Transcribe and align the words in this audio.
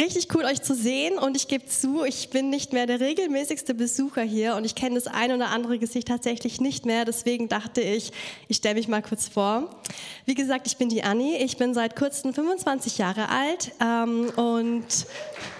richtig 0.00 0.34
cool, 0.34 0.44
euch 0.44 0.62
zu 0.62 0.74
sehen 0.74 1.18
und 1.18 1.36
ich 1.36 1.48
gebe 1.48 1.66
zu, 1.66 2.04
ich 2.04 2.30
bin 2.30 2.50
nicht 2.50 2.72
mehr 2.72 2.86
der 2.86 3.00
regelmäßigste 3.00 3.74
Besucher 3.74 4.22
hier 4.22 4.56
und 4.56 4.64
ich 4.64 4.74
kenne 4.74 4.94
das 4.94 5.06
ein 5.06 5.32
oder 5.32 5.50
andere 5.50 5.78
Gesicht 5.78 6.08
tatsächlich 6.08 6.60
nicht 6.60 6.86
mehr. 6.86 7.04
Deswegen 7.04 7.48
dachte 7.48 7.80
ich, 7.80 8.12
ich 8.48 8.58
stelle 8.58 8.76
mich 8.76 8.88
mal 8.88 9.02
kurz 9.02 9.28
vor. 9.28 9.70
Wie 10.24 10.34
gesagt, 10.34 10.66
ich 10.66 10.76
bin 10.76 10.88
die 10.88 11.02
Anni, 11.02 11.36
ich 11.36 11.56
bin 11.56 11.74
seit 11.74 11.96
kurzem 11.96 12.32
25 12.32 12.98
Jahre 12.98 13.28
alt 13.28 13.72
ähm, 13.80 14.30
und 14.36 14.86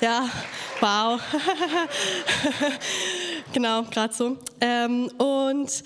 ja, 0.00 0.28
wow, 0.80 1.20
genau, 3.52 3.82
gerade 3.84 4.14
so. 4.14 4.36
Ähm, 4.60 5.10
und 5.18 5.84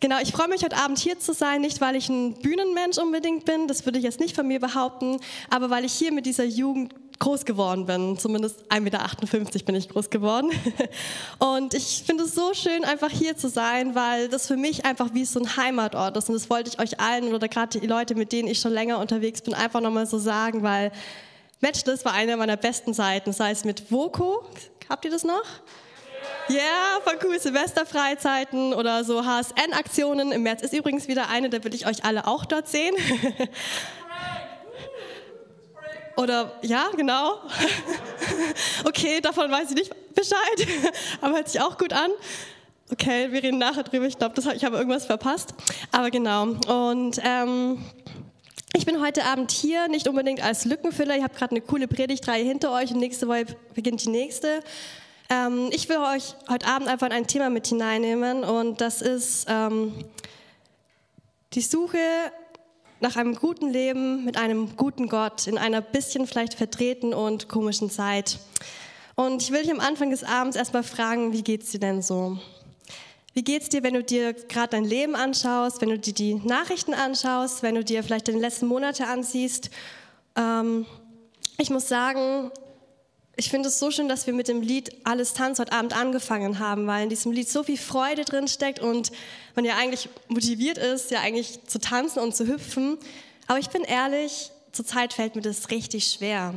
Genau, 0.00 0.18
ich 0.22 0.30
freue 0.30 0.46
mich 0.46 0.62
heute 0.62 0.76
Abend 0.76 1.00
hier 1.00 1.18
zu 1.18 1.32
sein, 1.32 1.60
nicht 1.60 1.80
weil 1.80 1.96
ich 1.96 2.08
ein 2.08 2.34
Bühnenmensch 2.34 2.98
unbedingt 2.98 3.44
bin, 3.44 3.66
das 3.66 3.84
würde 3.84 3.98
ich 3.98 4.04
jetzt 4.04 4.20
nicht 4.20 4.36
von 4.36 4.46
mir 4.46 4.60
behaupten, 4.60 5.18
aber 5.50 5.70
weil 5.70 5.84
ich 5.84 5.92
hier 5.92 6.12
mit 6.12 6.24
dieser 6.24 6.44
Jugend 6.44 6.94
groß 7.18 7.44
geworden 7.44 7.86
bin. 7.86 8.18
Zumindest 8.18 8.64
1,58 8.70 8.80
Meter 8.80 9.64
bin 9.64 9.74
ich 9.74 9.88
groß 9.88 10.10
geworden. 10.10 10.50
Und 11.38 11.74
ich 11.74 12.04
finde 12.06 12.24
es 12.24 12.34
so 12.34 12.54
schön, 12.54 12.84
einfach 12.84 13.10
hier 13.10 13.36
zu 13.36 13.48
sein, 13.48 13.94
weil 13.94 14.28
das 14.28 14.46
für 14.46 14.56
mich 14.56 14.84
einfach 14.84 15.14
wie 15.14 15.24
so 15.24 15.40
ein 15.40 15.56
Heimatort 15.56 16.16
ist. 16.16 16.28
Und 16.28 16.34
das 16.34 16.50
wollte 16.50 16.70
ich 16.70 16.78
euch 16.78 17.00
allen 17.00 17.34
oder 17.34 17.48
gerade 17.48 17.78
die 17.80 17.86
Leute, 17.86 18.14
mit 18.14 18.32
denen 18.32 18.48
ich 18.48 18.60
schon 18.60 18.72
länger 18.72 18.98
unterwegs 18.98 19.42
bin, 19.42 19.54
einfach 19.54 19.80
nochmal 19.80 20.06
so 20.06 20.18
sagen, 20.18 20.62
weil 20.62 20.92
Matchless 21.60 22.04
war 22.04 22.12
eine 22.12 22.36
meiner 22.36 22.56
besten 22.56 22.94
Zeiten, 22.94 23.32
sei 23.32 23.50
es 23.50 23.64
mit 23.64 23.90
Voco, 23.90 24.44
habt 24.88 25.04
ihr 25.04 25.10
das 25.10 25.24
noch? 25.24 25.42
Ja, 26.48 26.56
yeah, 26.56 27.00
voll 27.04 27.18
cool. 27.24 27.38
Silvesterfreizeiten 27.38 28.72
oder 28.72 29.04
so 29.04 29.24
HSN-Aktionen. 29.24 30.32
Im 30.32 30.42
März 30.44 30.62
ist 30.62 30.72
übrigens 30.72 31.06
wieder 31.06 31.28
eine, 31.28 31.50
da 31.50 31.62
will 31.62 31.74
ich 31.74 31.86
euch 31.86 32.04
alle 32.04 32.26
auch 32.26 32.46
dort 32.46 32.68
sehen. 32.68 32.94
Oder 36.18 36.50
ja, 36.62 36.88
genau. 36.96 37.38
okay, 38.84 39.20
davon 39.20 39.52
weiß 39.52 39.70
ich 39.70 39.76
nicht 39.76 40.14
Bescheid, 40.14 40.92
aber 41.20 41.36
hört 41.36 41.48
sich 41.48 41.60
auch 41.60 41.78
gut 41.78 41.92
an. 41.92 42.10
Okay, 42.90 43.30
wir 43.30 43.40
reden 43.40 43.58
nachher 43.58 43.84
drüber. 43.84 44.06
Ich 44.06 44.18
glaube, 44.18 44.34
ich 44.52 44.64
habe 44.64 44.78
irgendwas 44.78 45.06
verpasst. 45.06 45.54
Aber 45.92 46.10
genau. 46.10 46.56
Und 46.66 47.20
ähm, 47.22 47.84
ich 48.74 48.84
bin 48.84 49.00
heute 49.00 49.26
Abend 49.26 49.52
hier 49.52 49.86
nicht 49.86 50.08
unbedingt 50.08 50.42
als 50.42 50.64
Lückenfüller. 50.64 51.16
Ich 51.16 51.22
habe 51.22 51.34
gerade 51.34 51.52
eine 51.52 51.60
coole 51.60 51.86
Predigtreihe 51.86 52.42
hinter 52.42 52.72
euch 52.72 52.90
und 52.90 52.98
nächste 52.98 53.28
Woche 53.28 53.46
beginnt 53.74 54.04
die 54.04 54.10
nächste. 54.10 54.64
Ähm, 55.30 55.68
ich 55.70 55.88
will 55.88 55.98
euch 55.98 56.34
heute 56.48 56.66
Abend 56.66 56.88
einfach 56.88 57.10
ein 57.10 57.28
Thema 57.28 57.48
mit 57.48 57.68
hineinnehmen 57.68 58.42
und 58.42 58.80
das 58.80 59.02
ist 59.02 59.46
ähm, 59.48 59.94
die 61.52 61.60
Suche 61.60 61.98
nach 63.00 63.16
einem 63.16 63.34
guten 63.34 63.70
Leben 63.70 64.24
mit 64.24 64.36
einem 64.36 64.76
guten 64.76 65.08
Gott 65.08 65.46
in 65.46 65.58
einer 65.58 65.80
bisschen 65.80 66.26
vielleicht 66.26 66.54
verdrehten 66.54 67.14
und 67.14 67.48
komischen 67.48 67.90
Zeit. 67.90 68.38
Und 69.14 69.42
ich 69.42 69.50
will 69.50 69.62
dich 69.62 69.72
am 69.72 69.80
Anfang 69.80 70.10
des 70.10 70.24
Abends 70.24 70.56
erstmal 70.56 70.82
fragen, 70.82 71.32
wie 71.32 71.42
geht's 71.42 71.70
dir 71.70 71.80
denn 71.80 72.02
so? 72.02 72.38
Wie 73.34 73.44
geht's 73.44 73.68
dir, 73.68 73.82
wenn 73.82 73.94
du 73.94 74.02
dir 74.02 74.32
gerade 74.32 74.70
dein 74.70 74.84
Leben 74.84 75.14
anschaust, 75.14 75.80
wenn 75.80 75.90
du 75.90 75.98
dir 75.98 76.14
die 76.14 76.34
Nachrichten 76.34 76.94
anschaust, 76.94 77.62
wenn 77.62 77.74
du 77.74 77.84
dir 77.84 78.02
vielleicht 78.02 78.28
deine 78.28 78.40
letzten 78.40 78.66
Monate 78.66 79.06
ansiehst? 79.06 79.70
Ähm, 80.36 80.86
ich 81.56 81.70
muss 81.70 81.88
sagen, 81.88 82.50
ich 83.38 83.50
finde 83.50 83.68
es 83.68 83.78
so 83.78 83.92
schön, 83.92 84.08
dass 84.08 84.26
wir 84.26 84.34
mit 84.34 84.48
dem 84.48 84.62
Lied 84.62 84.90
Alles 85.04 85.32
Tanz 85.32 85.60
heute 85.60 85.72
Abend 85.72 85.96
angefangen 85.96 86.58
haben, 86.58 86.88
weil 86.88 87.04
in 87.04 87.08
diesem 87.08 87.30
Lied 87.30 87.48
so 87.48 87.62
viel 87.62 87.78
Freude 87.78 88.24
drin 88.24 88.48
steckt 88.48 88.80
und 88.80 89.12
man 89.54 89.64
ja 89.64 89.76
eigentlich 89.76 90.08
motiviert 90.26 90.76
ist, 90.76 91.12
ja 91.12 91.20
eigentlich 91.20 91.60
zu 91.64 91.78
tanzen 91.78 92.18
und 92.18 92.34
zu 92.34 92.48
hüpfen. 92.48 92.98
Aber 93.46 93.60
ich 93.60 93.70
bin 93.70 93.82
ehrlich, 93.84 94.50
zurzeit 94.72 95.12
fällt 95.12 95.36
mir 95.36 95.42
das 95.42 95.70
richtig 95.70 96.08
schwer. 96.08 96.54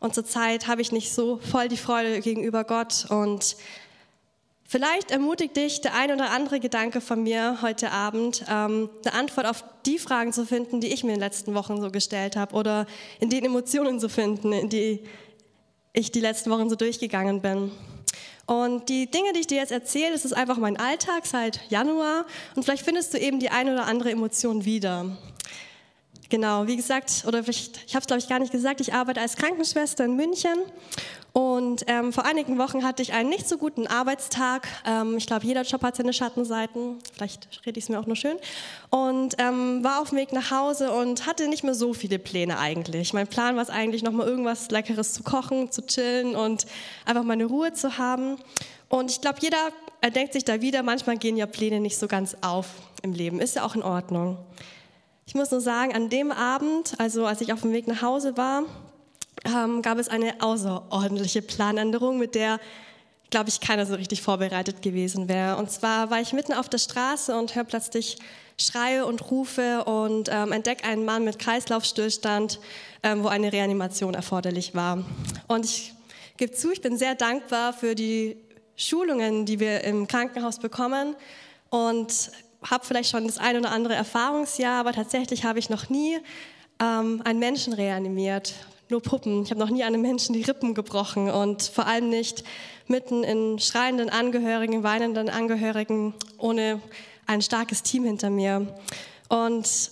Und 0.00 0.14
zurzeit 0.14 0.66
habe 0.66 0.80
ich 0.80 0.92
nicht 0.92 1.12
so 1.12 1.40
voll 1.50 1.68
die 1.68 1.76
Freude 1.76 2.18
gegenüber 2.22 2.64
Gott. 2.64 3.04
Und 3.10 3.56
vielleicht 4.66 5.10
ermutigt 5.10 5.58
dich 5.58 5.82
der 5.82 5.94
ein 5.94 6.10
oder 6.10 6.30
andere 6.30 6.58
Gedanke 6.58 7.02
von 7.02 7.22
mir 7.22 7.58
heute 7.60 7.90
Abend, 7.90 8.46
ähm, 8.48 8.88
eine 9.04 9.14
Antwort 9.14 9.46
auf 9.46 9.62
die 9.84 9.98
Fragen 9.98 10.32
zu 10.32 10.46
finden, 10.46 10.80
die 10.80 10.90
ich 10.90 11.04
mir 11.04 11.10
in 11.10 11.16
den 11.16 11.20
letzten 11.20 11.52
Wochen 11.52 11.82
so 11.82 11.90
gestellt 11.90 12.34
habe 12.34 12.54
oder 12.54 12.86
in 13.20 13.28
den 13.28 13.44
Emotionen 13.44 14.00
zu 14.00 14.08
finden, 14.08 14.54
in 14.54 14.70
die 14.70 15.04
ich 15.94 16.12
die 16.12 16.20
letzten 16.20 16.50
Wochen 16.50 16.68
so 16.68 16.76
durchgegangen 16.76 17.40
bin. 17.40 17.70
Und 18.46 18.90
die 18.90 19.10
Dinge, 19.10 19.32
die 19.32 19.40
ich 19.40 19.46
dir 19.46 19.56
jetzt 19.56 19.72
erzähle, 19.72 20.12
das 20.12 20.26
ist 20.26 20.34
einfach 20.34 20.58
mein 20.58 20.76
Alltag 20.76 21.24
seit 21.24 21.60
Januar 21.70 22.26
und 22.54 22.64
vielleicht 22.64 22.84
findest 22.84 23.14
du 23.14 23.18
eben 23.18 23.40
die 23.40 23.48
eine 23.48 23.72
oder 23.72 23.86
andere 23.86 24.10
Emotion 24.10 24.66
wieder. 24.66 25.16
Genau, 26.28 26.66
wie 26.66 26.76
gesagt, 26.76 27.24
oder 27.26 27.46
ich, 27.48 27.70
ich 27.86 27.94
habe 27.94 28.00
es 28.00 28.06
glaube 28.06 28.18
ich 28.18 28.28
gar 28.28 28.40
nicht 28.40 28.52
gesagt, 28.52 28.80
ich 28.80 28.92
arbeite 28.92 29.20
als 29.20 29.36
Krankenschwester 29.36 30.04
in 30.04 30.16
München 30.16 30.56
und 31.34 31.82
ähm, 31.88 32.12
vor 32.12 32.24
einigen 32.24 32.58
Wochen 32.58 32.84
hatte 32.84 33.02
ich 33.02 33.12
einen 33.12 33.28
nicht 33.28 33.48
so 33.48 33.58
guten 33.58 33.88
Arbeitstag. 33.88 34.68
Ähm, 34.86 35.16
ich 35.16 35.26
glaube, 35.26 35.44
jeder 35.44 35.62
Job 35.62 35.82
hat 35.82 35.96
seine 35.96 36.12
Schattenseiten, 36.12 37.00
vielleicht 37.12 37.48
rede 37.66 37.76
ich 37.76 37.86
es 37.86 37.88
mir 37.88 37.98
auch 37.98 38.06
nur 38.06 38.14
schön. 38.14 38.36
Und 38.90 39.34
ähm, 39.38 39.82
war 39.82 40.00
auf 40.00 40.10
dem 40.10 40.18
Weg 40.18 40.32
nach 40.32 40.52
Hause 40.52 40.92
und 40.92 41.26
hatte 41.26 41.48
nicht 41.48 41.64
mehr 41.64 41.74
so 41.74 41.92
viele 41.92 42.20
Pläne 42.20 42.60
eigentlich. 42.60 43.12
Mein 43.14 43.26
Plan 43.26 43.56
war 43.56 43.64
es 43.64 43.68
eigentlich, 43.70 44.04
nochmal 44.04 44.28
irgendwas 44.28 44.70
Leckeres 44.70 45.12
zu 45.12 45.24
kochen, 45.24 45.72
zu 45.72 45.84
chillen 45.84 46.36
und 46.36 46.66
einfach 47.04 47.24
meine 47.24 47.46
Ruhe 47.46 47.72
zu 47.72 47.98
haben. 47.98 48.36
Und 48.88 49.10
ich 49.10 49.20
glaube, 49.20 49.38
jeder 49.40 49.58
denkt 50.14 50.34
sich 50.34 50.44
da 50.44 50.60
wieder, 50.60 50.84
manchmal 50.84 51.16
gehen 51.16 51.36
ja 51.36 51.46
Pläne 51.46 51.80
nicht 51.80 51.98
so 51.98 52.06
ganz 52.06 52.36
auf 52.42 52.68
im 53.02 53.12
Leben. 53.12 53.40
Ist 53.40 53.56
ja 53.56 53.64
auch 53.64 53.74
in 53.74 53.82
Ordnung. 53.82 54.38
Ich 55.26 55.34
muss 55.34 55.50
nur 55.50 55.60
sagen, 55.60 55.96
an 55.96 56.10
dem 56.10 56.30
Abend, 56.30 56.94
also 56.98 57.26
als 57.26 57.40
ich 57.40 57.52
auf 57.52 57.62
dem 57.62 57.72
Weg 57.72 57.88
nach 57.88 58.02
Hause 58.02 58.36
war, 58.36 58.62
ähm, 59.44 59.82
gab 59.82 59.98
es 59.98 60.08
eine 60.08 60.40
außerordentliche 60.40 61.42
Planänderung, 61.42 62.18
mit 62.18 62.34
der, 62.34 62.60
glaube 63.30 63.48
ich, 63.48 63.60
keiner 63.60 63.86
so 63.86 63.94
richtig 63.94 64.22
vorbereitet 64.22 64.82
gewesen 64.82 65.28
wäre. 65.28 65.56
Und 65.56 65.70
zwar 65.70 66.10
war 66.10 66.20
ich 66.20 66.32
mitten 66.32 66.52
auf 66.52 66.68
der 66.68 66.78
Straße 66.78 67.36
und 67.36 67.54
höre 67.54 67.64
plötzlich 67.64 68.18
Schreie 68.58 69.04
und 69.04 69.30
Rufe 69.30 69.84
und 69.84 70.28
ähm, 70.32 70.52
entdecke 70.52 70.84
einen 70.84 71.04
Mann 71.04 71.24
mit 71.24 71.38
Kreislaufstillstand, 71.38 72.60
ähm, 73.02 73.24
wo 73.24 73.28
eine 73.28 73.52
Reanimation 73.52 74.14
erforderlich 74.14 74.74
war. 74.74 75.04
Und 75.48 75.64
ich 75.64 75.92
gebe 76.36 76.52
zu, 76.52 76.70
ich 76.70 76.80
bin 76.80 76.96
sehr 76.96 77.14
dankbar 77.14 77.72
für 77.72 77.94
die 77.94 78.36
Schulungen, 78.76 79.44
die 79.44 79.60
wir 79.60 79.82
im 79.82 80.06
Krankenhaus 80.06 80.58
bekommen 80.58 81.16
und 81.70 82.30
habe 82.64 82.84
vielleicht 82.84 83.10
schon 83.10 83.26
das 83.26 83.38
ein 83.38 83.56
oder 83.56 83.72
andere 83.72 83.94
Erfahrungsjahr, 83.94 84.80
aber 84.80 84.92
tatsächlich 84.92 85.44
habe 85.44 85.58
ich 85.58 85.68
noch 85.68 85.88
nie 85.90 86.18
ähm, 86.80 87.22
einen 87.24 87.38
Menschen 87.38 87.72
reanimiert. 87.72 88.54
Nur 88.90 89.00
Puppen. 89.00 89.42
Ich 89.42 89.50
habe 89.50 89.60
noch 89.60 89.70
nie 89.70 89.82
einem 89.82 90.02
Menschen 90.02 90.34
die 90.34 90.42
Rippen 90.42 90.74
gebrochen 90.74 91.30
und 91.30 91.62
vor 91.62 91.86
allem 91.86 92.10
nicht 92.10 92.44
mitten 92.86 93.24
in 93.24 93.58
schreienden 93.58 94.10
Angehörigen, 94.10 94.82
weinenden 94.82 95.30
Angehörigen 95.30 96.12
ohne 96.36 96.82
ein 97.26 97.40
starkes 97.40 97.82
Team 97.82 98.04
hinter 98.04 98.28
mir. 98.28 98.66
Und 99.28 99.90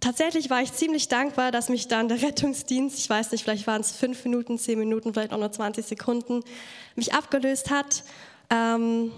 tatsächlich 0.00 0.50
war 0.50 0.62
ich 0.62 0.72
ziemlich 0.72 1.06
dankbar, 1.06 1.52
dass 1.52 1.68
mich 1.68 1.86
dann 1.86 2.08
der 2.08 2.22
Rettungsdienst, 2.22 2.98
ich 2.98 3.08
weiß 3.08 3.30
nicht, 3.30 3.44
vielleicht 3.44 3.68
waren 3.68 3.80
es 3.80 3.92
fünf 3.92 4.24
Minuten, 4.24 4.58
zehn 4.58 4.80
Minuten, 4.80 5.14
vielleicht 5.14 5.32
auch 5.32 5.38
nur 5.38 5.52
20 5.52 5.86
Sekunden, 5.86 6.42
mich 6.96 7.14
abgelöst 7.14 7.70
hat 7.70 8.02
ähm, 8.50 9.12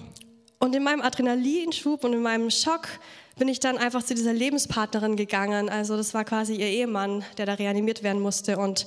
und 0.59 0.75
in 0.75 0.83
meinem 0.83 1.01
Adrenalinschub 1.01 2.05
und 2.05 2.13
in 2.13 2.23
meinem 2.23 2.51
Schock 2.51 2.89
bin 3.37 3.49
ich 3.49 3.61
dann 3.61 3.79
einfach 3.79 4.03
zu 4.03 4.15
dieser 4.15 4.33
Lebenspartnerin 4.33 5.17
gegangen. 5.17 5.69
Also 5.69 5.97
das 5.97 6.15
war 6.15 6.25
quasi 6.25 6.55
ihr 6.55 6.69
Ehemann, 6.69 7.25
der 7.37 7.47
da 7.47 7.55
reanimiert 7.55 8.03
werden 8.03 8.23
musste 8.23 8.59
und 8.59 8.87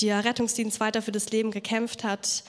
der 0.00 0.24
Rettungsdienst 0.24 0.80
weiter 0.80 1.02
für 1.02 1.12
das 1.12 1.30
Leben 1.30 1.50
gekämpft 1.50 2.04
hat. 2.04 2.44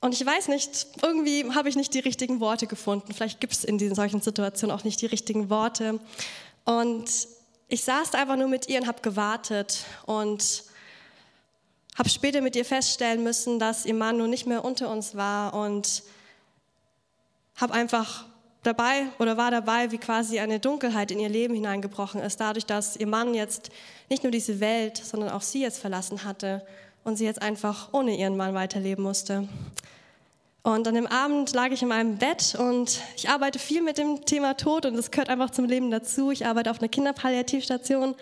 Und 0.00 0.14
ich 0.14 0.24
weiß 0.24 0.48
nicht, 0.48 0.86
irgendwie 1.02 1.50
habe 1.54 1.68
ich 1.68 1.76
nicht 1.76 1.94
die 1.94 2.00
richtigen 2.00 2.40
Worte 2.40 2.66
gefunden. 2.66 3.12
Vielleicht 3.12 3.40
gibt 3.40 3.54
es 3.54 3.64
in 3.64 3.78
diesen 3.78 3.94
solchen 3.94 4.20
Situationen 4.20 4.76
auch 4.76 4.84
nicht 4.84 5.00
die 5.00 5.06
richtigen 5.06 5.50
Worte. 5.50 5.98
Und 6.64 7.10
ich 7.68 7.84
saß 7.84 8.14
einfach 8.14 8.36
nur 8.36 8.48
mit 8.48 8.68
ihr 8.68 8.80
und 8.80 8.86
habe 8.86 9.02
gewartet 9.02 9.84
und 10.06 10.64
habe 11.96 12.08
später 12.08 12.40
mit 12.40 12.56
ihr 12.56 12.64
feststellen 12.64 13.22
müssen, 13.22 13.58
dass 13.58 13.86
ihr 13.86 13.94
Mann 13.94 14.18
nun 14.18 14.30
nicht 14.30 14.46
mehr 14.46 14.64
unter 14.64 14.90
uns 14.90 15.14
war 15.14 15.54
und 15.54 16.02
habe 17.56 17.72
einfach 17.72 18.26
dabei 18.66 19.06
oder 19.18 19.36
war 19.36 19.50
dabei, 19.50 19.90
wie 19.92 19.98
quasi 19.98 20.40
eine 20.40 20.58
Dunkelheit 20.58 21.10
in 21.10 21.20
ihr 21.20 21.28
Leben 21.28 21.54
hineingebrochen 21.54 22.20
ist, 22.20 22.40
dadurch, 22.40 22.66
dass 22.66 22.96
ihr 22.96 23.06
Mann 23.06 23.34
jetzt 23.34 23.70
nicht 24.08 24.22
nur 24.22 24.32
diese 24.32 24.60
Welt, 24.60 24.96
sondern 24.96 25.30
auch 25.30 25.42
sie 25.42 25.62
jetzt 25.62 25.78
verlassen 25.78 26.24
hatte 26.24 26.66
und 27.04 27.16
sie 27.16 27.24
jetzt 27.24 27.42
einfach 27.42 27.90
ohne 27.92 28.16
ihren 28.16 28.36
Mann 28.36 28.54
weiterleben 28.54 29.04
musste. 29.04 29.48
Und 30.62 30.88
an 30.88 30.94
dem 30.94 31.06
Abend 31.06 31.52
lag 31.52 31.70
ich 31.72 31.82
in 31.82 31.88
meinem 31.88 32.16
Bett 32.16 32.56
und 32.58 33.02
ich 33.16 33.28
arbeite 33.28 33.58
viel 33.58 33.82
mit 33.82 33.98
dem 33.98 34.24
Thema 34.24 34.56
Tod 34.56 34.86
und 34.86 34.96
das 34.96 35.10
gehört 35.10 35.28
einfach 35.28 35.50
zum 35.50 35.66
Leben 35.66 35.90
dazu. 35.90 36.30
Ich 36.30 36.46
arbeite 36.46 36.70
auf 36.70 36.78
einer 36.78 36.88
Kinderpalliativstation. 36.88 38.14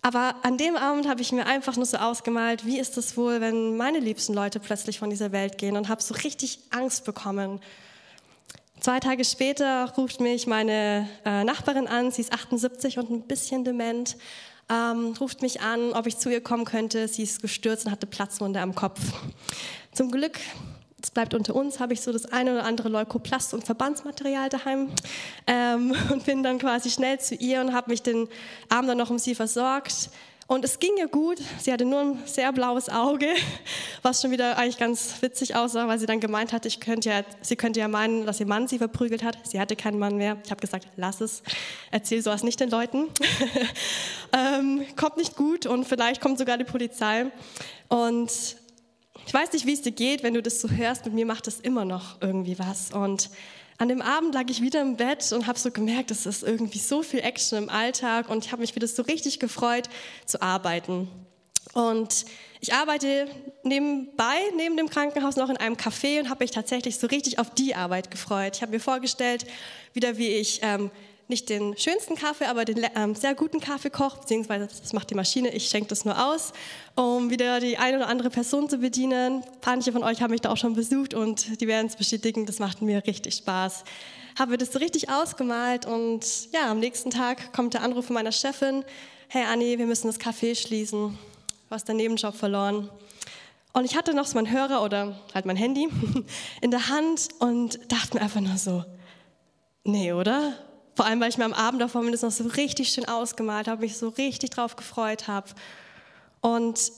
Aber 0.00 0.36
an 0.42 0.56
dem 0.56 0.76
Abend 0.76 1.08
habe 1.08 1.20
ich 1.20 1.32
mir 1.32 1.46
einfach 1.46 1.74
nur 1.74 1.84
so 1.84 1.96
ausgemalt, 1.96 2.64
wie 2.64 2.78
ist 2.78 2.96
es 2.96 3.16
wohl, 3.16 3.40
wenn 3.40 3.76
meine 3.76 3.98
liebsten 3.98 4.34
Leute 4.34 4.60
plötzlich 4.60 5.00
von 5.00 5.10
dieser 5.10 5.32
Welt 5.32 5.58
gehen 5.58 5.76
und 5.76 5.88
habe 5.88 6.00
so 6.00 6.14
richtig 6.14 6.60
Angst 6.70 7.04
bekommen 7.04 7.60
Zwei 8.80 9.00
Tage 9.00 9.24
später 9.24 9.92
ruft 9.96 10.20
mich 10.20 10.46
meine 10.46 11.08
äh, 11.24 11.42
Nachbarin 11.42 11.88
an, 11.88 12.12
sie 12.12 12.22
ist 12.22 12.32
78 12.32 12.98
und 12.98 13.10
ein 13.10 13.22
bisschen 13.22 13.64
dement. 13.64 14.16
ähm, 14.70 15.14
ruft 15.20 15.42
mich 15.42 15.60
an, 15.62 15.92
ob 15.94 16.06
ich 16.06 16.18
zu 16.18 16.30
ihr 16.30 16.40
kommen 16.40 16.64
könnte. 16.64 17.08
Sie 17.08 17.22
ist 17.22 17.42
gestürzt 17.42 17.86
und 17.86 17.92
hatte 17.92 18.06
Platzwunde 18.06 18.60
am 18.60 18.74
Kopf. 18.74 19.00
Zum 19.92 20.10
Glück 20.10 20.38
es 21.00 21.10
bleibt 21.10 21.32
unter 21.32 21.54
uns, 21.54 21.78
habe 21.78 21.92
ich 21.92 22.00
so 22.00 22.12
das 22.12 22.26
eine 22.26 22.52
oder 22.52 22.64
andere 22.64 22.88
Leukoplast 22.88 23.54
und 23.54 23.64
Verbandsmaterial 23.64 24.48
daheim 24.48 24.90
ähm, 25.46 25.94
und 26.12 26.24
bin 26.24 26.42
dann 26.42 26.58
quasi 26.58 26.90
schnell 26.90 27.20
zu 27.20 27.34
ihr 27.34 27.60
und 27.60 27.72
habe 27.72 27.90
mich 27.90 28.02
den 28.02 28.28
Abend 28.68 28.90
dann 28.90 28.98
noch 28.98 29.10
um 29.10 29.18
sie 29.18 29.34
versorgt. 29.34 30.10
Und 30.48 30.64
es 30.64 30.78
ging 30.78 30.92
ihr 30.96 31.08
gut. 31.08 31.36
Sie 31.60 31.70
hatte 31.70 31.84
nur 31.84 32.00
ein 32.00 32.22
sehr 32.24 32.50
blaues 32.54 32.88
Auge, 32.88 33.26
was 34.02 34.22
schon 34.22 34.30
wieder 34.30 34.56
eigentlich 34.56 34.78
ganz 34.78 35.20
witzig 35.20 35.54
aussah, 35.54 35.86
weil 35.88 35.98
sie 35.98 36.06
dann 36.06 36.20
gemeint 36.20 36.54
hat, 36.54 36.64
ich 36.64 36.80
könnte 36.80 37.10
ja, 37.10 37.22
sie 37.42 37.54
könnte 37.54 37.80
ja 37.80 37.86
meinen, 37.86 38.24
dass 38.24 38.40
ihr 38.40 38.46
Mann 38.46 38.66
sie 38.66 38.78
verprügelt 38.78 39.22
hat. 39.22 39.36
Sie 39.46 39.60
hatte 39.60 39.76
keinen 39.76 39.98
Mann 39.98 40.16
mehr. 40.16 40.38
Ich 40.42 40.50
habe 40.50 40.62
gesagt, 40.62 40.88
lass 40.96 41.20
es, 41.20 41.42
erzähl 41.90 42.22
sowas 42.22 42.44
nicht 42.44 42.60
den 42.60 42.70
Leuten. 42.70 43.08
ähm, 44.32 44.86
kommt 44.96 45.18
nicht 45.18 45.36
gut 45.36 45.66
und 45.66 45.84
vielleicht 45.84 46.22
kommt 46.22 46.38
sogar 46.38 46.56
die 46.56 46.64
Polizei. 46.64 47.26
Und 47.88 48.56
ich 49.28 49.34
weiß 49.34 49.52
nicht, 49.52 49.66
wie 49.66 49.74
es 49.74 49.82
dir 49.82 49.92
geht, 49.92 50.22
wenn 50.22 50.32
du 50.32 50.40
das 50.40 50.58
so 50.62 50.70
hörst. 50.70 51.04
Mit 51.04 51.12
mir 51.12 51.26
macht 51.26 51.46
das 51.46 51.60
immer 51.60 51.84
noch 51.84 52.16
irgendwie 52.22 52.58
was. 52.58 52.92
Und 52.92 53.28
an 53.76 53.90
dem 53.90 54.00
Abend 54.00 54.32
lag 54.32 54.44
ich 54.48 54.62
wieder 54.62 54.80
im 54.80 54.96
Bett 54.96 55.32
und 55.32 55.46
habe 55.46 55.58
so 55.58 55.70
gemerkt, 55.70 56.10
es 56.10 56.24
ist 56.24 56.42
irgendwie 56.42 56.78
so 56.78 57.02
viel 57.02 57.20
Action 57.20 57.58
im 57.58 57.68
Alltag 57.68 58.30
und 58.30 58.46
ich 58.46 58.52
habe 58.52 58.62
mich 58.62 58.74
wieder 58.74 58.88
so 58.88 59.02
richtig 59.02 59.38
gefreut 59.38 59.90
zu 60.24 60.40
arbeiten. 60.40 61.10
Und 61.74 62.24
ich 62.60 62.72
arbeite 62.72 63.28
nebenbei, 63.64 64.38
neben 64.56 64.78
dem 64.78 64.88
Krankenhaus, 64.88 65.36
noch 65.36 65.50
in 65.50 65.58
einem 65.58 65.76
Café 65.76 66.20
und 66.20 66.30
habe 66.30 66.42
mich 66.42 66.50
tatsächlich 66.50 66.96
so 66.96 67.06
richtig 67.06 67.38
auf 67.38 67.50
die 67.50 67.74
Arbeit 67.74 68.10
gefreut. 68.10 68.56
Ich 68.56 68.62
habe 68.62 68.72
mir 68.72 68.80
vorgestellt, 68.80 69.44
wieder 69.92 70.16
wie 70.16 70.28
ich 70.28 70.60
ähm, 70.62 70.90
nicht 71.28 71.50
den 71.50 71.76
schönsten 71.76 72.14
Kaffee, 72.14 72.46
aber 72.46 72.64
den 72.64 72.84
ähm, 72.96 73.14
sehr 73.14 73.34
guten 73.34 73.60
Kaffee 73.60 73.90
kocht, 73.90 74.22
beziehungsweise 74.22 74.66
das 74.66 74.94
macht 74.94 75.10
die 75.10 75.14
Maschine, 75.14 75.54
ich 75.54 75.68
schenke 75.68 75.88
das 75.88 76.06
nur 76.06 76.26
aus, 76.26 76.54
um 76.94 77.28
wieder 77.28 77.60
die 77.60 77.76
eine 77.76 77.98
oder 77.98 78.08
andere 78.08 78.30
Person 78.30 78.68
zu 78.68 78.78
bedienen. 78.78 79.44
Manche 79.64 79.92
von 79.92 80.02
euch 80.02 80.22
haben 80.22 80.30
mich 80.30 80.40
da 80.40 80.50
auch 80.50 80.56
schon 80.56 80.74
besucht 80.74 81.12
und 81.12 81.60
die 81.60 81.66
werden 81.66 81.86
es 81.86 81.96
bestätigen, 81.96 82.46
das 82.46 82.58
macht 82.58 82.80
mir 82.80 83.06
richtig 83.06 83.34
Spaß. 83.34 83.84
Habe 84.38 84.56
das 84.56 84.72
so 84.72 84.78
richtig 84.78 85.10
ausgemalt 85.10 85.84
und 85.84 86.50
ja, 86.52 86.70
am 86.70 86.80
nächsten 86.80 87.10
Tag 87.10 87.52
kommt 87.52 87.74
der 87.74 87.82
Anruf 87.82 88.06
von 88.06 88.14
meiner 88.14 88.32
Chefin, 88.32 88.84
hey 89.28 89.44
Anni, 89.44 89.78
wir 89.78 89.86
müssen 89.86 90.06
das 90.06 90.18
Café 90.18 90.54
schließen, 90.58 91.10
du 91.10 91.70
hast 91.70 91.86
deinen 91.88 91.98
Nebenjob 91.98 92.34
verloren. 92.34 92.88
Und 93.74 93.84
ich 93.84 93.96
hatte 93.96 94.14
noch 94.14 94.24
so 94.24 94.36
meinen 94.36 94.50
Hörer 94.50 94.82
oder 94.82 95.20
halt 95.34 95.44
mein 95.44 95.56
Handy 95.56 95.88
in 96.62 96.70
der 96.70 96.88
Hand 96.88 97.28
und 97.38 97.78
dachte 97.92 98.16
mir 98.16 98.22
einfach 98.22 98.40
nur 98.40 98.56
so, 98.56 98.82
nee, 99.84 100.14
oder? 100.14 100.54
Vor 100.98 101.06
allem, 101.06 101.20
weil 101.20 101.28
ich 101.28 101.38
mir 101.38 101.44
am 101.44 101.52
Abend 101.52 101.80
davor 101.80 102.04
das 102.10 102.22
noch 102.22 102.32
so 102.32 102.42
richtig 102.42 102.88
schön 102.88 103.04
ausgemalt 103.04 103.68
habe, 103.68 103.82
mich 103.82 103.96
so 103.96 104.08
richtig 104.08 104.50
drauf 104.50 104.74
gefreut 104.74 105.28
habe. 105.28 105.46
Und 106.40 106.90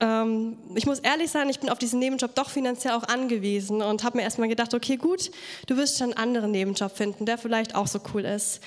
ähm, 0.00 0.58
ich 0.74 0.84
muss 0.84 0.98
ehrlich 0.98 1.30
sein, 1.30 1.48
ich 1.48 1.60
bin 1.60 1.70
auf 1.70 1.78
diesen 1.78 2.00
Nebenjob 2.00 2.34
doch 2.34 2.50
finanziell 2.50 2.94
auch 2.94 3.04
angewiesen 3.04 3.82
und 3.82 4.02
habe 4.02 4.16
mir 4.16 4.24
erstmal 4.24 4.48
gedacht, 4.48 4.74
okay, 4.74 4.96
gut, 4.96 5.30
du 5.68 5.76
wirst 5.76 5.98
schon 5.98 6.06
einen 6.12 6.16
anderen 6.16 6.50
Nebenjob 6.50 6.90
finden, 6.90 7.24
der 7.24 7.38
vielleicht 7.38 7.76
auch 7.76 7.86
so 7.86 8.00
cool 8.12 8.24
ist. 8.24 8.60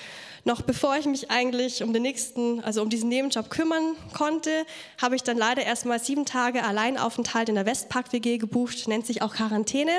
Noch 0.44 0.62
bevor 0.62 0.96
ich 0.96 1.04
mich 1.04 1.30
eigentlich 1.30 1.82
um 1.82 1.92
den 1.92 2.00
nächsten, 2.00 2.64
also 2.64 2.80
um 2.80 2.88
diesen 2.88 3.10
Nebenjob 3.10 3.50
kümmern 3.50 3.96
konnte, 4.14 4.64
habe 4.96 5.14
ich 5.14 5.22
dann 5.22 5.36
leider 5.36 5.62
erstmal 5.62 6.00
sieben 6.00 6.24
Tage 6.24 6.64
Alleinaufenthalt 6.64 7.50
in 7.50 7.56
der 7.56 7.66
Westpark 7.66 8.14
WG 8.14 8.38
gebucht, 8.38 8.88
nennt 8.88 9.06
sich 9.06 9.20
auch 9.20 9.34
Quarantäne. 9.34 9.92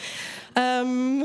ähm, 0.56 1.24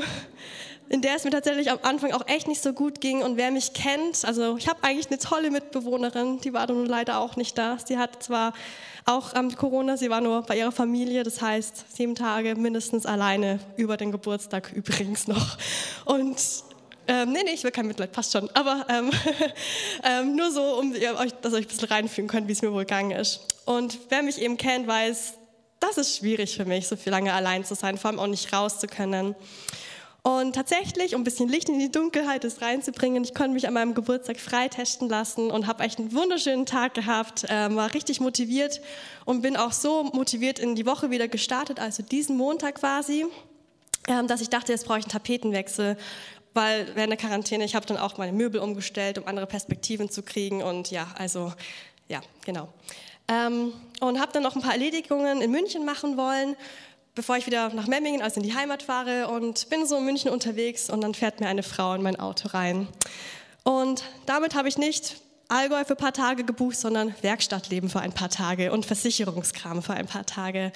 in 0.90 1.02
der 1.02 1.16
es 1.16 1.24
mir 1.24 1.32
tatsächlich 1.32 1.72
am 1.72 1.80
Anfang 1.82 2.12
auch 2.14 2.28
echt 2.28 2.48
nicht 2.48 2.62
so 2.62 2.74
gut 2.74 3.02
ging. 3.02 3.24
Und 3.24 3.38
wer 3.38 3.52
mich 3.52 3.74
kennt, 3.74 4.24
also 4.24 4.58
ich 4.58 4.68
habe 4.68 4.84
eigentlich 4.84 5.08
eine 5.08 5.18
tolle 5.18 5.50
Mitbewohnerin, 5.50 6.40
die 6.42 6.54
war 6.54 6.68
dann 6.68 6.86
leider 6.86 7.20
auch 7.20 7.36
nicht 7.36 7.58
da. 7.58 7.78
Sie 7.84 7.98
hat 7.98 8.22
zwar 8.22 8.54
auch 9.06 9.34
ähm, 9.36 9.56
Corona, 9.56 9.98
sie 9.98 10.10
war 10.10 10.22
nur 10.22 10.44
bei 10.44 10.58
ihrer 10.58 10.72
Familie, 10.72 11.24
das 11.24 11.42
heißt 11.42 11.96
sieben 11.96 12.16
Tage 12.16 12.56
mindestens 12.56 13.06
alleine 13.06 13.60
über 13.78 13.98
den 13.98 14.12
Geburtstag 14.12 14.72
übrigens 14.76 15.28
noch. 15.28 15.58
Und 16.06 16.38
ähm, 17.08 17.32
nee, 17.32 17.42
nee, 17.44 17.52
ich 17.52 17.64
will 17.64 17.72
kein 17.72 17.88
Mitleid, 17.88 18.12
passt 18.12 18.34
schon. 18.34 18.50
Aber 18.54 18.86
ähm, 18.90 19.12
ähm, 20.04 20.36
nur 20.36 20.52
so, 20.52 20.80
um 20.80 20.94
ihr, 20.96 21.18
euch, 21.18 21.34
dass 21.34 21.54
ihr 21.54 21.58
euch 21.58 21.66
ein 21.66 21.70
bisschen 21.70 21.90
reinfühlen 21.90 22.28
könnt, 22.28 22.48
wie 22.48 22.54
es 22.54 22.62
mir 22.62 22.72
wohl 22.72 22.86
gegangen 22.86 23.12
ist. 23.12 23.42
Und 23.66 24.00
wer 24.10 24.24
mich 24.24 24.42
eben 24.42 24.58
kennt, 24.58 24.88
weiß, 24.88 25.36
das 25.80 25.98
ist 25.98 26.18
schwierig 26.18 26.56
für 26.56 26.66
mich, 26.66 26.88
so 26.88 26.96
viel 26.96 27.12
lange 27.12 27.34
allein 27.34 27.64
zu 27.64 27.76
sein, 27.76 27.98
vor 27.98 28.10
allem 28.10 28.20
auch 28.20 28.28
nicht 28.28 28.52
raus 28.54 28.80
zu 28.80 28.88
können. 28.88 29.36
Und 30.26 30.56
tatsächlich, 30.56 31.14
um 31.14 31.22
ein 31.22 31.24
bisschen 31.24 31.50
Licht 31.50 31.70
in 31.70 31.78
die 31.78 31.92
Dunkelheit 31.92 32.44
reinzubringen, 32.60 33.24
ich 33.24 33.36
konnte 33.36 33.52
mich 33.52 33.68
an 33.68 33.76
meinem 33.76 33.94
Geburtstag 33.94 34.40
freitesten 34.40 35.08
lassen 35.08 35.52
und 35.52 35.68
habe 35.68 35.84
echt 35.84 36.00
einen 36.00 36.14
wunderschönen 36.14 36.66
Tag 36.66 36.96
gehabt, 36.96 37.44
äh, 37.44 37.76
war 37.76 37.94
richtig 37.94 38.22
motiviert 38.22 38.82
und 39.26 39.44
bin 39.44 39.56
auch 39.56 39.72
so 39.72 40.06
motiviert 40.06 40.58
in 40.58 40.74
die 40.74 40.88
Woche 40.88 41.12
wieder 41.12 41.28
gestartet, 41.28 41.80
also 41.80 42.02
diesen 42.02 42.38
Montag 42.38 42.80
quasi, 42.80 43.28
äh, 44.08 44.26
dass 44.26 44.42
ich 44.42 44.50
dachte, 44.50 44.72
jetzt 44.72 44.88
brauche 44.88 44.98
ich 44.98 45.06
einen 45.06 45.12
Tapetenwechsel, 45.12 45.96
weil 46.56 46.88
während 46.96 47.12
der 47.12 47.18
Quarantäne, 47.18 47.64
ich 47.64 47.76
habe 47.76 47.86
dann 47.86 47.98
auch 47.98 48.18
meine 48.18 48.34
Möbel 48.34 48.62
umgestellt, 48.62 49.20
um 49.20 49.28
andere 49.28 49.46
Perspektiven 49.46 50.10
zu 50.10 50.24
kriegen 50.24 50.64
und 50.64 50.90
ja, 50.90 51.06
also 51.20 51.54
ja, 52.08 52.22
genau. 52.44 52.70
Ähm, 53.28 53.74
und 54.00 54.20
habe 54.20 54.32
dann 54.34 54.42
noch 54.42 54.56
ein 54.56 54.64
paar 54.64 54.74
Erledigungen 54.74 55.44
in 55.44 55.52
München 55.52 55.86
machen 55.86 56.18
wollen 56.18 56.56
bevor 57.16 57.38
ich 57.38 57.46
wieder 57.46 57.70
nach 57.70 57.88
Memmingen, 57.88 58.22
also 58.22 58.40
in 58.40 58.44
die 58.46 58.54
Heimat 58.54 58.84
fahre 58.84 59.30
und 59.30 59.70
bin 59.70 59.86
so 59.88 59.98
in 59.98 60.06
München 60.06 60.30
unterwegs 60.30 60.90
und 60.90 61.02
dann 61.02 61.14
fährt 61.14 61.40
mir 61.40 61.48
eine 61.48 61.64
Frau 61.64 61.94
in 61.94 62.04
mein 62.04 62.20
Auto 62.20 62.50
rein. 62.50 62.88
Und 63.64 64.04
damit 64.26 64.54
habe 64.54 64.68
ich 64.68 64.78
nicht 64.78 65.16
Allgäu 65.48 65.84
für 65.86 65.94
ein 65.94 65.98
paar 65.98 66.14
Tage 66.14 66.44
gebucht, 66.44 66.78
sondern 66.78 67.16
Werkstattleben 67.22 67.90
für 67.90 68.00
ein 68.00 68.12
paar 68.12 68.30
Tage 68.30 68.72
und 68.72 68.86
Versicherungskram 68.86 69.82
für 69.82 69.94
ein 69.94 70.08
paar 70.08 70.26
Tage. 70.26 70.72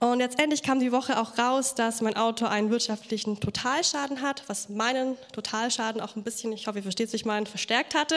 Und 0.00 0.18
letztendlich 0.18 0.64
kam 0.64 0.80
die 0.80 0.90
Woche 0.90 1.20
auch 1.20 1.38
raus, 1.38 1.76
dass 1.76 2.00
mein 2.00 2.16
Auto 2.16 2.46
einen 2.46 2.70
wirtschaftlichen 2.70 3.38
Totalschaden 3.38 4.20
hat, 4.20 4.42
was 4.48 4.68
meinen 4.68 5.16
Totalschaden 5.32 6.00
auch 6.00 6.16
ein 6.16 6.24
bisschen, 6.24 6.52
ich 6.52 6.66
hoffe, 6.66 6.80
ihr 6.80 6.82
versteht 6.82 7.08
sich 7.08 7.24
meinen, 7.24 7.46
verstärkt 7.46 7.94
hatte, 7.94 8.16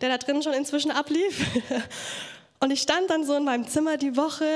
der 0.00 0.08
da 0.08 0.16
drin 0.16 0.42
schon 0.42 0.54
inzwischen 0.54 0.90
ablief. 0.90 1.44
Und 2.60 2.70
ich 2.70 2.80
stand 2.80 3.10
dann 3.10 3.26
so 3.26 3.34
in 3.34 3.44
meinem 3.44 3.68
Zimmer 3.68 3.98
die 3.98 4.16
Woche 4.16 4.46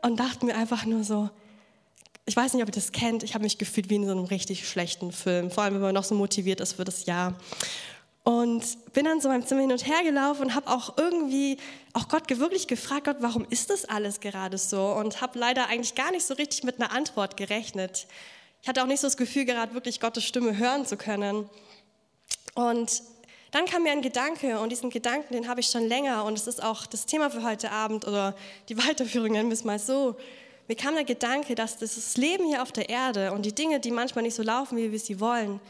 und 0.00 0.20
dachte 0.20 0.46
mir 0.46 0.54
einfach 0.54 0.84
nur 0.84 1.02
so, 1.02 1.28
ich 2.28 2.36
weiß 2.36 2.52
nicht, 2.52 2.62
ob 2.62 2.68
ihr 2.68 2.72
das 2.72 2.92
kennt, 2.92 3.22
ich 3.22 3.32
habe 3.32 3.42
mich 3.42 3.56
gefühlt 3.56 3.88
wie 3.88 3.94
in 3.94 4.04
so 4.04 4.12
einem 4.12 4.24
richtig 4.24 4.68
schlechten 4.68 5.12
Film, 5.12 5.50
vor 5.50 5.64
allem 5.64 5.74
wenn 5.74 5.80
man 5.80 5.94
noch 5.94 6.04
so 6.04 6.14
motiviert 6.14 6.60
ist 6.60 6.74
für 6.74 6.84
das 6.84 7.06
Jahr. 7.06 7.34
Und 8.22 8.92
bin 8.92 9.06
dann 9.06 9.22
so 9.22 9.28
in 9.28 9.36
meinem 9.36 9.46
Zimmer 9.46 9.62
hin 9.62 9.72
und 9.72 9.86
her 9.86 10.02
gelaufen 10.04 10.42
und 10.42 10.54
habe 10.54 10.68
auch 10.68 10.98
irgendwie 10.98 11.56
auch 11.94 12.08
Gott 12.08 12.28
wirklich 12.28 12.66
gefragt, 12.66 13.06
Gott, 13.06 13.16
warum 13.20 13.46
ist 13.48 13.70
das 13.70 13.86
alles 13.86 14.20
gerade 14.20 14.58
so? 14.58 14.92
Und 14.92 15.22
habe 15.22 15.38
leider 15.38 15.68
eigentlich 15.68 15.94
gar 15.94 16.10
nicht 16.10 16.26
so 16.26 16.34
richtig 16.34 16.64
mit 16.64 16.78
einer 16.78 16.92
Antwort 16.92 17.38
gerechnet. 17.38 18.06
Ich 18.60 18.68
hatte 18.68 18.82
auch 18.82 18.86
nicht 18.86 19.00
so 19.00 19.06
das 19.06 19.16
Gefühl, 19.16 19.46
gerade 19.46 19.72
wirklich 19.72 19.98
Gottes 19.98 20.24
Stimme 20.24 20.58
hören 20.58 20.84
zu 20.84 20.98
können. 20.98 21.48
Und 22.54 23.02
dann 23.52 23.64
kam 23.64 23.84
mir 23.84 23.92
ein 23.92 24.02
Gedanke 24.02 24.60
und 24.60 24.68
diesen 24.68 24.90
Gedanken, 24.90 25.32
den 25.32 25.48
habe 25.48 25.60
ich 25.60 25.68
schon 25.68 25.84
länger 25.84 26.26
und 26.26 26.36
es 26.36 26.46
ist 26.46 26.62
auch 26.62 26.84
das 26.84 27.06
Thema 27.06 27.30
für 27.30 27.42
heute 27.42 27.70
Abend 27.70 28.06
oder 28.06 28.34
die 28.68 28.76
Weiterführung, 28.76 29.32
nennen 29.32 29.48
wir 29.48 29.54
es 29.54 29.64
mal 29.64 29.78
so 29.78 30.16
mir 30.68 30.76
kam 30.76 30.94
der 30.94 31.04
Gedanke, 31.04 31.54
dass 31.54 31.78
das 31.78 32.16
Leben 32.18 32.44
hier 32.44 32.62
auf 32.62 32.72
der 32.72 32.90
Erde 32.90 33.32
und 33.32 33.46
die 33.46 33.54
Dinge, 33.54 33.80
die 33.80 33.90
manchmal 33.90 34.22
nicht 34.22 34.34
so 34.34 34.42
laufen, 34.42 34.76
wie 34.76 34.92
wir 34.92 34.98
sie 34.98 35.18
wollen, 35.18 35.60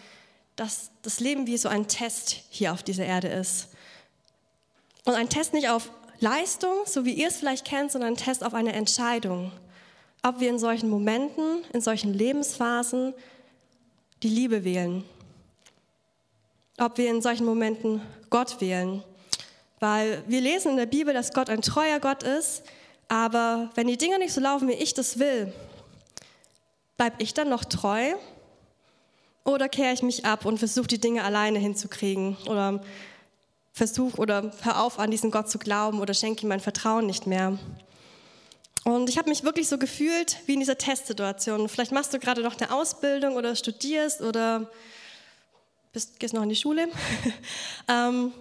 dass 0.56 0.90
das 1.02 1.20
Leben 1.20 1.46
wie 1.46 1.56
so 1.56 1.68
ein 1.68 1.86
Test 1.86 2.36
hier 2.50 2.72
auf 2.72 2.82
dieser 2.82 3.04
Erde 3.04 3.28
ist. 3.28 3.68
Und 5.04 5.14
ein 5.14 5.28
Test 5.28 5.54
nicht 5.54 5.68
auf 5.68 5.92
Leistung, 6.18 6.72
so 6.84 7.04
wie 7.04 7.12
ihr 7.12 7.28
es 7.28 7.36
vielleicht 7.36 7.64
kennt, 7.64 7.92
sondern 7.92 8.14
ein 8.14 8.16
Test 8.16 8.42
auf 8.42 8.54
eine 8.54 8.72
Entscheidung. 8.72 9.52
Ob 10.24 10.40
wir 10.40 10.50
in 10.50 10.58
solchen 10.58 10.90
Momenten, 10.90 11.62
in 11.72 11.80
solchen 11.80 12.12
Lebensphasen 12.12 13.14
die 14.24 14.28
Liebe 14.28 14.64
wählen. 14.64 15.04
Ob 16.76 16.98
wir 16.98 17.08
in 17.08 17.22
solchen 17.22 17.46
Momenten 17.46 18.02
Gott 18.30 18.60
wählen. 18.60 19.04
Weil 19.78 20.24
wir 20.26 20.40
lesen 20.40 20.72
in 20.72 20.76
der 20.76 20.86
Bibel, 20.86 21.14
dass 21.14 21.32
Gott 21.32 21.50
ein 21.50 21.62
treuer 21.62 22.00
Gott 22.00 22.24
ist, 22.24 22.64
aber 23.08 23.70
wenn 23.74 23.86
die 23.86 23.96
Dinge 23.96 24.18
nicht 24.18 24.32
so 24.32 24.40
laufen, 24.40 24.68
wie 24.68 24.72
ich 24.72 24.94
das 24.94 25.18
will, 25.18 25.52
bleibe 26.96 27.22
ich 27.22 27.34
dann 27.34 27.48
noch 27.48 27.64
treu? 27.64 28.14
Oder 29.44 29.68
kehre 29.70 29.94
ich 29.94 30.02
mich 30.02 30.26
ab 30.26 30.44
und 30.44 30.58
versuche 30.58 30.88
die 30.88 31.00
Dinge 31.00 31.24
alleine 31.24 31.58
hinzukriegen? 31.58 32.36
Oder 32.46 32.82
versuche 33.72 34.18
oder 34.18 34.52
hör 34.62 34.82
auf, 34.82 34.98
an 34.98 35.10
diesen 35.10 35.30
Gott 35.30 35.48
zu 35.48 35.58
glauben 35.58 36.00
oder 36.00 36.12
schenke 36.12 36.42
ihm 36.42 36.48
mein 36.48 36.60
Vertrauen 36.60 37.06
nicht 37.06 37.26
mehr? 37.26 37.58
Und 38.84 39.08
ich 39.08 39.18
habe 39.18 39.28
mich 39.28 39.44
wirklich 39.44 39.68
so 39.68 39.78
gefühlt 39.78 40.38
wie 40.46 40.54
in 40.54 40.60
dieser 40.60 40.76
Testsituation. 40.76 41.68
Vielleicht 41.68 41.92
machst 41.92 42.12
du 42.12 42.18
gerade 42.18 42.42
noch 42.42 42.60
eine 42.60 42.72
Ausbildung 42.72 43.36
oder 43.36 43.54
studierst 43.54 44.20
oder 44.20 44.70
bist, 45.92 46.20
gehst 46.20 46.34
noch 46.34 46.42
in 46.42 46.48
die 46.48 46.56
Schule. 46.56 46.88
Ähm, 47.90 48.32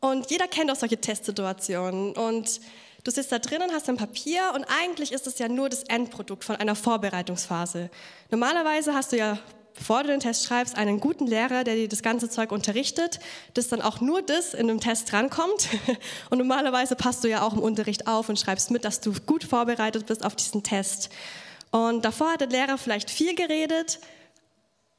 und 0.00 0.30
jeder 0.30 0.46
kennt 0.46 0.70
auch 0.70 0.76
solche 0.76 0.98
Testsituationen. 0.98 2.12
Und 2.12 2.60
Du 3.08 3.14
sitzt 3.14 3.32
da 3.32 3.38
drinnen, 3.38 3.72
hast 3.72 3.88
ein 3.88 3.96
Papier 3.96 4.52
und 4.54 4.66
eigentlich 4.82 5.12
ist 5.12 5.26
es 5.26 5.38
ja 5.38 5.48
nur 5.48 5.70
das 5.70 5.82
Endprodukt 5.84 6.44
von 6.44 6.56
einer 6.56 6.74
Vorbereitungsphase. 6.74 7.88
Normalerweise 8.30 8.92
hast 8.92 9.12
du 9.12 9.16
ja 9.16 9.38
bevor 9.74 10.02
du 10.02 10.10
den 10.10 10.20
Test 10.20 10.44
schreibst, 10.44 10.76
einen 10.76 11.00
guten 11.00 11.26
Lehrer, 11.26 11.64
der 11.64 11.76
dir 11.76 11.88
das 11.88 12.02
ganze 12.02 12.28
Zeug 12.28 12.52
unterrichtet, 12.52 13.18
dass 13.54 13.68
dann 13.68 13.80
auch 13.80 14.02
nur 14.02 14.20
das 14.20 14.52
in 14.52 14.68
dem 14.68 14.78
Test 14.78 15.10
drankommt. 15.10 15.68
Und 16.28 16.36
normalerweise 16.36 16.96
passt 16.96 17.24
du 17.24 17.28
ja 17.30 17.40
auch 17.40 17.54
im 17.54 17.60
Unterricht 17.60 18.06
auf 18.06 18.28
und 18.28 18.38
schreibst 18.38 18.70
mit, 18.70 18.84
dass 18.84 19.00
du 19.00 19.14
gut 19.24 19.42
vorbereitet 19.42 20.04
bist 20.04 20.22
auf 20.22 20.36
diesen 20.36 20.62
Test. 20.62 21.08
Und 21.70 22.04
davor 22.04 22.32
hat 22.32 22.42
der 22.42 22.48
Lehrer 22.48 22.76
vielleicht 22.76 23.10
viel 23.10 23.34
geredet, 23.34 24.00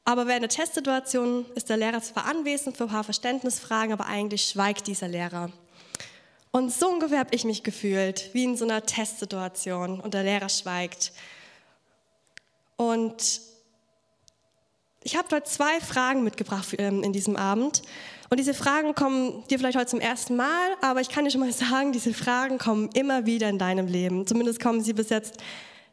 aber 0.04 0.26
während 0.26 0.42
der 0.42 0.48
Testsituation 0.48 1.46
ist 1.54 1.70
der 1.70 1.76
Lehrer 1.76 2.02
zwar 2.02 2.24
anwesend 2.24 2.76
für 2.76 2.84
ein 2.84 2.90
paar 2.90 3.04
Verständnisfragen, 3.04 3.92
aber 3.92 4.06
eigentlich 4.06 4.46
schweigt 4.46 4.88
dieser 4.88 5.06
Lehrer. 5.06 5.52
Und 6.52 6.72
so 6.72 6.88
ungefähr 6.88 7.20
habe 7.20 7.34
ich 7.34 7.44
mich 7.44 7.62
gefühlt, 7.62 8.30
wie 8.32 8.44
in 8.44 8.56
so 8.56 8.64
einer 8.64 8.84
Testsituation 8.84 10.00
und 10.00 10.14
der 10.14 10.24
Lehrer 10.24 10.48
schweigt. 10.48 11.12
Und 12.76 13.40
ich 15.02 15.16
habe 15.16 15.28
dort 15.30 15.48
zwei 15.48 15.80
Fragen 15.80 16.24
mitgebracht 16.24 16.74
ähm, 16.78 17.02
in 17.02 17.12
diesem 17.12 17.36
Abend. 17.36 17.82
Und 18.30 18.38
diese 18.38 18.54
Fragen 18.54 18.94
kommen 18.94 19.44
dir 19.48 19.58
vielleicht 19.58 19.78
heute 19.78 19.90
zum 19.90 20.00
ersten 20.00 20.36
Mal, 20.36 20.76
aber 20.82 21.00
ich 21.00 21.08
kann 21.08 21.24
dir 21.24 21.30
schon 21.30 21.40
mal 21.40 21.52
sagen, 21.52 21.92
diese 21.92 22.12
Fragen 22.12 22.58
kommen 22.58 22.90
immer 22.94 23.26
wieder 23.26 23.48
in 23.48 23.58
deinem 23.58 23.86
Leben. 23.86 24.26
Zumindest 24.26 24.60
kommen 24.60 24.82
sie 24.82 24.92
bis 24.92 25.08
jetzt 25.08 25.38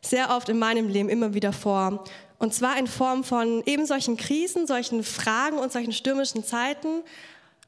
sehr 0.01 0.29
oft 0.29 0.49
in 0.49 0.59
meinem 0.59 0.87
Leben 0.87 1.09
immer 1.09 1.33
wieder 1.33 1.53
vor. 1.53 2.03
Und 2.39 2.53
zwar 2.53 2.77
in 2.77 2.87
Form 2.87 3.23
von 3.23 3.63
eben 3.65 3.85
solchen 3.85 4.17
Krisen, 4.17 4.67
solchen 4.67 5.03
Fragen 5.03 5.57
und 5.57 5.71
solchen 5.71 5.93
stürmischen 5.93 6.43
Zeiten, 6.43 7.01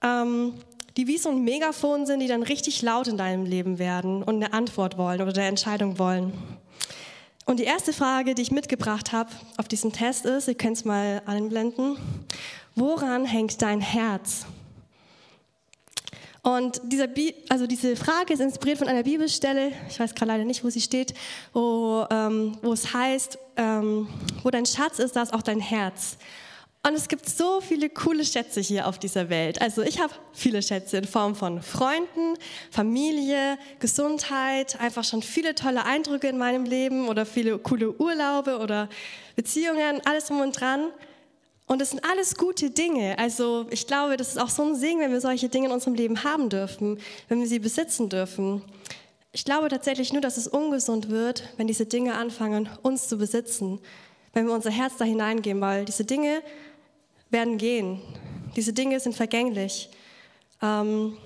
ähm, 0.04 0.54
die 1.00 1.08
wie 1.08 1.18
so 1.18 1.30
ein 1.30 1.46
Megafon 1.46 2.06
sind, 2.06 2.20
die 2.20 2.28
dann 2.28 2.44
richtig 2.44 2.82
laut 2.82 3.08
in 3.08 3.16
deinem 3.16 3.46
Leben 3.46 3.80
werden 3.80 4.22
und 4.22 4.36
eine 4.36 4.52
Antwort 4.52 4.98
wollen 4.98 5.22
oder 5.22 5.32
eine 5.34 5.48
Entscheidung 5.48 5.98
wollen. 5.98 6.34
Und 7.46 7.62
die 7.62 7.64
erste 7.64 7.94
Frage, 7.94 8.36
die 8.36 8.42
ich 8.42 8.52
mitgebracht 8.52 9.14
habe 9.14 9.30
auf 9.56 9.70
diesem 9.70 9.94
Test 9.94 10.26
ist, 10.26 10.50
ihr 10.50 10.56
könnt 10.56 10.76
es 10.76 10.84
mal 10.84 11.22
einblenden, 11.26 11.96
woran 12.76 13.24
hängt 13.24 13.62
dein 13.62 13.80
Herz? 13.80 14.46
Und 16.42 16.82
dieser 16.84 17.08
also 17.48 17.66
diese 17.66 17.96
Frage 17.96 18.34
ist 18.34 18.42
inspiriert 18.42 18.80
von 18.80 18.90
einer 18.90 19.04
Bibelstelle, 19.04 19.72
ich 19.88 20.02
weiß 20.02 20.14
gerade 20.16 20.34
leider 20.34 20.44
nicht, 20.44 20.66
wo 20.66 20.70
sie 20.70 20.82
steht, 20.82 21.14
wo, 21.54 22.06
ähm, 22.12 22.58
wo 22.62 22.74
es 22.74 22.94
heißt, 22.94 23.40
ähm, 23.56 24.10
wo 24.44 24.50
dein 24.50 24.66
Schatz 24.66 25.00
ist, 25.00 25.16
da 25.16 25.22
ist 25.22 25.34
auch 25.34 25.44
dein 25.44 25.62
Herz. 25.62 26.18
Und 26.88 26.94
es 26.94 27.10
gibt 27.10 27.28
so 27.28 27.60
viele 27.60 27.90
coole 27.90 28.24
Schätze 28.24 28.62
hier 28.62 28.88
auf 28.88 28.98
dieser 28.98 29.30
Welt. 29.30 29.62
Also 29.62 29.82
ich 29.82 30.00
habe 30.00 30.14
viele 30.32 30.62
Schätze 30.62 30.98
in 30.98 31.04
Form 31.04 31.36
von 31.36 31.62
Freunden, 31.62 32.36
Familie, 32.72 33.58
Gesundheit, 33.80 34.80
einfach 34.80 35.04
schon 35.04 35.22
viele 35.22 35.56
tolle 35.56 35.84
Eindrücke 35.84 36.30
in 36.30 36.38
meinem 36.38 36.64
Leben 36.64 37.10
oder 37.10 37.26
viele 37.26 37.58
coole 37.58 37.92
Urlaube 38.00 38.60
oder 38.60 38.88
Beziehungen, 39.36 40.02
alles 40.06 40.28
drum 40.28 40.40
und 40.40 40.60
dran. 40.60 40.86
Und 41.68 41.82
das 41.82 41.90
sind 41.90 42.04
alles 42.10 42.36
gute 42.36 42.72
Dinge. 42.72 43.20
Also 43.20 43.68
ich 43.72 43.86
glaube, 43.86 44.16
das 44.16 44.30
ist 44.30 44.38
auch 44.38 44.50
so 44.50 44.64
ein 44.64 44.76
Segen, 44.76 45.02
wenn 45.02 45.12
wir 45.12 45.22
solche 45.22 45.50
Dinge 45.50 45.68
in 45.68 45.74
unserem 45.74 45.96
Leben 45.96 46.24
haben 46.24 46.50
dürfen, 46.50 46.98
wenn 47.28 47.42
wir 47.42 47.48
sie 47.48 47.60
besitzen 47.60 48.08
dürfen. 48.08 48.64
Ich 49.34 49.44
glaube 49.44 49.68
tatsächlich 49.68 50.14
nur, 50.14 50.22
dass 50.22 50.38
es 50.38 50.48
ungesund 50.48 51.10
wird, 51.10 51.44
wenn 51.58 51.68
diese 51.68 51.86
Dinge 51.86 52.16
anfangen, 52.16 52.70
uns 52.82 53.10
zu 53.10 53.18
besitzen, 53.18 53.80
wenn 54.34 54.48
wir 54.48 54.54
unser 54.54 54.72
Herz 54.72 54.94
da 54.98 55.06
hineingeben, 55.06 55.62
weil 55.62 55.86
diese 55.86 56.06
Dinge 56.06 56.42
werden 57.30 57.58
gehen. 57.58 58.02
Diese 58.56 58.74
Dinge 58.74 59.00
sind 59.00 59.16
vergänglich. 59.16 59.90
Ähm, 60.62 61.18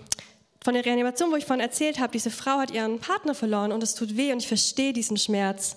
von 0.64 0.74
der 0.74 0.86
Reanimation, 0.86 1.32
wo 1.32 1.36
ich 1.36 1.46
vorhin 1.46 1.64
erzählt 1.64 2.00
habe, 2.00 2.14
diese 2.14 2.32
Frau 2.32 2.60
hat 2.60 2.72
ihren 2.72 3.00
Partner 3.00 3.36
verloren 3.36 3.72
und 3.72 3.84
es 3.84 3.96
tut 3.96 4.16
weh 4.16 4.32
und 4.32 4.40
ich 4.40 4.48
verstehe 4.48 4.94
diesen 4.94 5.18
Schmerz. 5.18 5.76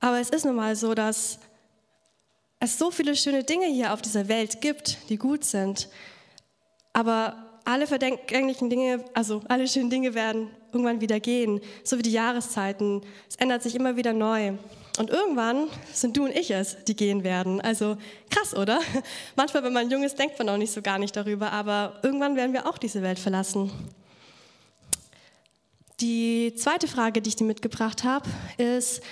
Aber 0.00 0.18
es 0.18 0.30
ist 0.30 0.44
nun 0.44 0.56
mal 0.56 0.74
so, 0.74 0.94
dass 0.94 1.38
es 2.58 2.78
so 2.78 2.90
viele 2.90 3.14
schöne 3.14 3.44
Dinge 3.44 3.66
hier 3.66 3.92
auf 3.92 4.02
dieser 4.02 4.28
Welt 4.28 4.60
gibt, 4.60 4.98
die 5.08 5.16
gut 5.16 5.44
sind. 5.44 5.88
Aber 6.92 7.36
alle 7.64 7.86
vergänglichen 7.86 8.68
Dinge, 8.68 9.04
also 9.14 9.42
alle 9.48 9.68
schönen 9.68 9.90
Dinge 9.90 10.14
werden 10.14 10.50
irgendwann 10.72 11.00
wieder 11.00 11.20
gehen, 11.20 11.60
so 11.84 11.98
wie 11.98 12.02
die 12.02 12.12
Jahreszeiten. 12.12 13.02
Es 13.28 13.36
ändert 13.36 13.62
sich 13.62 13.74
immer 13.74 13.96
wieder 13.96 14.12
neu. 14.12 14.54
Und 14.98 15.10
irgendwann 15.10 15.68
sind 15.92 16.16
du 16.16 16.24
und 16.24 16.36
ich 16.36 16.50
es, 16.50 16.76
die 16.84 16.96
gehen 16.96 17.24
werden. 17.24 17.60
Also 17.60 17.96
krass, 18.28 18.54
oder? 18.54 18.80
Manchmal, 19.36 19.62
wenn 19.64 19.72
man 19.72 19.90
jung 19.90 20.02
ist, 20.02 20.18
denkt 20.18 20.38
man 20.38 20.48
auch 20.48 20.56
nicht 20.56 20.72
so 20.72 20.82
gar 20.82 20.98
nicht 20.98 21.16
darüber, 21.16 21.52
aber 21.52 22.00
irgendwann 22.02 22.36
werden 22.36 22.52
wir 22.52 22.68
auch 22.68 22.78
diese 22.78 23.02
Welt 23.02 23.18
verlassen. 23.18 23.70
Die 26.00 26.54
zweite 26.56 26.88
Frage, 26.88 27.20
die 27.20 27.28
ich 27.28 27.36
dir 27.36 27.44
mitgebracht 27.44 28.04
habe, 28.04 28.28
ist, 28.56 29.02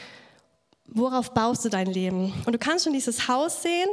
worauf 0.88 1.32
baust 1.32 1.64
du 1.64 1.68
dein 1.68 1.86
Leben? 1.86 2.32
Und 2.46 2.52
du 2.52 2.58
kannst 2.58 2.84
schon 2.84 2.92
dieses 2.92 3.28
Haus 3.28 3.62
sehen. 3.62 3.88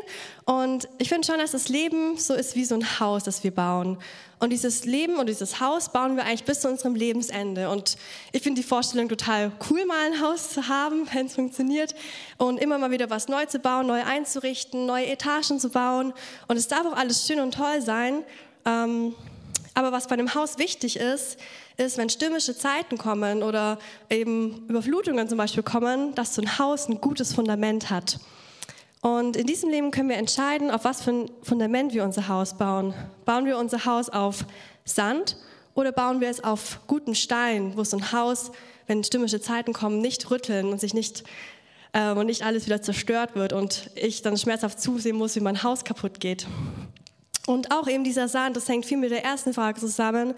Und 0.45 0.87
ich 0.97 1.09
finde 1.09 1.27
schon, 1.27 1.37
dass 1.37 1.51
das 1.51 1.69
Leben 1.69 2.17
so 2.17 2.33
ist 2.33 2.55
wie 2.55 2.65
so 2.65 2.75
ein 2.75 2.99
Haus, 2.99 3.23
das 3.23 3.43
wir 3.43 3.51
bauen. 3.51 3.97
Und 4.39 4.49
dieses 4.51 4.85
Leben 4.85 5.17
und 5.17 5.27
dieses 5.27 5.59
Haus 5.59 5.89
bauen 5.89 6.15
wir 6.15 6.23
eigentlich 6.23 6.45
bis 6.45 6.61
zu 6.61 6.69
unserem 6.69 6.95
Lebensende. 6.95 7.69
Und 7.69 7.97
ich 8.31 8.41
finde 8.41 8.61
die 8.61 8.67
Vorstellung 8.67 9.09
total 9.09 9.51
cool, 9.69 9.85
mal 9.85 10.05
ein 10.05 10.21
Haus 10.21 10.49
zu 10.49 10.67
haben, 10.67 11.07
wenn 11.13 11.25
es 11.25 11.35
funktioniert. 11.35 11.95
Und 12.37 12.59
immer 12.59 12.77
mal 12.77 12.91
wieder 12.91 13.09
was 13.09 13.27
neu 13.27 13.45
zu 13.45 13.59
bauen, 13.59 13.87
neu 13.87 14.03
einzurichten, 14.03 14.85
neue 14.85 15.07
Etagen 15.07 15.59
zu 15.59 15.69
bauen. 15.69 16.13
Und 16.47 16.57
es 16.57 16.67
darf 16.67 16.85
auch 16.85 16.95
alles 16.95 17.27
schön 17.27 17.39
und 17.39 17.53
toll 17.53 17.81
sein. 17.81 18.23
Ähm, 18.65 19.13
aber 19.73 19.91
was 19.91 20.07
bei 20.07 20.13
einem 20.13 20.33
Haus 20.33 20.57
wichtig 20.57 20.95
ist, 20.95 21.37
ist, 21.77 21.97
wenn 21.97 22.09
stürmische 22.09 22.57
Zeiten 22.57 22.97
kommen 22.97 23.43
oder 23.43 23.79
eben 24.09 24.65
Überflutungen 24.67 25.27
zum 25.27 25.37
Beispiel 25.37 25.63
kommen, 25.63 26.15
dass 26.15 26.35
so 26.35 26.41
ein 26.41 26.57
Haus 26.57 26.87
ein 26.87 27.01
gutes 27.01 27.33
Fundament 27.33 27.89
hat. 27.89 28.19
Und 29.01 29.35
in 29.37 29.45
diesem 29.45 29.69
Leben 29.69 29.91
können 29.91 30.09
wir 30.09 30.17
entscheiden, 30.17 30.71
auf 30.71 30.83
was 30.83 31.03
für 31.03 31.11
ein 31.11 31.31
Fundament 31.43 31.93
wir 31.93 32.03
unser 32.03 32.27
Haus 32.27 32.57
bauen. 32.57 32.93
Bauen 33.25 33.45
wir 33.45 33.57
unser 33.57 33.85
Haus 33.85 34.09
auf 34.09 34.45
Sand 34.83 35.37
oder 35.75 35.91
bauen 35.91 36.21
wir 36.21 36.29
es 36.29 36.43
auf 36.43 36.79
guten 36.87 37.13
Stein, 37.13 37.73
wo 37.75 37.83
so 37.83 37.97
ein 37.97 38.11
Haus, 38.11 38.51
wenn 38.87 39.03
stürmische 39.03 39.41
Zeiten 39.41 39.73
kommen, 39.73 39.99
nicht 39.99 40.31
rütteln 40.31 40.71
und 40.71 40.79
sich 40.79 40.93
nicht 40.93 41.23
äh, 41.93 42.11
und 42.11 42.25
nicht 42.25 42.43
alles 42.43 42.65
wieder 42.65 42.81
zerstört 42.81 43.35
wird 43.35 43.53
und 43.53 43.89
ich 43.95 44.21
dann 44.21 44.37
schmerzhaft 44.37 44.79
zusehen 44.79 45.17
muss, 45.17 45.35
wie 45.35 45.39
mein 45.41 45.63
Haus 45.63 45.83
kaputt 45.83 46.19
geht. 46.19 46.47
Und 47.45 47.71
auch 47.71 47.87
eben 47.87 48.03
dieser 48.03 48.27
Sand, 48.27 48.57
das 48.57 48.67
hängt 48.67 48.85
viel 48.85 48.97
mit 48.97 49.11
der 49.11 49.23
ersten 49.23 49.53
Frage 49.53 49.79
zusammen, 49.79 50.33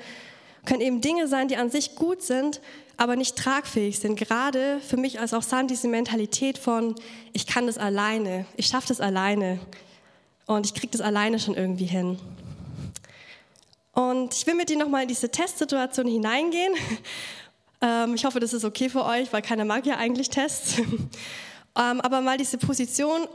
können 0.67 0.81
eben 0.81 1.01
Dinge 1.01 1.27
sein, 1.27 1.47
die 1.47 1.57
an 1.57 1.71
sich 1.71 1.95
gut 1.95 2.21
sind, 2.21 2.61
aber 2.97 3.15
nicht 3.15 3.37
tragfähig 3.37 3.99
sind. 3.99 4.19
Gerade 4.19 4.79
für 4.81 4.97
mich 4.97 5.19
als 5.19 5.33
auch 5.33 5.41
Sand 5.41 5.71
diese 5.71 5.87
Mentalität 5.87 6.57
von, 6.57 6.93
ich 7.31 7.47
kann 7.47 7.67
das 7.67 7.77
alleine, 7.77 8.45
ich 8.57 8.67
schaffe 8.67 8.89
das 8.89 8.99
alleine 8.99 9.59
und 10.45 10.65
ich 10.65 10.73
kriege 10.73 10.91
das 10.91 11.01
alleine 11.01 11.39
schon 11.39 11.55
irgendwie 11.55 11.85
hin. 11.85 12.19
Und 13.93 14.35
ich 14.35 14.45
will 14.45 14.55
mit 14.55 14.69
dir 14.69 14.77
nochmal 14.77 15.03
in 15.03 15.07
diese 15.07 15.31
Testsituation 15.31 16.07
hineingehen. 16.07 16.73
Ähm, 17.79 18.15
ich 18.15 18.25
hoffe, 18.25 18.39
das 18.39 18.53
ist 18.53 18.65
okay 18.65 18.89
für 18.89 19.05
euch, 19.05 19.31
weil 19.31 19.43
keiner 19.43 19.63
mag 19.63 19.85
ja 19.85 19.97
eigentlich 19.97 20.29
Tests. 20.29 20.77
Ähm, 21.79 22.01
aber 22.01 22.21
mal 22.21 22.39
diese 22.39 22.57
Position 22.57 23.27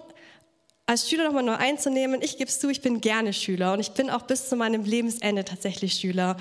als 0.85 1.09
Schüler 1.09 1.23
nochmal 1.23 1.45
neu 1.45 1.55
einzunehmen. 1.55 2.21
Ich 2.23 2.39
gebe 2.39 2.51
es 2.51 2.59
zu, 2.59 2.69
ich 2.71 2.81
bin 2.83 3.01
gerne 3.01 3.33
Schüler 3.33 3.73
und 3.73 3.79
ich 3.79 3.93
bin 3.93 4.11
auch 4.11 4.23
bis 4.23 4.49
zu 4.49 4.57
meinem 4.57 4.85
Lebensende 4.85 5.45
tatsächlich 5.45 5.95
Schüler. 5.95 6.37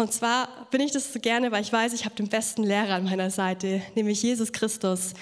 Und 0.00 0.14
zwar 0.14 0.48
bin 0.70 0.80
ich 0.80 0.92
das 0.92 1.12
so 1.12 1.20
gerne, 1.20 1.52
weil 1.52 1.60
ich 1.60 1.70
weiß, 1.70 1.92
ich 1.92 2.06
habe 2.06 2.14
den 2.14 2.28
besten 2.28 2.62
Lehrer 2.62 2.94
an 2.94 3.04
meiner 3.04 3.30
Seite, 3.30 3.82
nämlich 3.94 4.22
Jesus 4.22 4.50
Christus. 4.50 5.12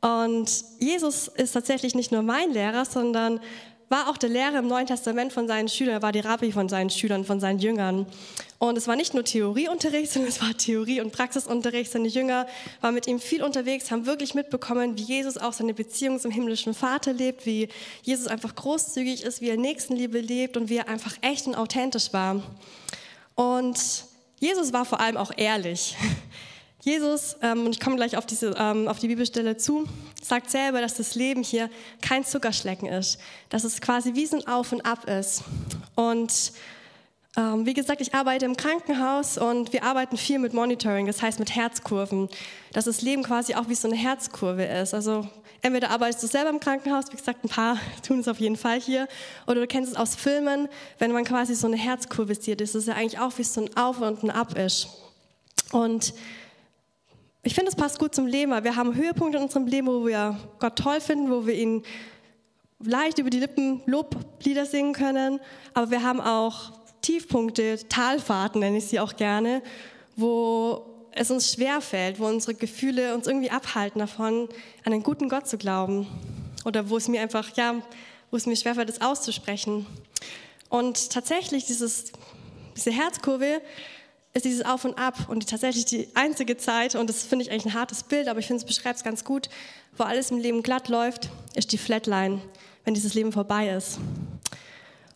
Und 0.00 0.50
Jesus 0.78 1.28
ist 1.28 1.52
tatsächlich 1.52 1.94
nicht 1.94 2.10
nur 2.10 2.22
mein 2.22 2.50
Lehrer, 2.50 2.86
sondern 2.86 3.38
war 3.90 4.08
auch 4.08 4.16
der 4.16 4.30
Lehrer 4.30 4.60
im 4.60 4.66
Neuen 4.66 4.86
Testament 4.86 5.34
von 5.34 5.46
seinen 5.46 5.68
Schülern, 5.68 5.96
er 5.96 6.02
war 6.02 6.10
die 6.10 6.20
Rabbi 6.20 6.52
von 6.52 6.70
seinen 6.70 6.88
Schülern, 6.88 7.26
von 7.26 7.38
seinen 7.38 7.58
Jüngern. 7.58 8.06
Und 8.58 8.78
es 8.78 8.88
war 8.88 8.96
nicht 8.96 9.12
nur 9.12 9.24
Theorieunterricht, 9.24 10.10
sondern 10.14 10.30
es 10.30 10.40
war 10.40 10.56
Theorie- 10.56 11.02
und 11.02 11.12
Praxisunterricht. 11.12 11.92
Seine 11.92 12.08
Jünger 12.08 12.46
waren 12.80 12.94
mit 12.94 13.06
ihm 13.06 13.20
viel 13.20 13.42
unterwegs, 13.42 13.90
haben 13.90 14.06
wirklich 14.06 14.34
mitbekommen, 14.34 14.96
wie 14.96 15.02
Jesus 15.02 15.36
auch 15.36 15.52
seine 15.52 15.74
Beziehung 15.74 16.18
zum 16.18 16.30
himmlischen 16.30 16.72
Vater 16.72 17.12
lebt, 17.12 17.44
wie 17.44 17.68
Jesus 18.02 18.26
einfach 18.26 18.54
großzügig 18.54 19.22
ist, 19.22 19.42
wie 19.42 19.50
er 19.50 19.58
Nächstenliebe 19.58 20.18
lebt 20.18 20.56
und 20.56 20.70
wie 20.70 20.78
er 20.78 20.88
einfach 20.88 21.14
echt 21.20 21.46
und 21.46 21.56
authentisch 21.56 22.14
war. 22.14 22.42
Und 23.34 23.78
Jesus 24.44 24.74
war 24.74 24.84
vor 24.84 25.00
allem 25.00 25.16
auch 25.16 25.30
ehrlich. 25.38 25.96
Jesus, 26.82 27.34
ähm, 27.40 27.64
und 27.64 27.70
ich 27.70 27.80
komme 27.80 27.96
gleich 27.96 28.18
auf, 28.18 28.26
diese, 28.26 28.54
ähm, 28.58 28.88
auf 28.88 28.98
die 28.98 29.08
Bibelstelle 29.08 29.56
zu, 29.56 29.88
sagt 30.22 30.50
selber, 30.50 30.82
dass 30.82 30.92
das 30.92 31.14
Leben 31.14 31.42
hier 31.42 31.70
kein 32.02 32.26
Zuckerschlecken 32.26 32.86
ist, 32.86 33.18
dass 33.48 33.64
es 33.64 33.80
quasi 33.80 34.12
wie 34.12 34.28
ein 34.30 34.46
Auf 34.46 34.72
und 34.72 34.82
Ab 34.82 35.08
ist. 35.08 35.44
Und 35.94 36.52
ähm, 37.36 37.66
wie 37.66 37.74
gesagt, 37.74 38.00
ich 38.00 38.14
arbeite 38.14 38.44
im 38.44 38.56
Krankenhaus 38.56 39.38
und 39.38 39.72
wir 39.72 39.82
arbeiten 39.82 40.16
viel 40.16 40.38
mit 40.38 40.54
Monitoring, 40.54 41.06
das 41.06 41.20
heißt 41.20 41.40
mit 41.40 41.54
Herzkurven, 41.54 42.28
dass 42.72 42.84
das 42.84 43.02
Leben 43.02 43.24
quasi 43.24 43.56
auch 43.56 43.68
wie 43.68 43.74
so 43.74 43.88
eine 43.88 43.96
Herzkurve 43.96 44.64
ist. 44.64 44.94
Also 44.94 45.28
entweder 45.60 45.90
arbeitest 45.90 46.22
du 46.22 46.26
selber 46.28 46.50
im 46.50 46.60
Krankenhaus, 46.60 47.06
wie 47.10 47.16
gesagt, 47.16 47.44
ein 47.44 47.48
paar 47.48 47.78
tun 48.06 48.20
es 48.20 48.28
auf 48.28 48.38
jeden 48.38 48.56
Fall 48.56 48.80
hier, 48.80 49.08
oder 49.48 49.60
du 49.60 49.66
kennst 49.66 49.92
es 49.92 49.98
aus 49.98 50.14
Filmen, 50.14 50.68
wenn 50.98 51.10
man 51.10 51.24
quasi 51.24 51.56
so 51.56 51.66
eine 51.66 51.76
Herzkurve 51.76 52.36
sieht, 52.36 52.60
ist 52.60 52.76
es 52.76 52.86
ja 52.86 52.94
eigentlich 52.94 53.18
auch 53.18 53.36
wie 53.36 53.44
so 53.44 53.62
ein 53.62 53.76
Auf 53.76 54.00
und 54.00 54.22
ein 54.22 54.30
Ab 54.30 54.56
ist. 54.56 54.88
Und 55.72 56.14
ich 57.42 57.54
finde, 57.54 57.70
es 57.70 57.76
passt 57.76 57.98
gut 57.98 58.14
zum 58.14 58.28
Leben, 58.28 58.52
weil 58.52 58.62
wir 58.62 58.76
haben 58.76 58.94
Höhepunkte 58.94 59.38
in 59.38 59.44
unserem 59.44 59.66
Leben, 59.66 59.88
wo 59.88 60.06
wir 60.06 60.38
Gott 60.60 60.76
toll 60.76 61.00
finden, 61.00 61.30
wo 61.30 61.46
wir 61.46 61.54
ihn 61.54 61.82
leicht 62.78 63.18
über 63.18 63.30
die 63.30 63.40
Lippen 63.40 63.82
Loblieder 63.86 64.66
singen 64.66 64.92
können, 64.92 65.40
aber 65.72 65.90
wir 65.90 66.02
haben 66.02 66.20
auch 66.20 66.83
Tiefpunkte, 67.04 67.78
Talfahrten 67.88 68.60
nenne 68.60 68.78
ich 68.78 68.86
sie 68.86 68.98
auch 68.98 69.16
gerne, 69.16 69.62
wo 70.16 70.86
es 71.12 71.30
uns 71.30 71.52
schwerfällt, 71.52 72.18
wo 72.18 72.26
unsere 72.26 72.54
Gefühle 72.54 73.14
uns 73.14 73.26
irgendwie 73.26 73.50
abhalten 73.50 73.98
davon, 73.98 74.48
an 74.84 74.92
einen 74.92 75.02
guten 75.02 75.28
Gott 75.28 75.46
zu 75.46 75.58
glauben. 75.58 76.06
Oder 76.64 76.88
wo 76.88 76.96
es 76.96 77.08
mir 77.08 77.20
einfach, 77.20 77.54
ja, 77.56 77.74
wo 78.30 78.38
es 78.38 78.46
mir 78.46 78.56
schwerfällt, 78.56 78.88
das 78.88 79.02
auszusprechen. 79.02 79.86
Und 80.70 81.10
tatsächlich 81.10 81.66
dieses, 81.66 82.12
diese 82.74 82.90
Herzkurve 82.90 83.60
ist 84.32 84.46
dieses 84.46 84.64
Auf 84.64 84.86
und 84.86 84.98
Ab 84.98 85.28
und 85.28 85.46
tatsächlich 85.46 85.84
die 85.84 86.08
einzige 86.14 86.56
Zeit, 86.56 86.94
und 86.94 87.08
das 87.10 87.22
finde 87.22 87.44
ich 87.44 87.50
eigentlich 87.50 87.66
ein 87.66 87.78
hartes 87.78 88.02
Bild, 88.02 88.28
aber 88.28 88.40
ich 88.40 88.46
finde, 88.46 88.62
es 88.62 88.66
beschreibt 88.66 88.96
es 88.96 89.04
ganz 89.04 89.24
gut, 89.24 89.50
wo 89.98 90.04
alles 90.04 90.30
im 90.30 90.38
Leben 90.38 90.62
glatt 90.62 90.88
läuft, 90.88 91.28
ist 91.54 91.70
die 91.70 91.78
Flatline, 91.78 92.40
wenn 92.84 92.94
dieses 92.94 93.12
Leben 93.12 93.30
vorbei 93.30 93.68
ist. 93.68 93.98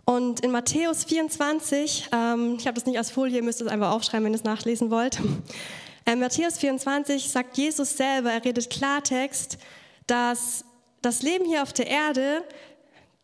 Und 0.09 0.41
in 0.41 0.53
Matthäus 0.53 1.05
24, 1.05 2.09
ähm, 2.13 2.57
ich 2.59 2.67
habe 2.67 2.77
das 2.77 2.87
nicht 2.87 2.97
als 2.97 3.11
Folie, 3.11 3.37
ihr 3.37 3.43
müsst 3.43 3.61
es 3.61 3.69
einfach 3.69 3.91
aufschreiben, 3.91 4.25
wenn 4.25 4.33
ihr 4.33 4.39
es 4.39 4.43
nachlesen 4.43 4.91
wollt. 4.91 5.21
In 6.07 6.19
Matthäus 6.19 6.57
24 6.57 7.31
sagt 7.31 7.59
Jesus 7.59 7.95
selber, 7.95 8.33
er 8.33 8.43
redet 8.43 8.71
Klartext, 8.71 9.59
dass 10.07 10.65
das 11.03 11.21
Leben 11.21 11.45
hier 11.45 11.63
auf 11.63 11.75
der 11.75 11.89
Erde, 11.89 12.43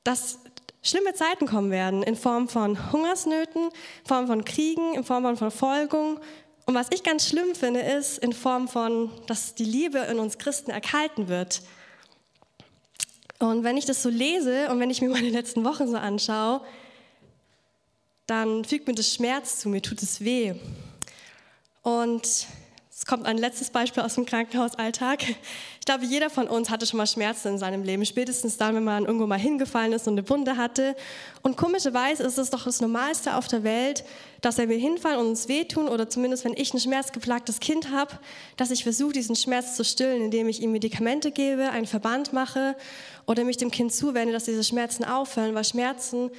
dass 0.02 0.40
schlimme 0.82 1.14
Zeiten 1.14 1.46
kommen 1.46 1.70
werden 1.70 2.02
in 2.02 2.16
Form 2.16 2.50
von 2.50 2.92
Hungersnöten, 2.92 3.62
in 3.62 4.06
Form 4.06 4.26
von 4.26 4.44
Kriegen, 4.44 4.92
in 4.92 5.04
Form 5.04 5.22
von 5.22 5.38
Verfolgung. 5.38 6.20
Und 6.66 6.74
was 6.74 6.88
ich 6.90 7.02
ganz 7.02 7.26
schlimm 7.26 7.54
finde, 7.54 7.80
ist 7.80 8.18
in 8.18 8.34
Form 8.34 8.68
von, 8.68 9.10
dass 9.26 9.54
die 9.54 9.64
Liebe 9.64 10.00
in 10.00 10.18
uns 10.18 10.36
Christen 10.36 10.70
erkalten 10.70 11.28
wird. 11.28 11.62
Und 13.38 13.64
wenn 13.64 13.76
ich 13.76 13.84
das 13.84 14.02
so 14.02 14.08
lese 14.08 14.70
und 14.70 14.80
wenn 14.80 14.90
ich 14.90 15.02
mir 15.02 15.08
meine 15.10 15.30
letzten 15.30 15.64
Wochen 15.64 15.88
so 15.88 15.96
anschaue, 15.96 16.60
dann 18.26 18.64
fügt 18.64 18.86
mir 18.86 18.94
das 18.94 19.12
Schmerz 19.12 19.58
zu, 19.60 19.68
mir 19.68 19.82
tut 19.82 20.02
es 20.02 20.20
weh. 20.22 20.54
Und 21.82 22.46
es 22.96 23.06
kommt 23.06 23.26
ein 23.26 23.38
letztes 23.38 23.70
Beispiel 23.70 24.04
aus 24.04 24.14
dem 24.14 24.24
Krankenhausalltag. 24.24 25.24
Ich 25.24 25.84
glaube, 25.84 26.04
jeder 26.04 26.30
von 26.30 26.46
uns 26.46 26.70
hatte 26.70 26.86
schon 26.86 26.98
mal 26.98 27.08
Schmerzen 27.08 27.48
in 27.48 27.58
seinem 27.58 27.82
Leben, 27.82 28.06
spätestens 28.06 28.56
dann, 28.56 28.76
wenn 28.76 28.84
man 28.84 29.04
irgendwo 29.04 29.26
mal 29.26 29.38
hingefallen 29.38 29.92
ist 29.92 30.06
und 30.06 30.16
eine 30.16 30.28
Wunde 30.30 30.56
hatte. 30.56 30.94
Und 31.42 31.56
komischerweise 31.56 32.22
ist 32.22 32.38
es 32.38 32.50
doch 32.50 32.64
das 32.64 32.80
Normalste 32.80 33.36
auf 33.36 33.48
der 33.48 33.64
Welt, 33.64 34.04
dass 34.42 34.58
wenn 34.58 34.68
wir 34.68 34.76
hinfallen 34.76 35.18
und 35.18 35.26
uns 35.26 35.48
wehtun, 35.48 35.88
oder 35.88 36.08
zumindest 36.08 36.44
wenn 36.44 36.54
ich 36.56 36.72
ein 36.72 36.78
schmerzgeplagtes 36.78 37.58
Kind 37.58 37.90
habe, 37.90 38.12
dass 38.56 38.70
ich 38.70 38.84
versuche, 38.84 39.12
diesen 39.12 39.34
Schmerz 39.34 39.74
zu 39.74 39.84
stillen, 39.84 40.22
indem 40.22 40.48
ich 40.48 40.62
ihm 40.62 40.70
Medikamente 40.70 41.32
gebe, 41.32 41.70
einen 41.70 41.86
Verband 41.86 42.32
mache 42.32 42.76
oder 43.26 43.42
mich 43.42 43.56
dem 43.56 43.72
Kind 43.72 43.92
zuwende, 43.92 44.32
dass 44.32 44.44
diese 44.44 44.62
Schmerzen 44.62 45.04
aufhören, 45.04 45.54
weil 45.56 45.64
Schmerzen 45.64 46.30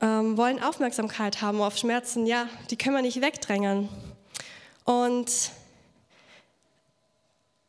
ähm, 0.00 0.36
wollen 0.36 0.60
Aufmerksamkeit 0.60 1.42
haben. 1.42 1.60
Auf 1.60 1.78
Schmerzen, 1.78 2.26
ja, 2.26 2.48
die 2.70 2.76
können 2.76 2.96
wir 2.96 3.02
nicht 3.02 3.22
wegdrängen. 3.22 3.88
Und 4.84 5.30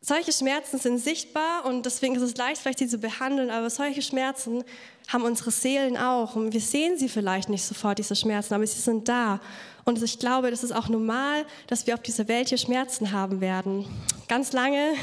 solche 0.03 0.34
Schmerzen 0.34 0.79
sind 0.79 0.98
sichtbar 0.98 1.65
und 1.65 1.86
deswegen 1.86 2.15
ist 2.15 2.24
es 2.24 2.36
leicht, 2.36 2.60
vielleicht 2.60 2.79
sie 2.79 2.88
zu 2.88 2.98
behandeln, 2.98 3.51
aber 3.51 3.70
solche 3.70 4.01
Schmerzen 4.01 4.63
haben 5.08 5.24
unsere 5.24 5.51
Seelen 5.51 5.96
auch 5.96 6.36
und 6.36 6.53
wir 6.53 6.60
sehen 6.60 6.98
sie 6.98 7.08
vielleicht 7.08 7.50
nicht 7.50 7.63
sofort, 7.63 8.00
diese 8.00 8.15
Schmerzen, 8.15 8.55
aber 8.55 8.65
sie 8.65 8.79
sind 8.79 9.08
da. 9.08 9.39
Und 9.84 10.01
ich 10.01 10.20
glaube, 10.20 10.50
das 10.51 10.63
ist 10.63 10.72
auch 10.72 10.89
normal, 10.89 11.46
dass 11.67 11.86
wir 11.86 11.93
auf 11.93 12.01
dieser 12.01 12.27
Welt 12.27 12.50
hier 12.50 12.58
Schmerzen 12.58 13.12
haben 13.12 13.41
werden. 13.41 13.86
Ganz 14.27 14.53
lange 14.53 14.93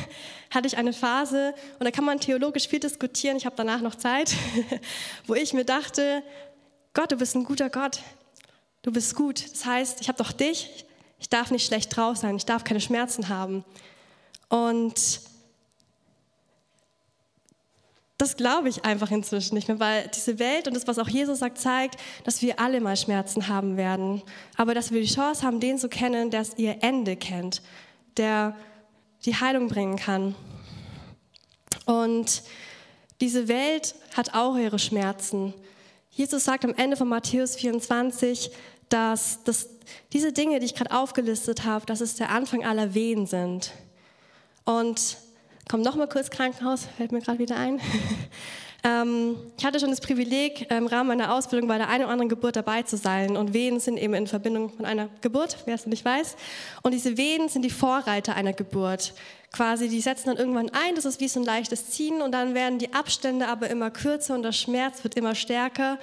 hatte 0.51 0.67
ich 0.67 0.77
eine 0.77 0.93
Phase, 0.93 1.55
und 1.79 1.85
da 1.85 1.91
kann 1.93 2.05
man 2.05 2.19
theologisch 2.19 2.67
viel 2.67 2.81
diskutieren, 2.81 3.37
ich 3.37 3.47
habe 3.47 3.57
danach 3.57 3.81
noch 3.81 3.95
Zeit, 3.95 4.35
wo 5.27 5.35
ich 5.35 5.53
mir 5.53 5.65
dachte, 5.65 6.23
Gott, 6.93 7.13
du 7.13 7.17
bist 7.17 7.37
ein 7.37 7.45
guter 7.45 7.71
Gott, 7.71 8.01
du 8.83 8.91
bist 8.91 9.15
gut. 9.15 9.45
Das 9.53 9.65
heißt, 9.65 10.01
ich 10.01 10.09
habe 10.09 10.19
doch 10.19 10.33
dich, 10.33 10.85
ich 11.21 11.29
darf 11.29 11.53
nicht 11.53 11.67
schlecht 11.67 11.97
drauf 11.97 12.17
sein, 12.17 12.37
ich 12.37 12.47
darf 12.47 12.65
keine 12.65 12.81
Schmerzen 12.81 13.29
haben. 13.29 13.65
Und 14.49 15.21
das 18.19 18.37
glaube 18.37 18.69
ich 18.69 18.85
einfach 18.85 19.13
inzwischen 19.13 19.55
nicht 19.55 19.69
mehr, 19.69 19.79
weil 19.79 20.09
diese 20.09 20.41
Welt 20.41 20.67
und 20.67 20.75
das, 20.75 20.89
was 20.89 20.99
auch 20.99 21.09
Jesus 21.09 21.39
sagt, 21.39 21.59
zeigt, 21.59 22.01
dass 22.25 22.43
wir 22.43 22.59
alle 22.59 22.81
mal 22.81 22.97
Schmerzen 22.97 23.47
haben 23.47 23.77
werden. 23.77 24.23
Aber 24.57 24.75
dass 24.75 24.91
wir 24.91 25.01
die 25.01 25.13
Chance 25.13 25.47
haben, 25.47 25.61
den 25.61 25.79
zu 25.79 25.89
kennen, 25.89 26.31
der 26.31 26.45
ihr 26.57 26.79
Ende 26.83 27.17
kennt, 27.17 27.63
der 28.17 28.57
die 29.25 29.37
Heilung 29.37 29.69
bringen 29.69 29.97
kann. 29.97 30.35
Und 31.87 32.43
diese 33.21 33.47
Welt 33.47 33.95
hat 34.17 34.35
auch 34.35 34.57
ihre 34.57 34.81
Schmerzen. 34.81 35.55
Jesus 36.11 36.45
sagt 36.45 36.65
am 36.65 36.75
Ende 36.75 36.97
von 36.97 37.09
Matthäus 37.09 37.55
24, 37.55 38.51
dass, 38.89 39.45
dass 39.45 39.69
diese 40.13 40.33
Dinge, 40.33 40.59
die 40.59 40.67
ich 40.67 40.75
gerade 40.75 40.91
aufgelistet 40.91 41.65
habe, 41.65 41.87
dass 41.87 42.01
es 42.01 42.17
der 42.17 42.31
Anfang 42.31 42.65
aller 42.65 42.95
Wehen 42.95 43.27
sind. 43.27 43.73
Und 44.69 45.17
komm 45.67 45.81
noch 45.81 45.97
mal 45.97 46.09
kurz 46.09 46.29
Krankenhaus, 46.29 46.89
fällt 46.99 47.11
mir 47.11 47.23
gerade 47.23 47.39
wieder 47.39 47.57
ein. 47.57 47.81
ähm, 48.85 49.35
ich 49.57 49.65
hatte 49.65 49.81
schon 49.81 49.89
das 49.89 50.03
Privileg, 50.03 50.71
im 50.71 50.87
Rahmen 50.87 51.09
meiner 51.09 51.33
Ausbildung 51.33 51.69
bei 51.69 51.79
der 51.79 51.89
einen 51.89 52.05
oder 52.05 52.13
anderen 52.13 52.29
Geburt 52.29 52.57
dabei 52.57 52.83
zu 52.83 52.99
sein. 52.99 53.39
Und 53.39 53.55
Wehen 53.55 53.81
sind 53.81 53.97
eben 53.97 54.13
in 54.13 54.27
Verbindung 54.27 54.71
mit 54.77 54.87
einer 54.87 55.09
Geburt, 55.23 55.57
wer 55.65 55.75
es 55.75 55.87
nicht 55.87 56.05
weiß. 56.05 56.37
Und 56.83 56.93
diese 56.93 57.17
Wehen 57.17 57.49
sind 57.49 57.63
die 57.63 57.71
Vorreiter 57.71 58.35
einer 58.35 58.53
Geburt. 58.53 59.15
Quasi, 59.53 59.89
die 59.89 60.03
setzen 60.03 60.27
dann 60.27 60.37
irgendwann 60.37 60.69
ein, 60.69 60.95
das 60.97 61.07
ist 61.07 61.19
wie 61.19 61.29
so 61.29 61.41
ein 61.41 61.47
leichtes 61.47 61.89
Ziehen 61.89 62.21
und 62.21 62.33
dann 62.33 62.53
werden 62.53 62.79
die 62.79 62.93
Abstände 62.93 63.49
aber 63.49 63.71
immer 63.71 63.91
kürzer 63.91 64.35
und 64.35 64.43
der 64.43 64.53
Schmerz 64.53 65.03
wird 65.03 65.15
immer 65.15 65.35
stärker. 65.35 65.99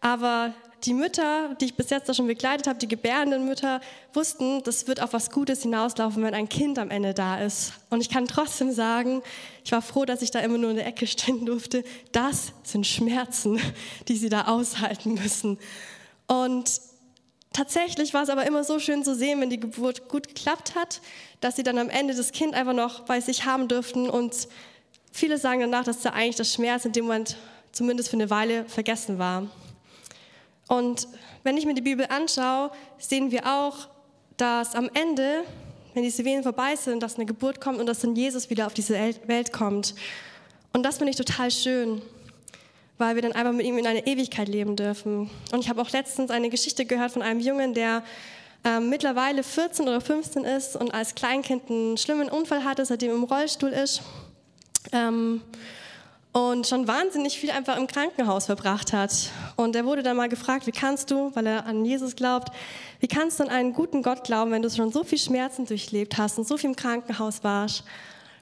Aber 0.00 0.54
die 0.84 0.94
Mütter, 0.94 1.54
die 1.60 1.66
ich 1.66 1.74
bis 1.74 1.90
jetzt 1.90 2.14
schon 2.14 2.26
begleitet 2.26 2.66
habe, 2.66 2.78
die 2.78 2.88
gebärenden 2.88 3.44
Mütter, 3.44 3.80
wussten, 4.12 4.62
das 4.62 4.86
wird 4.86 5.02
auf 5.02 5.12
was 5.12 5.30
Gutes 5.30 5.62
hinauslaufen, 5.62 6.22
wenn 6.22 6.34
ein 6.34 6.48
Kind 6.48 6.78
am 6.78 6.90
Ende 6.90 7.14
da 7.14 7.40
ist. 7.40 7.72
Und 7.90 8.00
ich 8.00 8.10
kann 8.10 8.26
trotzdem 8.26 8.72
sagen, 8.72 9.22
ich 9.64 9.72
war 9.72 9.82
froh, 9.82 10.04
dass 10.04 10.22
ich 10.22 10.30
da 10.30 10.40
immer 10.40 10.58
nur 10.58 10.70
in 10.70 10.76
der 10.76 10.86
Ecke 10.86 11.06
stehen 11.06 11.46
durfte. 11.46 11.82
Das 12.12 12.52
sind 12.62 12.86
Schmerzen, 12.86 13.60
die 14.08 14.16
sie 14.16 14.28
da 14.28 14.42
aushalten 14.42 15.14
müssen. 15.14 15.58
Und 16.26 16.80
tatsächlich 17.52 18.12
war 18.14 18.22
es 18.22 18.28
aber 18.28 18.46
immer 18.46 18.62
so 18.62 18.78
schön 18.78 19.02
zu 19.02 19.14
sehen, 19.14 19.40
wenn 19.40 19.50
die 19.50 19.60
Geburt 19.60 20.08
gut 20.08 20.28
geklappt 20.28 20.74
hat, 20.74 21.00
dass 21.40 21.56
sie 21.56 21.62
dann 21.62 21.78
am 21.78 21.88
Ende 21.88 22.14
das 22.14 22.32
Kind 22.32 22.54
einfach 22.54 22.74
noch 22.74 23.00
bei 23.00 23.20
sich 23.20 23.44
haben 23.44 23.66
dürften. 23.66 24.10
Und 24.10 24.48
viele 25.10 25.38
sagen 25.38 25.60
danach, 25.60 25.84
dass 25.84 26.02
da 26.02 26.10
eigentlich 26.10 26.36
das 26.36 26.52
Schmerz 26.52 26.84
in 26.84 26.92
dem 26.92 27.06
Moment 27.06 27.36
zumindest 27.72 28.10
für 28.10 28.16
eine 28.16 28.30
Weile 28.30 28.64
vergessen 28.66 29.18
war. 29.18 29.48
Und 30.68 31.08
wenn 31.44 31.56
ich 31.56 31.66
mir 31.66 31.74
die 31.74 31.82
Bibel 31.82 32.06
anschaue, 32.08 32.70
sehen 32.98 33.30
wir 33.30 33.46
auch, 33.46 33.88
dass 34.36 34.74
am 34.74 34.90
Ende, 34.92 35.44
wenn 35.94 36.02
diese 36.02 36.24
Wehen 36.24 36.42
vorbei 36.42 36.76
sind, 36.76 37.02
dass 37.02 37.16
eine 37.16 37.26
Geburt 37.26 37.60
kommt 37.60 37.78
und 37.78 37.86
dass 37.86 38.00
dann 38.00 38.16
Jesus 38.16 38.50
wieder 38.50 38.66
auf 38.66 38.74
diese 38.74 38.94
Welt 39.26 39.52
kommt. 39.52 39.94
Und 40.72 40.82
das 40.82 40.98
finde 40.98 41.10
ich 41.10 41.16
total 41.16 41.50
schön, 41.50 42.02
weil 42.98 43.14
wir 43.14 43.22
dann 43.22 43.32
einfach 43.32 43.52
mit 43.52 43.64
ihm 43.64 43.78
in 43.78 43.86
eine 43.86 44.06
Ewigkeit 44.06 44.48
leben 44.48 44.76
dürfen. 44.76 45.30
Und 45.52 45.60
ich 45.60 45.68
habe 45.68 45.80
auch 45.80 45.90
letztens 45.90 46.30
eine 46.30 46.50
Geschichte 46.50 46.84
gehört 46.84 47.12
von 47.12 47.22
einem 47.22 47.40
Jungen, 47.40 47.72
der 47.72 48.02
ähm, 48.64 48.90
mittlerweile 48.90 49.42
14 49.42 49.86
oder 49.86 50.00
15 50.00 50.44
ist 50.44 50.76
und 50.76 50.92
als 50.92 51.14
Kleinkind 51.14 51.70
einen 51.70 51.96
schlimmen 51.96 52.28
Unfall 52.28 52.64
hatte, 52.64 52.84
seitdem 52.84 53.12
im 53.12 53.24
Rollstuhl 53.24 53.70
ist. 53.70 54.02
Ähm, 54.92 55.40
und 56.36 56.66
schon 56.66 56.86
wahnsinnig 56.86 57.38
viel 57.38 57.50
einfach 57.50 57.78
im 57.78 57.86
Krankenhaus 57.86 58.44
verbracht 58.44 58.92
hat. 58.92 59.30
Und 59.56 59.74
er 59.74 59.86
wurde 59.86 60.02
dann 60.02 60.18
mal 60.18 60.28
gefragt, 60.28 60.66
wie 60.66 60.70
kannst 60.70 61.10
du, 61.10 61.34
weil 61.34 61.46
er 61.46 61.64
an 61.64 61.86
Jesus 61.86 62.14
glaubt, 62.14 62.52
wie 63.00 63.08
kannst 63.08 63.40
du 63.40 63.44
an 63.44 63.48
einen 63.48 63.72
guten 63.72 64.02
Gott 64.02 64.24
glauben, 64.24 64.50
wenn 64.50 64.60
du 64.60 64.68
schon 64.68 64.92
so 64.92 65.02
viel 65.02 65.16
Schmerzen 65.16 65.64
durchlebt 65.64 66.18
hast 66.18 66.36
und 66.36 66.46
so 66.46 66.58
viel 66.58 66.68
im 66.68 66.76
Krankenhaus 66.76 67.42
warst? 67.42 67.84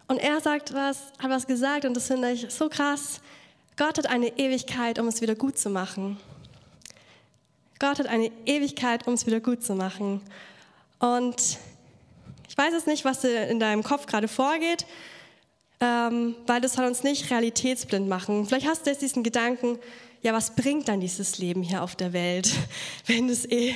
Und 0.08 0.18
er 0.18 0.40
sagt 0.40 0.74
was, 0.74 1.02
hat 1.20 1.30
was 1.30 1.46
gesagt 1.46 1.84
und 1.84 1.94
das 1.94 2.08
finde 2.08 2.32
ich 2.32 2.50
so 2.50 2.68
krass. 2.68 3.20
Gott 3.76 3.96
hat 3.96 4.06
eine 4.08 4.36
Ewigkeit, 4.38 4.98
um 4.98 5.06
es 5.06 5.20
wieder 5.20 5.36
gut 5.36 5.56
zu 5.56 5.70
machen. 5.70 6.16
Gott 7.78 8.00
hat 8.00 8.08
eine 8.08 8.32
Ewigkeit, 8.44 9.06
um 9.06 9.14
es 9.14 9.24
wieder 9.24 9.38
gut 9.38 9.62
zu 9.62 9.76
machen. 9.76 10.20
Und 10.98 11.58
ich 12.48 12.58
weiß 12.58 12.72
jetzt 12.72 12.88
nicht, 12.88 13.04
was 13.04 13.22
in 13.22 13.60
deinem 13.60 13.84
Kopf 13.84 14.06
gerade 14.06 14.26
vorgeht 14.26 14.84
ähm, 15.80 16.36
weil 16.46 16.60
das 16.60 16.74
soll 16.74 16.86
uns 16.86 17.02
nicht 17.02 17.30
realitätsblind 17.30 18.08
machen. 18.08 18.46
Vielleicht 18.46 18.66
hast 18.66 18.86
du 18.86 18.90
jetzt 18.90 19.02
diesen 19.02 19.22
Gedanken, 19.22 19.78
ja, 20.22 20.32
was 20.32 20.54
bringt 20.54 20.88
dann 20.88 21.00
dieses 21.00 21.38
Leben 21.38 21.62
hier 21.62 21.82
auf 21.82 21.96
der 21.96 22.12
Welt, 22.12 22.52
wenn 23.06 23.28
es 23.28 23.44
eh 23.44 23.74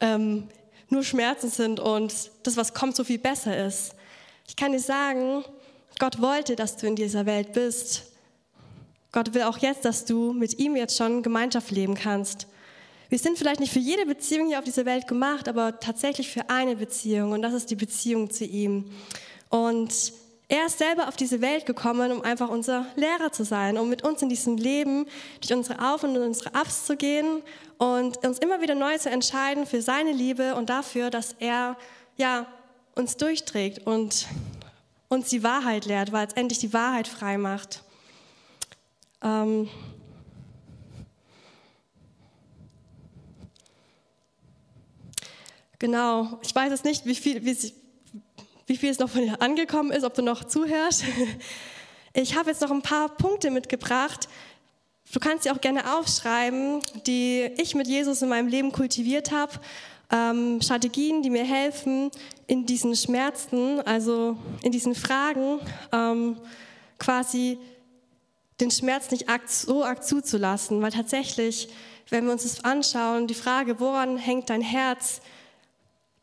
ähm, 0.00 0.48
nur 0.88 1.04
Schmerzen 1.04 1.50
sind 1.50 1.80
und 1.80 2.30
das, 2.42 2.56
was 2.56 2.74
kommt, 2.74 2.96
so 2.96 3.04
viel 3.04 3.18
besser 3.18 3.66
ist. 3.66 3.94
Ich 4.46 4.56
kann 4.56 4.72
dir 4.72 4.80
sagen, 4.80 5.44
Gott 5.98 6.20
wollte, 6.20 6.56
dass 6.56 6.76
du 6.76 6.86
in 6.86 6.96
dieser 6.96 7.26
Welt 7.26 7.52
bist. 7.52 8.04
Gott 9.12 9.34
will 9.34 9.42
auch 9.42 9.58
jetzt, 9.58 9.84
dass 9.84 10.04
du 10.04 10.32
mit 10.32 10.58
ihm 10.58 10.76
jetzt 10.76 10.96
schon 10.96 11.22
Gemeinschaft 11.22 11.70
leben 11.70 11.94
kannst. 11.94 12.46
Wir 13.08 13.18
sind 13.18 13.38
vielleicht 13.38 13.58
nicht 13.58 13.72
für 13.72 13.80
jede 13.80 14.06
Beziehung 14.06 14.48
hier 14.48 14.58
auf 14.58 14.64
dieser 14.64 14.84
Welt 14.86 15.08
gemacht, 15.08 15.48
aber 15.48 15.80
tatsächlich 15.80 16.28
für 16.28 16.48
eine 16.48 16.76
Beziehung 16.76 17.32
und 17.32 17.42
das 17.42 17.52
ist 17.52 17.70
die 17.70 17.76
Beziehung 17.76 18.30
zu 18.30 18.44
ihm. 18.44 18.90
Und 19.48 20.12
Er 20.50 20.66
ist 20.66 20.78
selber 20.78 21.06
auf 21.06 21.16
diese 21.16 21.40
Welt 21.40 21.64
gekommen, 21.64 22.10
um 22.10 22.22
einfach 22.22 22.48
unser 22.48 22.84
Lehrer 22.96 23.30
zu 23.30 23.44
sein, 23.44 23.78
um 23.78 23.88
mit 23.88 24.02
uns 24.02 24.20
in 24.20 24.28
diesem 24.28 24.56
Leben 24.56 25.06
durch 25.40 25.56
unsere 25.56 25.92
Auf- 25.92 26.02
und 26.02 26.16
unsere 26.16 26.50
Ups 26.60 26.86
zu 26.86 26.96
gehen 26.96 27.42
und 27.78 28.16
uns 28.26 28.40
immer 28.40 28.60
wieder 28.60 28.74
neu 28.74 28.98
zu 28.98 29.10
entscheiden 29.10 29.64
für 29.64 29.80
seine 29.80 30.10
Liebe 30.10 30.56
und 30.56 30.68
dafür, 30.68 31.08
dass 31.10 31.36
er 31.38 31.76
ja, 32.16 32.46
uns 32.96 33.16
durchträgt 33.16 33.86
und 33.86 34.26
uns 35.08 35.28
die 35.28 35.44
Wahrheit 35.44 35.84
lehrt, 35.84 36.10
weil 36.10 36.26
es 36.26 36.32
endlich 36.32 36.58
die 36.58 36.72
Wahrheit 36.72 37.06
frei 37.06 37.38
macht. 37.38 37.84
Ähm 39.22 39.68
genau, 45.78 46.40
ich 46.42 46.52
weiß 46.52 46.70
jetzt 46.70 46.84
nicht, 46.84 47.06
wie 47.06 47.14
viel, 47.14 47.44
wie, 47.44 47.72
wie 48.70 48.76
viel 48.76 48.90
es 48.90 49.00
noch 49.00 49.10
von 49.10 49.22
dir 49.22 49.42
angekommen 49.42 49.90
ist, 49.90 50.04
ob 50.04 50.14
du 50.14 50.22
noch 50.22 50.44
zuhörst. 50.44 51.04
Ich 52.12 52.34
habe 52.34 52.50
jetzt 52.50 52.60
noch 52.60 52.72
ein 52.72 52.82
paar 52.82 53.08
Punkte 53.08 53.52
mitgebracht. 53.52 54.28
Du 55.12 55.20
kannst 55.20 55.44
sie 55.44 55.52
auch 55.52 55.60
gerne 55.60 55.94
aufschreiben, 55.94 56.80
die 57.06 57.48
ich 57.56 57.76
mit 57.76 57.86
Jesus 57.86 58.20
in 58.20 58.28
meinem 58.28 58.48
Leben 58.48 58.72
kultiviert 58.72 59.30
habe. 59.30 59.52
Ähm, 60.10 60.60
Strategien, 60.60 61.22
die 61.22 61.30
mir 61.30 61.44
helfen, 61.44 62.10
in 62.48 62.66
diesen 62.66 62.96
Schmerzen, 62.96 63.80
also 63.82 64.36
in 64.64 64.72
diesen 64.72 64.96
Fragen, 64.96 65.60
ähm, 65.92 66.36
quasi 66.98 67.58
den 68.60 68.72
Schmerz 68.72 69.12
nicht 69.12 69.26
so 69.46 69.84
arg 69.84 70.02
zuzulassen. 70.02 70.82
Weil 70.82 70.90
tatsächlich, 70.90 71.68
wenn 72.08 72.24
wir 72.24 72.32
uns 72.32 72.42
das 72.42 72.64
anschauen, 72.64 73.28
die 73.28 73.34
Frage, 73.34 73.78
woran 73.78 74.16
hängt 74.16 74.50
dein 74.50 74.62
Herz, 74.62 75.20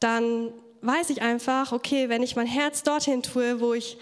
dann 0.01 0.51
weiß 0.81 1.09
ich 1.09 1.21
einfach, 1.21 1.71
okay, 1.71 2.09
wenn 2.09 2.23
ich 2.23 2.35
mein 2.35 2.47
Herz 2.47 2.83
dorthin 2.83 3.23
tue, 3.23 3.59
wo 3.59 3.73
ich 3.73 3.97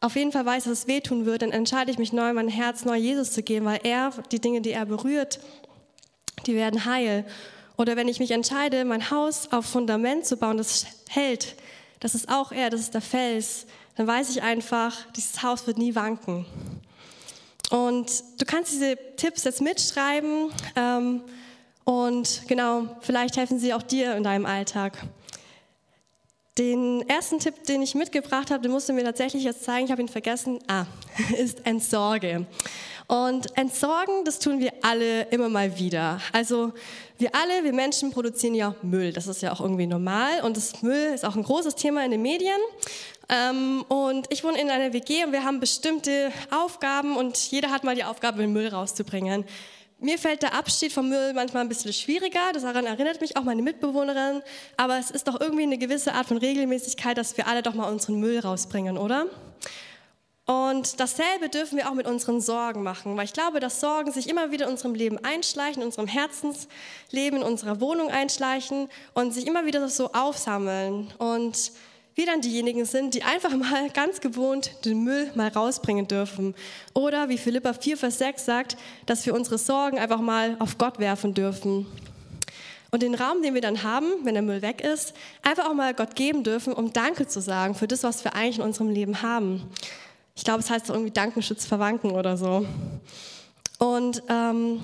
auf 0.00 0.16
jeden 0.16 0.32
Fall 0.32 0.46
weiß, 0.46 0.64
dass 0.64 0.72
es 0.72 0.86
wehtun 0.86 1.26
wird, 1.26 1.42
dann 1.42 1.52
entscheide 1.52 1.90
ich 1.90 1.98
mich 1.98 2.12
neu, 2.12 2.32
mein 2.32 2.48
Herz 2.48 2.84
neu 2.84 2.96
Jesus 2.96 3.32
zu 3.32 3.42
geben, 3.42 3.66
weil 3.66 3.80
er, 3.82 4.10
die 4.32 4.40
Dinge, 4.40 4.62
die 4.62 4.72
er 4.72 4.86
berührt, 4.86 5.40
die 6.46 6.54
werden 6.54 6.86
heil. 6.86 7.26
Oder 7.76 7.96
wenn 7.96 8.08
ich 8.08 8.18
mich 8.18 8.30
entscheide, 8.30 8.84
mein 8.84 9.10
Haus 9.10 9.52
auf 9.52 9.66
Fundament 9.66 10.26
zu 10.26 10.36
bauen, 10.36 10.56
das 10.56 10.86
hält, 11.08 11.54
das 12.00 12.14
ist 12.14 12.30
auch 12.30 12.50
er, 12.50 12.70
das 12.70 12.80
ist 12.80 12.94
der 12.94 13.02
Fels, 13.02 13.66
dann 13.96 14.06
weiß 14.06 14.30
ich 14.30 14.42
einfach, 14.42 14.96
dieses 15.12 15.42
Haus 15.42 15.66
wird 15.66 15.76
nie 15.76 15.94
wanken. 15.94 16.46
Und 17.70 18.24
du 18.38 18.44
kannst 18.46 18.72
diese 18.72 18.98
Tipps 19.16 19.44
jetzt 19.44 19.60
mitschreiben 19.60 20.50
ähm, 20.76 21.22
und 21.84 22.42
genau, 22.48 22.96
vielleicht 23.00 23.36
helfen 23.36 23.58
sie 23.58 23.74
auch 23.74 23.82
dir 23.82 24.16
in 24.16 24.24
deinem 24.24 24.46
Alltag. 24.46 24.98
Den 26.58 27.08
ersten 27.08 27.38
Tipp, 27.38 27.64
den 27.64 27.80
ich 27.80 27.94
mitgebracht 27.94 28.50
habe, 28.50 28.62
den 28.62 28.72
musst 28.72 28.88
du 28.88 28.92
mir 28.92 29.04
tatsächlich 29.04 29.44
jetzt 29.44 29.64
zeigen, 29.64 29.86
ich 29.86 29.92
habe 29.92 30.02
ihn 30.02 30.08
vergessen, 30.08 30.58
ah, 30.66 30.84
ist 31.38 31.64
Entsorge. 31.66 32.46
Und 33.06 33.56
entsorgen, 33.56 34.24
das 34.24 34.38
tun 34.38 34.60
wir 34.60 34.72
alle 34.82 35.22
immer 35.30 35.48
mal 35.48 35.76
wieder. 35.78 36.20
Also 36.32 36.72
wir 37.18 37.34
alle, 37.34 37.64
wir 37.64 37.72
Menschen 37.72 38.12
produzieren 38.12 38.54
ja 38.54 38.74
Müll. 38.82 39.12
Das 39.12 39.26
ist 39.26 39.42
ja 39.42 39.52
auch 39.52 39.60
irgendwie 39.60 39.86
normal. 39.86 40.42
Und 40.42 40.56
das 40.56 40.82
Müll 40.82 41.12
ist 41.12 41.24
auch 41.24 41.34
ein 41.34 41.42
großes 41.42 41.74
Thema 41.74 42.04
in 42.04 42.12
den 42.12 42.22
Medien. 42.22 42.60
Ähm, 43.28 43.84
und 43.88 44.26
ich 44.30 44.44
wohne 44.44 44.60
in 44.60 44.70
einer 44.70 44.92
WG 44.92 45.24
und 45.24 45.32
wir 45.32 45.44
haben 45.44 45.60
bestimmte 45.60 46.30
Aufgaben 46.50 47.16
und 47.16 47.36
jeder 47.50 47.70
hat 47.70 47.84
mal 47.84 47.94
die 47.94 48.04
Aufgabe, 48.04 48.38
den 48.38 48.52
Müll 48.52 48.68
rauszubringen. 48.68 49.44
Mir 50.02 50.18
fällt 50.18 50.42
der 50.42 50.54
Abschied 50.54 50.94
vom 50.94 51.10
Müll 51.10 51.34
manchmal 51.34 51.62
ein 51.62 51.68
bisschen 51.68 51.92
schwieriger, 51.92 52.52
daran 52.54 52.86
erinnert 52.86 53.20
mich 53.20 53.36
auch 53.36 53.44
meine 53.44 53.60
Mitbewohnerin, 53.60 54.42
aber 54.78 54.98
es 54.98 55.10
ist 55.10 55.28
doch 55.28 55.38
irgendwie 55.38 55.64
eine 55.64 55.76
gewisse 55.76 56.14
Art 56.14 56.26
von 56.26 56.38
Regelmäßigkeit, 56.38 57.18
dass 57.18 57.36
wir 57.36 57.46
alle 57.46 57.62
doch 57.62 57.74
mal 57.74 57.90
unseren 57.90 58.18
Müll 58.18 58.38
rausbringen, 58.38 58.96
oder? 58.96 59.26
Und 60.46 60.98
dasselbe 60.98 61.50
dürfen 61.50 61.76
wir 61.76 61.90
auch 61.90 61.94
mit 61.94 62.06
unseren 62.06 62.40
Sorgen 62.40 62.82
machen, 62.82 63.14
weil 63.18 63.26
ich 63.26 63.34
glaube, 63.34 63.60
dass 63.60 63.78
Sorgen 63.78 64.10
sich 64.10 64.28
immer 64.28 64.50
wieder 64.50 64.64
in 64.64 64.72
unserem 64.72 64.94
Leben 64.94 65.22
einschleichen, 65.22 65.82
in 65.82 65.86
unserem 65.86 66.08
Herzensleben, 66.08 67.40
in 67.40 67.42
unserer 67.42 67.82
Wohnung 67.82 68.10
einschleichen 68.10 68.88
und 69.12 69.34
sich 69.34 69.46
immer 69.46 69.66
wieder 69.66 69.86
so 69.90 70.12
aufsammeln. 70.12 71.12
Und 71.18 71.72
wir 72.14 72.26
dann 72.26 72.40
diejenigen 72.40 72.84
sind, 72.84 73.14
die 73.14 73.22
einfach 73.22 73.54
mal 73.56 73.90
ganz 73.94 74.20
gewohnt 74.20 74.84
den 74.84 75.04
Müll 75.04 75.30
mal 75.34 75.48
rausbringen 75.48 76.08
dürfen. 76.08 76.54
Oder 76.94 77.28
wie 77.28 77.38
Philippa 77.38 77.72
4, 77.72 77.96
Vers 77.96 78.18
6 78.18 78.44
sagt, 78.44 78.76
dass 79.06 79.24
wir 79.26 79.34
unsere 79.34 79.58
Sorgen 79.58 79.98
einfach 79.98 80.20
mal 80.20 80.56
auf 80.58 80.78
Gott 80.78 80.98
werfen 80.98 81.34
dürfen. 81.34 81.86
Und 82.90 83.02
den 83.02 83.14
Raum, 83.14 83.42
den 83.42 83.54
wir 83.54 83.60
dann 83.60 83.84
haben, 83.84 84.06
wenn 84.24 84.34
der 84.34 84.42
Müll 84.42 84.62
weg 84.62 84.80
ist, 84.80 85.14
einfach 85.42 85.66
auch 85.66 85.74
mal 85.74 85.94
Gott 85.94 86.16
geben 86.16 86.42
dürfen, 86.42 86.72
um 86.72 86.92
Danke 86.92 87.28
zu 87.28 87.40
sagen 87.40 87.74
für 87.74 87.86
das, 87.86 88.02
was 88.02 88.24
wir 88.24 88.34
eigentlich 88.34 88.58
in 88.58 88.64
unserem 88.64 88.90
Leben 88.90 89.22
haben. 89.22 89.62
Ich 90.34 90.42
glaube, 90.42 90.60
es 90.60 90.70
heißt 90.70 90.88
irgendwie 90.88 91.12
Dankenschutz 91.12 91.66
verwanken 91.66 92.12
oder 92.12 92.36
so. 92.36 92.66
Und 93.78 94.22
ähm, 94.28 94.82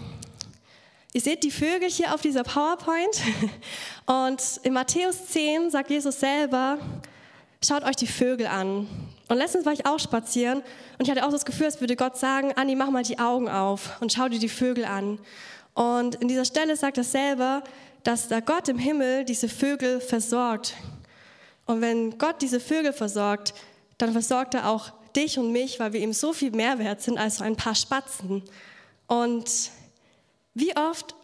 ihr 1.12 1.20
seht 1.20 1.42
die 1.42 1.50
Vögel 1.50 1.90
hier 1.90 2.14
auf 2.14 2.20
dieser 2.20 2.44
PowerPoint. 2.44 3.22
Und 4.06 4.40
in 4.62 4.72
Matthäus 4.72 5.26
10 5.26 5.70
sagt 5.70 5.90
Jesus 5.90 6.20
selber, 6.20 6.78
schaut 7.64 7.84
euch 7.84 7.96
die 7.96 8.06
Vögel 8.06 8.46
an. 8.46 8.86
Und 9.28 9.36
letztens 9.36 9.66
war 9.66 9.72
ich 9.72 9.86
auch 9.86 9.98
spazieren 9.98 10.62
und 10.98 11.04
ich 11.04 11.10
hatte 11.10 11.26
auch 11.26 11.32
das 11.32 11.44
Gefühl, 11.44 11.66
als 11.66 11.80
würde 11.80 11.96
Gott 11.96 12.16
sagen, 12.16 12.52
Anni, 12.54 12.76
mach 12.76 12.90
mal 12.90 13.02
die 13.02 13.18
Augen 13.18 13.48
auf 13.48 14.00
und 14.00 14.12
schau 14.12 14.28
dir 14.28 14.38
die 14.38 14.48
Vögel 14.48 14.84
an. 14.84 15.18
Und 15.74 16.14
in 16.16 16.28
dieser 16.28 16.44
Stelle 16.44 16.76
sagt 16.76 16.96
er 16.98 17.04
selber, 17.04 17.62
dass 18.02 18.28
der 18.28 18.40
Gott 18.40 18.68
im 18.68 18.78
Himmel 18.78 19.24
diese 19.24 19.48
Vögel 19.48 20.00
versorgt. 20.00 20.74
Und 21.66 21.80
wenn 21.80 22.18
Gott 22.18 22.40
diese 22.40 22.60
Vögel 22.60 22.92
versorgt, 22.92 23.52
dann 23.98 24.12
versorgt 24.12 24.54
er 24.54 24.68
auch 24.68 24.92
dich 25.16 25.38
und 25.38 25.50
mich, 25.50 25.80
weil 25.80 25.92
wir 25.92 26.00
ihm 26.00 26.12
so 26.12 26.32
viel 26.32 26.52
mehr 26.52 26.78
wert 26.78 27.02
sind 27.02 27.18
als 27.18 27.38
so 27.38 27.44
ein 27.44 27.56
paar 27.56 27.74
Spatzen. 27.74 28.42
Und 29.06 29.70
wie 30.54 30.76
oft 30.76 31.14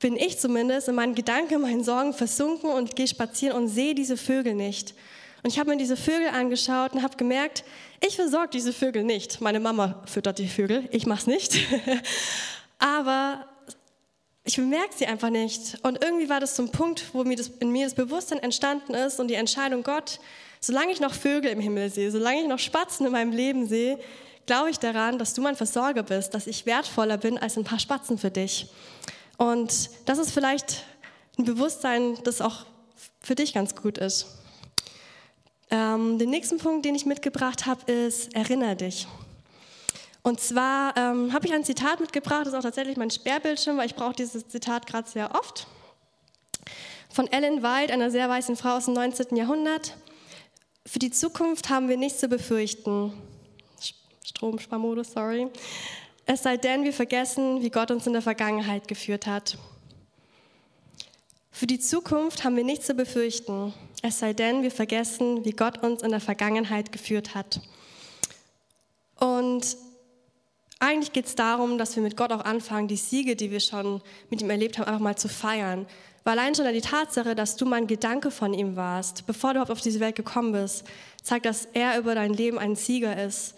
bin 0.00 0.16
ich 0.16 0.38
zumindest 0.38 0.88
in 0.88 0.96
meinen 0.96 1.14
Gedanken, 1.14 1.62
meinen 1.62 1.84
Sorgen 1.84 2.12
versunken 2.12 2.70
und 2.70 2.96
gehe 2.96 3.08
spazieren 3.08 3.56
und 3.56 3.68
sehe 3.68 3.94
diese 3.94 4.16
Vögel 4.16 4.54
nicht. 4.54 4.94
Und 5.42 5.50
ich 5.50 5.58
habe 5.58 5.70
mir 5.70 5.76
diese 5.76 5.96
Vögel 5.96 6.28
angeschaut 6.28 6.92
und 6.92 7.02
habe 7.02 7.16
gemerkt, 7.16 7.64
ich 8.00 8.16
versorge 8.16 8.50
diese 8.50 8.72
Vögel 8.72 9.02
nicht. 9.02 9.40
Meine 9.40 9.58
Mama 9.58 10.02
füttert 10.06 10.38
die 10.38 10.48
Vögel, 10.48 10.88
ich 10.92 11.06
mache 11.06 11.20
es 11.20 11.26
nicht. 11.26 11.58
Aber 12.78 13.46
ich 14.44 14.56
bemerke 14.56 14.94
sie 14.96 15.06
einfach 15.06 15.30
nicht. 15.30 15.78
Und 15.82 16.02
irgendwie 16.02 16.28
war 16.28 16.40
das 16.40 16.56
so 16.56 16.66
Punkt, 16.66 17.06
wo 17.12 17.24
mir 17.24 17.36
das, 17.36 17.48
in 17.60 17.70
mir 17.70 17.86
das 17.86 17.94
Bewusstsein 17.94 18.38
entstanden 18.38 18.94
ist 18.94 19.18
und 19.20 19.28
die 19.28 19.34
Entscheidung, 19.34 19.82
Gott, 19.82 20.20
solange 20.60 20.92
ich 20.92 21.00
noch 21.00 21.14
Vögel 21.14 21.50
im 21.50 21.60
Himmel 21.60 21.90
sehe, 21.90 22.10
solange 22.10 22.42
ich 22.42 22.48
noch 22.48 22.58
Spatzen 22.58 23.06
in 23.06 23.12
meinem 23.12 23.32
Leben 23.32 23.66
sehe, 23.66 23.98
glaube 24.46 24.70
ich 24.70 24.78
daran, 24.78 25.18
dass 25.18 25.34
du 25.34 25.42
mein 25.42 25.56
Versorger 25.56 26.02
bist, 26.02 26.34
dass 26.34 26.46
ich 26.46 26.66
wertvoller 26.66 27.18
bin 27.18 27.38
als 27.38 27.56
ein 27.56 27.64
paar 27.64 27.78
Spatzen 27.78 28.18
für 28.18 28.30
dich. 28.30 28.66
Und 29.38 29.90
das 30.06 30.18
ist 30.18 30.30
vielleicht 30.32 30.84
ein 31.38 31.44
Bewusstsein, 31.44 32.18
das 32.24 32.40
auch 32.40 32.66
für 33.20 33.34
dich 33.34 33.54
ganz 33.54 33.74
gut 33.74 33.98
ist. 33.98 34.26
Ähm, 35.72 36.18
den 36.18 36.28
nächsten 36.28 36.58
Punkt, 36.58 36.84
den 36.84 36.94
ich 36.94 37.06
mitgebracht 37.06 37.64
habe, 37.64 37.90
ist, 37.90 38.34
erinnere 38.34 38.76
dich. 38.76 39.08
Und 40.22 40.38
zwar 40.38 40.94
ähm, 40.98 41.32
habe 41.32 41.46
ich 41.46 41.54
ein 41.54 41.64
Zitat 41.64 41.98
mitgebracht, 41.98 42.42
das 42.42 42.48
ist 42.48 42.54
auch 42.58 42.62
tatsächlich 42.62 42.98
mein 42.98 43.10
Sperrbildschirm, 43.10 43.78
weil 43.78 43.86
ich 43.86 43.94
brauche 43.94 44.12
dieses 44.12 44.46
Zitat 44.46 44.86
gerade 44.86 45.08
sehr 45.08 45.34
oft. 45.34 45.66
Von 47.08 47.26
Ellen 47.26 47.62
White, 47.62 47.90
einer 47.90 48.10
sehr 48.10 48.28
weißen 48.28 48.54
Frau 48.54 48.76
aus 48.76 48.84
dem 48.84 48.92
19. 48.92 49.34
Jahrhundert. 49.34 49.96
Für 50.84 50.98
die 50.98 51.10
Zukunft 51.10 51.70
haben 51.70 51.88
wir 51.88 51.96
nichts 51.96 52.20
zu 52.20 52.28
befürchten. 52.28 53.14
Stromsparmodus, 54.26 55.12
sorry. 55.12 55.48
Es 56.26 56.42
sei 56.42 56.58
denn, 56.58 56.84
wir 56.84 56.92
vergessen, 56.92 57.62
wie 57.62 57.70
Gott 57.70 57.90
uns 57.90 58.06
in 58.06 58.12
der 58.12 58.22
Vergangenheit 58.22 58.88
geführt 58.88 59.26
hat. 59.26 59.56
Für 61.54 61.66
die 61.66 61.78
Zukunft 61.78 62.44
haben 62.44 62.56
wir 62.56 62.64
nichts 62.64 62.86
zu 62.86 62.94
befürchten, 62.94 63.74
es 64.02 64.18
sei 64.18 64.32
denn, 64.32 64.62
wir 64.62 64.70
vergessen, 64.70 65.44
wie 65.44 65.52
Gott 65.52 65.82
uns 65.82 66.02
in 66.02 66.10
der 66.10 66.18
Vergangenheit 66.18 66.90
geführt 66.90 67.34
hat. 67.34 67.60
Und 69.16 69.76
eigentlich 70.80 71.12
geht 71.12 71.26
es 71.26 71.36
darum, 71.36 71.76
dass 71.76 71.94
wir 71.94 72.02
mit 72.02 72.16
Gott 72.16 72.32
auch 72.32 72.44
anfangen, 72.44 72.88
die 72.88 72.96
Siege, 72.96 73.36
die 73.36 73.50
wir 73.50 73.60
schon 73.60 74.00
mit 74.30 74.40
ihm 74.40 74.50
erlebt 74.50 74.78
haben, 74.78 74.88
einfach 74.88 75.00
mal 75.00 75.16
zu 75.16 75.28
feiern. 75.28 75.86
Weil 76.24 76.38
allein 76.38 76.54
schon 76.54 76.72
die 76.72 76.80
Tatsache, 76.80 77.34
dass 77.34 77.56
du 77.56 77.66
mal 77.66 77.76
ein 77.76 77.86
Gedanke 77.86 78.30
von 78.30 78.54
ihm 78.54 78.74
warst, 78.74 79.26
bevor 79.26 79.50
du 79.50 79.58
überhaupt 79.58 79.70
auf 79.70 79.80
diese 79.82 80.00
Welt 80.00 80.16
gekommen 80.16 80.52
bist, 80.52 80.84
zeigt, 81.22 81.44
dass 81.44 81.68
er 81.74 81.98
über 81.98 82.14
dein 82.14 82.32
Leben 82.32 82.58
ein 82.58 82.76
Sieger 82.76 83.22
ist 83.22 83.54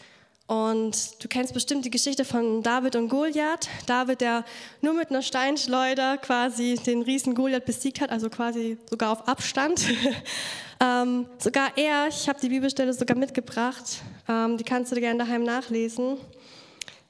und 0.47 1.25
du 1.25 1.29
kennst 1.29 1.55
bestimmt 1.55 1.87
die 1.87 1.91
Geschichte 1.91 2.25
von 2.27 2.63
David 2.63 2.97
und 2.97 3.09
Goliath. 3.09 3.69
David, 3.87 4.21
der 4.21 4.45
nur 4.83 4.93
mit 4.93 5.09
einer 5.09 5.23
Steinschleuder 5.23 6.19
quasi 6.19 6.75
den 6.75 7.01
Riesen 7.01 7.35
Goliath 7.35 7.65
besiegt 7.65 8.03
hat, 8.03 8.11
also 8.11 8.29
quasi 8.29 8.77
sogar 8.91 9.13
auf 9.13 9.27
Abstand. 9.27 9.87
ähm, 10.81 11.27
sogar 11.39 11.79
er, 11.79 12.09
ich 12.09 12.29
habe 12.29 12.39
die 12.41 12.51
Bibelstelle 12.51 12.93
sogar 12.93 13.17
mitgebracht, 13.17 14.03
ähm, 14.29 14.59
die 14.59 14.65
kannst 14.65 14.93
du 14.93 14.97
dir 14.97 15.01
gerne 15.01 15.25
daheim 15.25 15.45
nachlesen. 15.45 16.19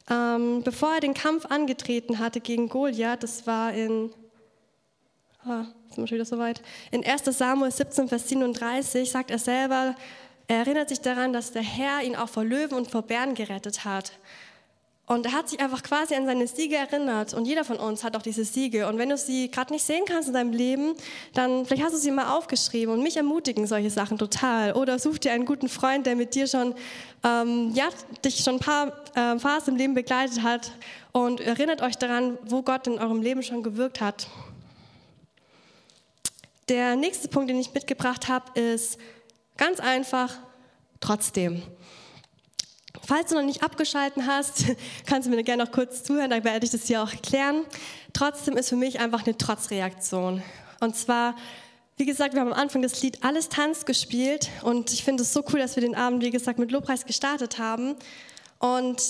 Ähm, 0.08 0.62
bevor 0.62 0.94
er 0.94 1.00
den 1.00 1.14
Kampf 1.14 1.46
angetreten 1.46 2.20
hatte 2.20 2.40
gegen 2.40 2.68
Goliath, 2.68 3.24
das 3.24 3.48
war 3.48 3.72
in, 3.72 4.12
ah, 5.44 5.64
sind 5.88 6.04
wir 6.04 6.06
schon 6.06 6.16
wieder 6.16 6.24
soweit, 6.24 6.62
in 6.92 7.04
1 7.04 7.24
Samuel 7.36 7.72
17, 7.72 8.08
Vers 8.08 8.28
37, 8.28 9.10
sagt 9.10 9.32
er 9.32 9.38
selber, 9.40 9.96
er 10.46 10.58
erinnert 10.58 10.88
sich 10.90 11.00
daran, 11.00 11.32
dass 11.32 11.52
der 11.52 11.62
Herr 11.62 12.02
ihn 12.02 12.16
auch 12.16 12.28
vor 12.28 12.44
Löwen 12.44 12.76
und 12.76 12.90
vor 12.90 13.02
Bären 13.02 13.34
gerettet 13.34 13.84
hat. 13.84 14.12
Und 15.06 15.26
er 15.26 15.32
hat 15.32 15.50
sich 15.50 15.60
einfach 15.60 15.82
quasi 15.82 16.14
an 16.14 16.24
seine 16.24 16.46
Siege 16.46 16.76
erinnert. 16.76 17.34
Und 17.34 17.44
jeder 17.44 17.64
von 17.64 17.76
uns 17.76 18.04
hat 18.04 18.16
auch 18.16 18.22
diese 18.22 18.44
Siege. 18.44 18.88
Und 18.88 18.96
wenn 18.96 19.10
du 19.10 19.18
sie 19.18 19.50
gerade 19.50 19.70
nicht 19.70 19.84
sehen 19.84 20.04
kannst 20.06 20.28
in 20.28 20.34
deinem 20.34 20.52
Leben, 20.52 20.94
dann 21.34 21.66
vielleicht 21.66 21.84
hast 21.84 21.92
du 21.92 21.98
sie 21.98 22.10
mal 22.10 22.34
aufgeschrieben. 22.34 22.94
Und 22.94 23.02
mich 23.02 23.18
ermutigen 23.18 23.66
solche 23.66 23.90
Sachen 23.90 24.16
total. 24.16 24.72
Oder 24.72 24.98
such 24.98 25.18
dir 25.18 25.32
einen 25.32 25.44
guten 25.44 25.68
Freund, 25.68 26.06
der 26.06 26.16
mit 26.16 26.34
dir 26.34 26.46
schon, 26.46 26.74
ähm, 27.22 27.70
ja, 27.74 27.88
dich 28.24 28.38
schon 28.38 28.54
ein 28.54 28.60
paar 28.60 28.92
äh, 29.14 29.38
Phasen 29.38 29.74
im 29.74 29.76
Leben 29.76 29.94
begleitet 29.94 30.42
hat. 30.42 30.72
Und 31.12 31.40
erinnert 31.40 31.82
euch 31.82 31.96
daran, 31.96 32.38
wo 32.46 32.62
Gott 32.62 32.86
in 32.86 32.98
eurem 32.98 33.20
Leben 33.20 33.42
schon 33.42 33.62
gewirkt 33.62 34.00
hat. 34.00 34.26
Der 36.70 36.96
nächste 36.96 37.28
Punkt, 37.28 37.50
den 37.50 37.60
ich 37.60 37.74
mitgebracht 37.74 38.28
habe, 38.28 38.58
ist 38.58 38.98
ganz 39.56 39.80
einfach, 39.80 40.36
trotzdem. 41.00 41.62
Falls 43.06 43.30
du 43.30 43.36
noch 43.36 43.42
nicht 43.42 43.62
abgeschalten 43.62 44.26
hast, 44.26 44.64
kannst 45.06 45.26
du 45.26 45.30
mir 45.30 45.42
gerne 45.42 45.64
noch 45.64 45.72
kurz 45.72 46.04
zuhören, 46.04 46.30
dann 46.30 46.44
werde 46.44 46.64
ich 46.64 46.72
das 46.72 46.86
hier 46.86 47.02
auch 47.02 47.10
erklären. 47.10 47.64
Trotzdem 48.12 48.56
ist 48.56 48.68
für 48.68 48.76
mich 48.76 49.00
einfach 49.00 49.24
eine 49.24 49.36
Trotzreaktion. 49.36 50.42
Und 50.80 50.96
zwar, 50.96 51.36
wie 51.96 52.06
gesagt, 52.06 52.34
wir 52.34 52.40
haben 52.40 52.52
am 52.52 52.58
Anfang 52.58 52.82
das 52.82 53.02
Lied 53.02 53.22
Alles 53.22 53.48
Tanz 53.48 53.84
gespielt 53.84 54.50
und 54.62 54.92
ich 54.92 55.04
finde 55.04 55.22
es 55.22 55.32
so 55.32 55.44
cool, 55.52 55.58
dass 55.58 55.76
wir 55.76 55.82
den 55.82 55.94
Abend, 55.94 56.22
wie 56.22 56.30
gesagt, 56.30 56.58
mit 56.58 56.70
Lobpreis 56.70 57.04
gestartet 57.04 57.58
haben. 57.58 57.96
Und 58.58 59.02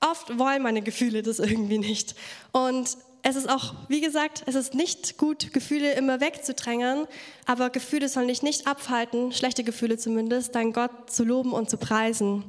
oft 0.00 0.38
wollen 0.38 0.62
meine 0.62 0.82
Gefühle 0.82 1.22
das 1.22 1.38
irgendwie 1.38 1.78
nicht. 1.78 2.14
Und 2.52 2.96
es 3.26 3.36
ist 3.36 3.48
auch, 3.48 3.74
wie 3.88 4.02
gesagt, 4.02 4.42
es 4.44 4.54
ist 4.54 4.74
nicht 4.74 5.16
gut, 5.16 5.54
Gefühle 5.54 5.94
immer 5.94 6.20
wegzudrängen, 6.20 7.06
aber 7.46 7.70
Gefühle 7.70 8.10
sollen 8.10 8.28
dich 8.28 8.42
nicht 8.42 8.66
abhalten, 8.66 9.32
schlechte 9.32 9.64
Gefühle 9.64 9.96
zumindest, 9.96 10.54
dein 10.54 10.74
Gott 10.74 11.10
zu 11.10 11.24
loben 11.24 11.52
und 11.52 11.70
zu 11.70 11.78
preisen. 11.78 12.44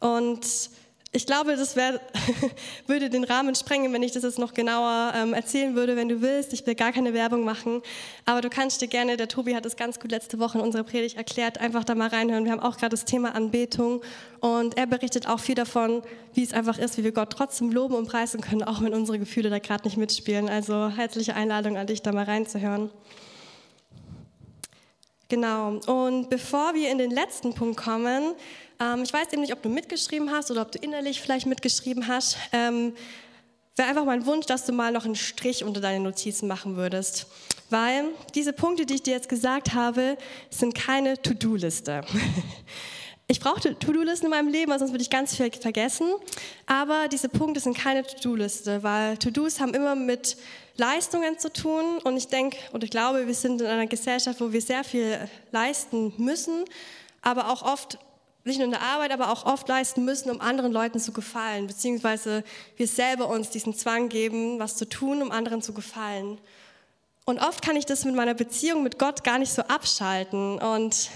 Und 0.00 0.70
ich 1.10 1.24
glaube, 1.24 1.56
das 1.56 1.74
wär, 1.74 2.00
würde 2.86 3.08
den 3.08 3.24
Rahmen 3.24 3.54
sprengen, 3.54 3.92
wenn 3.94 4.02
ich 4.02 4.12
das 4.12 4.24
jetzt 4.24 4.38
noch 4.38 4.52
genauer 4.52 5.14
ähm, 5.16 5.32
erzählen 5.32 5.74
würde, 5.74 5.96
wenn 5.96 6.08
du 6.08 6.20
willst. 6.20 6.52
Ich 6.52 6.66
will 6.66 6.74
gar 6.74 6.92
keine 6.92 7.14
Werbung 7.14 7.44
machen, 7.44 7.80
aber 8.26 8.42
du 8.42 8.50
kannst 8.50 8.82
dir 8.82 8.88
gerne, 8.88 9.16
der 9.16 9.28
Tobi 9.28 9.54
hat 9.54 9.64
es 9.64 9.76
ganz 9.76 9.98
gut 10.00 10.10
letzte 10.10 10.38
Woche 10.38 10.58
in 10.58 10.64
unserer 10.64 10.84
Predigt 10.84 11.16
erklärt, 11.16 11.58
einfach 11.58 11.84
da 11.84 11.94
mal 11.94 12.08
reinhören. 12.08 12.44
Wir 12.44 12.52
haben 12.52 12.60
auch 12.60 12.76
gerade 12.76 12.90
das 12.90 13.06
Thema 13.06 13.34
Anbetung 13.34 14.02
und 14.40 14.76
er 14.76 14.86
berichtet 14.86 15.26
auch 15.26 15.40
viel 15.40 15.54
davon, 15.54 16.02
wie 16.34 16.42
es 16.42 16.52
einfach 16.52 16.78
ist, 16.78 16.98
wie 16.98 17.04
wir 17.04 17.12
Gott 17.12 17.30
trotzdem 17.30 17.72
loben 17.72 17.94
und 17.94 18.06
preisen 18.06 18.42
können, 18.42 18.62
auch 18.62 18.82
wenn 18.82 18.92
unsere 18.92 19.18
Gefühle 19.18 19.48
da 19.48 19.60
gerade 19.60 19.84
nicht 19.84 19.96
mitspielen. 19.96 20.50
Also 20.50 20.90
herzliche 20.90 21.34
Einladung 21.34 21.78
an 21.78 21.86
dich, 21.86 22.02
da 22.02 22.12
mal 22.12 22.24
reinzuhören. 22.24 22.90
Genau, 25.30 25.78
und 25.86 26.30
bevor 26.30 26.74
wir 26.74 26.90
in 26.90 26.96
den 26.96 27.10
letzten 27.10 27.54
Punkt 27.54 27.76
kommen, 27.78 28.34
ähm, 28.80 29.02
ich 29.02 29.12
weiß 29.12 29.32
eben 29.32 29.42
nicht, 29.42 29.52
ob 29.52 29.62
du 29.62 29.68
mitgeschrieben 29.68 30.30
hast 30.30 30.50
oder 30.50 30.62
ob 30.62 30.72
du 30.72 30.78
innerlich 30.78 31.20
vielleicht 31.20 31.46
mitgeschrieben 31.46 32.08
hast. 32.08 32.36
Ähm, 32.52 32.94
Wäre 33.78 33.90
einfach 33.90 34.04
mein 34.04 34.26
Wunsch, 34.26 34.46
dass 34.46 34.64
du 34.64 34.72
mal 34.72 34.90
noch 34.90 35.04
einen 35.04 35.14
Strich 35.14 35.62
unter 35.62 35.80
deine 35.80 36.02
Notizen 36.02 36.48
machen 36.48 36.74
würdest. 36.74 37.28
Weil 37.70 38.06
diese 38.34 38.52
Punkte, 38.52 38.86
die 38.86 38.94
ich 38.94 39.04
dir 39.04 39.12
jetzt 39.12 39.28
gesagt 39.28 39.72
habe, 39.72 40.18
sind 40.50 40.74
keine 40.74 41.20
To-Do-Liste. 41.22 42.02
Ich 43.30 43.40
brauche 43.40 43.60
To-Do-Listen 43.60 44.24
in 44.24 44.30
meinem 44.30 44.48
Leben, 44.48 44.72
sonst 44.78 44.90
würde 44.90 45.02
ich 45.02 45.10
ganz 45.10 45.36
viel 45.36 45.52
vergessen. 45.52 46.14
Aber 46.64 47.08
diese 47.08 47.28
Punkte 47.28 47.60
sind 47.60 47.76
keine 47.76 48.02
To-Do-Liste, 48.02 48.82
weil 48.82 49.18
To-Dos 49.18 49.60
haben 49.60 49.74
immer 49.74 49.94
mit 49.94 50.38
Leistungen 50.78 51.38
zu 51.38 51.52
tun. 51.52 51.98
Und 52.04 52.16
ich 52.16 52.28
denke 52.28 52.56
und 52.72 52.84
ich 52.84 52.90
glaube, 52.90 53.26
wir 53.26 53.34
sind 53.34 53.60
in 53.60 53.66
einer 53.66 53.86
Gesellschaft, 53.86 54.40
wo 54.40 54.50
wir 54.50 54.62
sehr 54.62 54.82
viel 54.82 55.18
leisten 55.52 56.14
müssen, 56.16 56.64
aber 57.20 57.52
auch 57.52 57.60
oft 57.60 57.98
nicht 58.48 58.58
nur 58.58 58.64
in 58.64 58.72
der 58.72 58.82
Arbeit, 58.82 59.12
aber 59.12 59.30
auch 59.30 59.46
oft 59.46 59.68
leisten 59.68 60.04
müssen, 60.04 60.30
um 60.30 60.40
anderen 60.40 60.72
Leuten 60.72 60.98
zu 60.98 61.12
gefallen, 61.12 61.68
beziehungsweise 61.68 62.42
wir 62.76 62.88
selber 62.88 63.28
uns 63.28 63.50
diesen 63.50 63.74
Zwang 63.74 64.08
geben, 64.08 64.58
was 64.58 64.76
zu 64.76 64.88
tun, 64.88 65.22
um 65.22 65.30
anderen 65.30 65.62
zu 65.62 65.72
gefallen. 65.72 66.38
Und 67.24 67.38
oft 67.38 67.62
kann 67.62 67.76
ich 67.76 67.86
das 67.86 68.04
mit 68.04 68.14
meiner 68.14 68.34
Beziehung 68.34 68.82
mit 68.82 68.98
Gott 68.98 69.22
gar 69.22 69.38
nicht 69.38 69.52
so 69.52 69.62
abschalten. 69.62 70.58
Und 70.58 71.10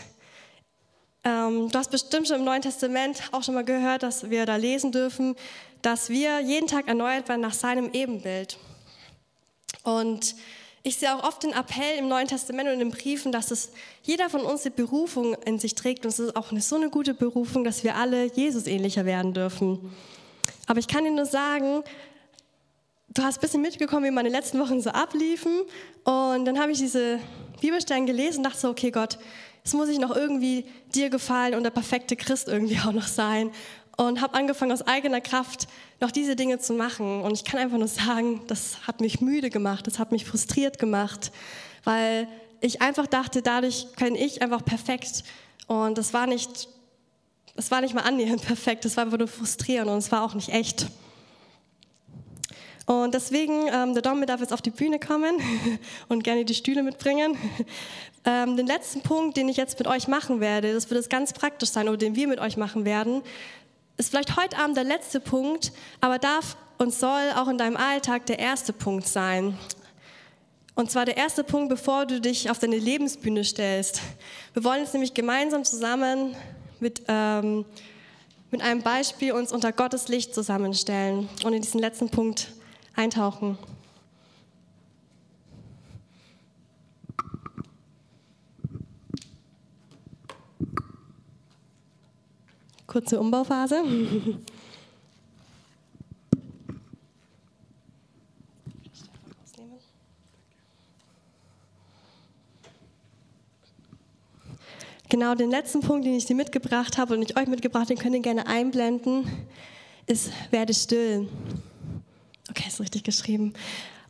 ähm, 1.25 1.71
du 1.71 1.79
hast 1.79 1.90
bestimmt 1.90 2.29
schon 2.29 2.40
im 2.40 2.45
Neuen 2.45 2.62
Testament 2.62 3.23
auch 3.33 3.42
schon 3.42 3.55
mal 3.55 3.64
gehört, 3.64 4.03
dass 4.03 4.29
wir 4.29 4.45
da 4.45 4.57
lesen 4.57 4.92
dürfen, 4.92 5.35
dass 5.81 6.11
wir 6.11 6.40
jeden 6.40 6.66
Tag 6.66 6.87
erneuert 6.87 7.29
werden 7.29 7.40
nach 7.40 7.55
seinem 7.55 7.90
Ebenbild. 7.92 8.59
Und 9.85 10.35
ich 10.85 10.97
sehe 10.97 11.14
auch 11.14 11.23
oft 11.23 11.42
den 11.45 11.53
Appell 11.53 11.99
im 11.99 12.09
Neuen 12.09 12.27
Testament 12.27 12.68
und 12.68 12.75
in 12.75 12.81
den 12.81 12.90
Briefen, 12.90 13.31
dass 13.31 13.51
es 13.51 13.71
jeder 14.03 14.29
von 14.29 14.40
uns 14.40 14.62
die 14.62 14.71
Berufung 14.71 15.35
in 15.45 15.59
sich 15.59 15.75
trägt. 15.75 16.05
Und 16.05 16.11
es 16.11 16.18
ist 16.18 16.35
auch 16.35 16.51
eine, 16.51 16.61
so 16.61 16.77
eine 16.77 16.90
gute 16.90 17.14
Berufung, 17.14 17.62
dass 17.62 17.85
wir 17.85 17.95
alle 17.95 18.25
Jesus 18.25 18.66
ähnlicher 18.66 19.05
werden 19.05 19.33
dürfen. 19.33 19.95
Aber 20.66 20.81
ich 20.81 20.88
kann 20.88 21.05
dir 21.05 21.12
nur 21.12 21.27
sagen, 21.27 21.85
du 23.14 23.23
hast 23.23 23.38
ein 23.38 23.40
bisschen 23.42 23.62
mitgekommen, 23.62 24.07
wie 24.07 24.11
meine 24.11 24.29
letzten 24.29 24.59
Wochen 24.59 24.81
so 24.81 24.90
abliefen. 24.90 25.61
Und 26.03 26.45
dann 26.47 26.59
habe 26.59 26.73
ich 26.73 26.79
diese 26.79 27.21
Bibelstellen 27.61 28.07
gelesen 28.07 28.38
und 28.38 28.45
dachte 28.45 28.59
so, 28.59 28.71
okay 28.71 28.90
Gott, 28.90 29.18
jetzt 29.64 29.75
muss 29.75 29.88
ich 29.88 30.01
noch 30.01 30.14
irgendwie 30.14 30.64
dir 30.92 31.11
gefallen 31.11 31.55
und 31.55 31.62
der 31.62 31.71
perfekte 31.71 32.16
Christ 32.16 32.49
irgendwie 32.49 32.79
auch 32.79 32.92
noch 32.92 33.07
sein 33.07 33.53
und 33.96 34.20
habe 34.20 34.35
angefangen 34.35 34.72
aus 34.72 34.83
eigener 34.83 35.20
Kraft 35.20 35.68
noch 36.00 36.11
diese 36.11 36.37
Dinge 36.37 36.59
zu 36.59 36.72
machen. 36.72 37.22
Und 37.22 37.33
ich 37.33 37.44
kann 37.44 37.61
einfach 37.61 37.78
nur 37.78 37.88
sagen, 37.88 38.42
das 38.46 38.87
hat 38.87 39.00
mich 39.00 39.20
müde 39.20 39.50
gemacht, 39.50 39.87
das 39.87 39.98
hat 39.98 40.12
mich 40.12 40.24
frustriert 40.24 40.78
gemacht, 40.78 41.33
weil 41.85 42.28
ich 42.61 42.81
einfach 42.81 43.07
dachte, 43.07 43.42
dadurch 43.42 43.88
kann 43.96 44.14
ich 44.14 44.42
einfach 44.42 44.64
perfekt. 44.64 45.24
Und 45.66 45.98
das 45.98 46.12
war 46.14 46.26
nicht, 46.26 46.68
das 47.57 47.70
war 47.70 47.81
nicht 47.81 47.94
mal 47.94 48.02
annähernd 48.02 48.42
perfekt, 48.46 48.85
das 48.85 48.96
war 48.96 49.05
einfach 49.05 49.18
nur 49.18 49.28
frustrierend 49.28 49.90
und 49.90 49.98
es 49.98 50.11
war 50.11 50.22
auch 50.22 50.35
nicht 50.35 50.48
echt. 50.48 50.87
Und 52.87 53.14
deswegen, 53.14 53.68
ähm, 53.72 53.94
der 53.94 54.02
Dom 54.02 54.24
darf 54.26 54.40
jetzt 54.40 54.52
auf 54.52 54.62
die 54.62 54.70
Bühne 54.70 54.98
kommen 54.98 55.37
und 56.09 56.24
gerne 56.24 56.44
die 56.44 56.55
Stühle 56.55 56.83
mitbringen. 56.83 57.37
Ähm, 58.24 58.57
den 58.57 58.68
letzten 58.68 59.00
Punkt, 59.00 59.37
den 59.37 59.48
ich 59.48 59.57
jetzt 59.57 59.81
mit 59.81 59.88
euch 59.88 60.07
machen 60.07 60.38
werde, 60.38 60.72
das 60.72 60.88
wird 60.88 61.00
es 61.00 61.09
ganz 61.09 61.33
praktisch 61.33 61.70
sein, 61.70 61.88
oder 61.88 61.96
den 61.96 62.14
wir 62.14 62.28
mit 62.28 62.38
euch 62.38 62.57
machen 62.57 62.85
werden, 62.85 63.20
ist 63.96 64.11
vielleicht 64.11 64.37
heute 64.37 64.59
Abend 64.59 64.76
der 64.76 64.85
letzte 64.85 65.20
Punkt, 65.20 65.72
aber 66.00 66.18
darf 66.18 66.57
und 66.78 66.92
soll 66.92 67.31
auch 67.37 67.48
in 67.48 67.59
deinem 67.59 67.76
Alltag 67.76 68.26
der 68.26 68.38
erste 68.38 68.72
Punkt 68.72 69.07
sein. 69.07 69.57
Und 70.74 70.90
zwar 70.90 71.05
der 71.05 71.16
erste 71.16 71.44
Punkt, 71.44 71.68
bevor 71.68 72.07
du 72.07 72.20
dich 72.20 72.50
auf 72.50 72.59
deine 72.59 72.78
Lebensbühne 72.78 73.44
stellst. 73.44 74.00
Wir 74.55 74.64
wollen 74.64 74.81
jetzt 74.81 74.94
nämlich 74.94 75.12
gemeinsam 75.12 75.64
zusammen 75.64 76.35
mit, 76.81 77.02
ähm, 77.09 77.66
mit 78.50 78.62
einem 78.62 78.83
Beispiel 78.83 79.33
uns 79.33 79.52
unter 79.52 79.72
Gottes 79.72 80.09
Licht 80.09 80.35
zusammenstellen 80.35 81.28
und 81.44 81.52
in 81.52 81.61
diesen 81.61 81.81
letzten 81.81 82.09
Punkt 82.09 82.52
eintauchen. 82.96 83.59
Kurze 92.92 93.18
Umbauphase. 93.18 93.83
Genau, 105.09 105.35
den 105.35 105.50
letzten 105.50 105.81
Punkt, 105.81 106.05
den 106.05 106.12
ich 106.12 106.26
dir 106.26 106.37
mitgebracht 106.37 106.98
habe 106.98 107.14
und 107.14 107.22
ich 107.22 107.35
euch 107.38 107.46
mitgebracht, 107.46 107.88
den 107.88 107.96
könnt 107.96 108.14
ihr 108.14 108.20
gerne 108.20 108.46
einblenden, 108.46 109.24
ist 110.07 110.31
werde 110.50 110.74
still. 110.74 111.31
Okay, 112.50 112.64
ist 112.68 112.78
richtig 112.78 113.05
geschrieben. 113.05 113.55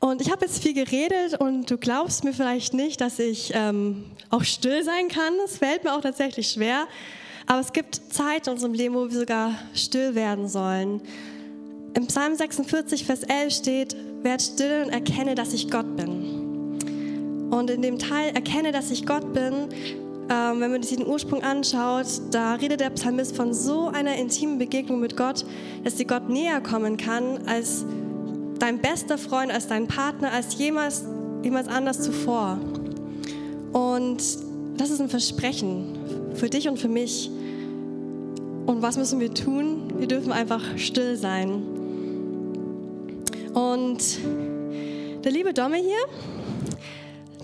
Und 0.01 0.21
ich 0.21 0.33
habe 0.33 0.45
jetzt 0.45 0.61
viel 0.61 0.75
geredet 0.75 1.39
und 1.39 1.71
du 1.71 1.79
glaubst 1.79 2.25
mir 2.25 2.33
vielleicht 2.33 2.75
nicht, 2.75 3.01
dass 3.01 3.21
ich 3.21 3.53
ähm, 3.55 4.07
auch 4.31 4.43
still 4.43 4.83
sein 4.83 5.07
kann. 5.07 5.35
Es 5.45 5.59
fällt 5.59 5.85
mir 5.85 5.95
auch 5.95 6.01
tatsächlich 6.01 6.51
schwer. 6.51 6.89
Aber 7.47 7.61
es 7.61 7.73
gibt 7.73 8.01
Zeit 8.13 8.47
in 8.47 8.55
unserem 8.55 8.75
Leben, 8.75 8.95
wo 8.95 9.09
wir 9.09 9.19
sogar 9.21 9.55
still 9.75 10.15
werden 10.15 10.49
sollen. 10.49 11.01
Im 11.95 12.07
Psalm 12.07 12.35
46, 12.35 13.05
Vers 13.05 13.23
11 13.23 13.53
steht, 13.53 13.97
werd 14.23 14.43
still 14.43 14.85
und 14.85 14.91
erkenne, 14.91 15.35
dass 15.35 15.53
ich 15.53 15.71
Gott 15.71 15.97
bin. 15.97 17.49
Und 17.51 17.69
in 17.69 17.83
dem 17.83 17.99
Teil, 17.99 18.35
erkenne, 18.35 18.73
dass 18.73 18.91
ich 18.91 19.05
Gott 19.05 19.35
bin, 19.35 19.69
ähm, 20.31 20.61
wenn 20.61 20.71
man 20.71 20.83
sich 20.83 20.97
den 20.97 21.07
Ursprung 21.07 21.43
anschaut, 21.43 22.07
da 22.31 22.55
redet 22.55 22.81
der 22.81 22.91
Psalmist 22.91 23.37
von 23.37 23.53
so 23.53 23.89
einer 23.89 24.17
intimen 24.17 24.59
Begegnung 24.59 25.01
mit 25.01 25.17
Gott, 25.17 25.45
dass 25.85 25.99
sie 25.99 26.07
Gott 26.07 26.31
näher 26.31 26.61
kommen 26.63 26.97
kann 26.97 27.47
als 27.47 27.85
dein 28.59 28.81
bester 28.81 29.19
Freund, 29.19 29.53
als 29.53 29.67
dein 29.67 29.89
Partner, 29.89 30.33
als 30.33 30.57
jemals, 30.57 31.05
jemals 31.43 31.69
anders 31.69 32.01
zuvor. 32.01 32.59
Und 33.73 34.23
das 34.77 34.91
ist 34.91 35.01
ein 35.01 35.09
Versprechen 35.09 35.92
für 36.35 36.49
dich 36.49 36.69
und 36.69 36.79
für 36.79 36.89
mich. 36.89 37.31
Und 38.67 38.83
was 38.83 38.97
müssen 38.97 39.21
wir 39.21 39.33
tun? 39.35 39.93
Wir 39.99 40.07
dürfen 40.07 40.33
einfach 40.33 40.63
still 40.77 41.17
sein. 41.17 41.63
Und 43.55 43.99
der 45.25 45.33
liebe 45.33 45.53
Domme 45.53 45.77
hier, 45.77 45.99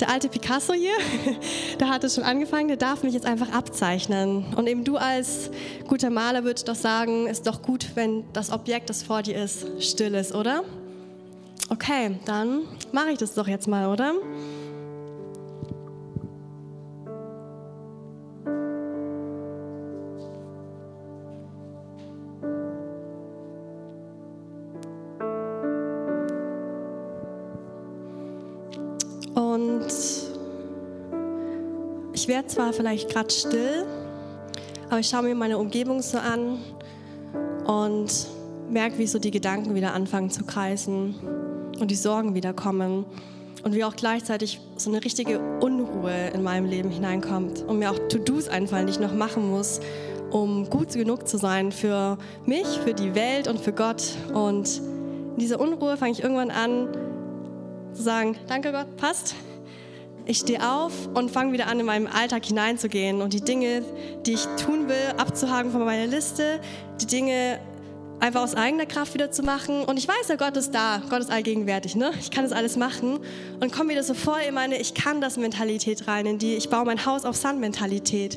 der 0.01 0.11
alte 0.11 0.29
Picasso 0.29 0.73
hier, 0.73 0.93
der 1.81 1.89
hat 1.89 2.05
es 2.05 2.15
schon 2.15 2.25
angefangen, 2.25 2.69
der 2.69 2.77
darf 2.77 3.03
mich 3.03 3.15
jetzt 3.15 3.27
einfach 3.27 3.53
abzeichnen. 3.53 4.55
Und 4.55 4.69
eben 4.69 4.85
du 4.85 4.97
als 4.97 5.51
guter 5.87 6.11
Maler 6.11 6.45
würdest 6.45 6.69
doch 6.69 6.75
sagen, 6.75 7.27
ist 7.27 7.47
doch 7.47 7.63
gut, 7.63 7.91
wenn 7.95 8.25
das 8.33 8.51
Objekt, 8.51 8.91
das 8.91 9.03
vor 9.03 9.23
dir 9.23 9.43
ist, 9.43 9.67
still 9.81 10.15
ist, 10.15 10.35
oder? 10.35 10.63
Okay, 11.69 12.17
dann 12.25 12.63
mache 12.93 13.11
ich 13.11 13.19
das 13.19 13.35
doch 13.35 13.47
jetzt 13.47 13.69
mal, 13.69 13.89
oder? 13.93 14.15
Zwar 32.49 32.73
vielleicht 32.73 33.11
gerade 33.11 33.31
still, 33.31 33.87
aber 34.89 35.01
ich 35.01 35.09
schaue 35.09 35.23
mir 35.23 35.35
meine 35.35 35.59
Umgebung 35.59 36.03
so 36.03 36.19
an 36.19 36.59
und 37.67 38.27
merke, 38.71 38.99
wie 38.99 39.07
so 39.07 39.19
die 39.19 39.31
Gedanken 39.31 39.75
wieder 39.75 39.95
anfangen 39.95 40.31
zu 40.31 40.45
kreisen 40.45 41.15
und 41.79 41.91
die 41.91 41.97
Sorgen 41.97 42.35
wieder 42.35 42.53
kommen 42.53 43.05
und 43.63 43.75
wie 43.75 43.85
auch 43.85 43.97
gleichzeitig 43.97 44.61
so 44.77 44.91
eine 44.91 45.05
richtige 45.05 45.41
Unruhe 45.61 46.29
in 46.33 46.43
meinem 46.43 46.67
Leben 46.67 46.91
hineinkommt 46.91 47.63
und 47.63 47.79
mir 47.79 47.91
auch 47.91 47.99
To-Dos 48.09 48.49
einfallen, 48.49 48.87
die 48.87 48.93
ich 48.93 49.01
noch 49.01 49.15
machen 49.15 49.51
muss, 49.51 49.81
um 50.31 50.69
gut 50.71 50.93
genug 50.93 51.29
zu 51.29 51.39
sein 51.39 51.73
für 51.73 52.19
mich, 52.47 52.67
für 52.85 52.95
die 52.95 53.15
Welt 53.15 53.49
und 53.49 53.61
für 53.61 53.73
Gott. 53.73 54.03
Und 54.33 54.79
in 54.79 55.39
dieser 55.39 55.61
Unruhe 55.61 55.97
fange 55.97 56.13
ich 56.13 56.23
irgendwann 56.23 56.51
an, 56.51 56.89
zu 57.93 58.03
sagen, 58.03 58.37
danke 58.47 58.73
Gott, 58.73 58.97
passt. 58.97 59.35
Ich 60.29 60.41
stehe 60.41 60.61
auf 60.63 60.93
und 61.15 61.31
fange 61.31 61.55
wieder 61.55 61.69
an, 61.69 61.81
in 61.81 61.87
meinem 61.87 62.07
Alltag 62.07 62.45
hineinzugehen 62.45 63.23
und 63.23 63.33
die 63.33 63.41
Dinge, 63.41 63.83
die 64.27 64.35
ich 64.35 64.45
tun 64.63 64.87
will, 64.87 65.15
abzuhaken 65.17 65.73
von 65.73 65.83
meiner 65.87 66.07
Liste, 66.07 66.61
die 67.01 67.07
Dinge 67.07 67.59
einfach 68.21 68.43
aus 68.43 68.55
eigener 68.55 68.85
Kraft 68.85 69.15
wieder 69.15 69.31
zu 69.31 69.43
machen. 69.43 69.85
Und 69.87 69.99
ich 69.99 70.07
weiß 70.07 70.29
ja, 70.29 70.37
Gott 70.37 70.55
ist 70.59 70.75
da, 70.75 71.01
Gott 71.09 71.21
ist 71.21 71.31
allgegenwärtig, 71.31 71.97
ne? 71.97 72.11
Ich 72.21 72.31
kann 72.31 72.45
das 72.45 72.53
alles 72.53 72.77
machen 72.77 73.21
und 73.61 73.73
komme 73.73 73.89
wieder 73.93 74.03
so 74.03 74.13
voll 74.13 74.41
in 74.47 74.53
meine 74.53 74.79
Ich 74.79 74.93
kann 74.93 75.23
das 75.23 75.39
Mentalität 75.39 76.07
rein, 76.07 76.27
in 76.27 76.37
die 76.37 76.57
ich 76.57 76.69
baue 76.69 76.85
mein 76.85 77.07
Haus 77.07 77.25
auf 77.25 77.35
Sand 77.35 77.59
Mentalität 77.59 78.37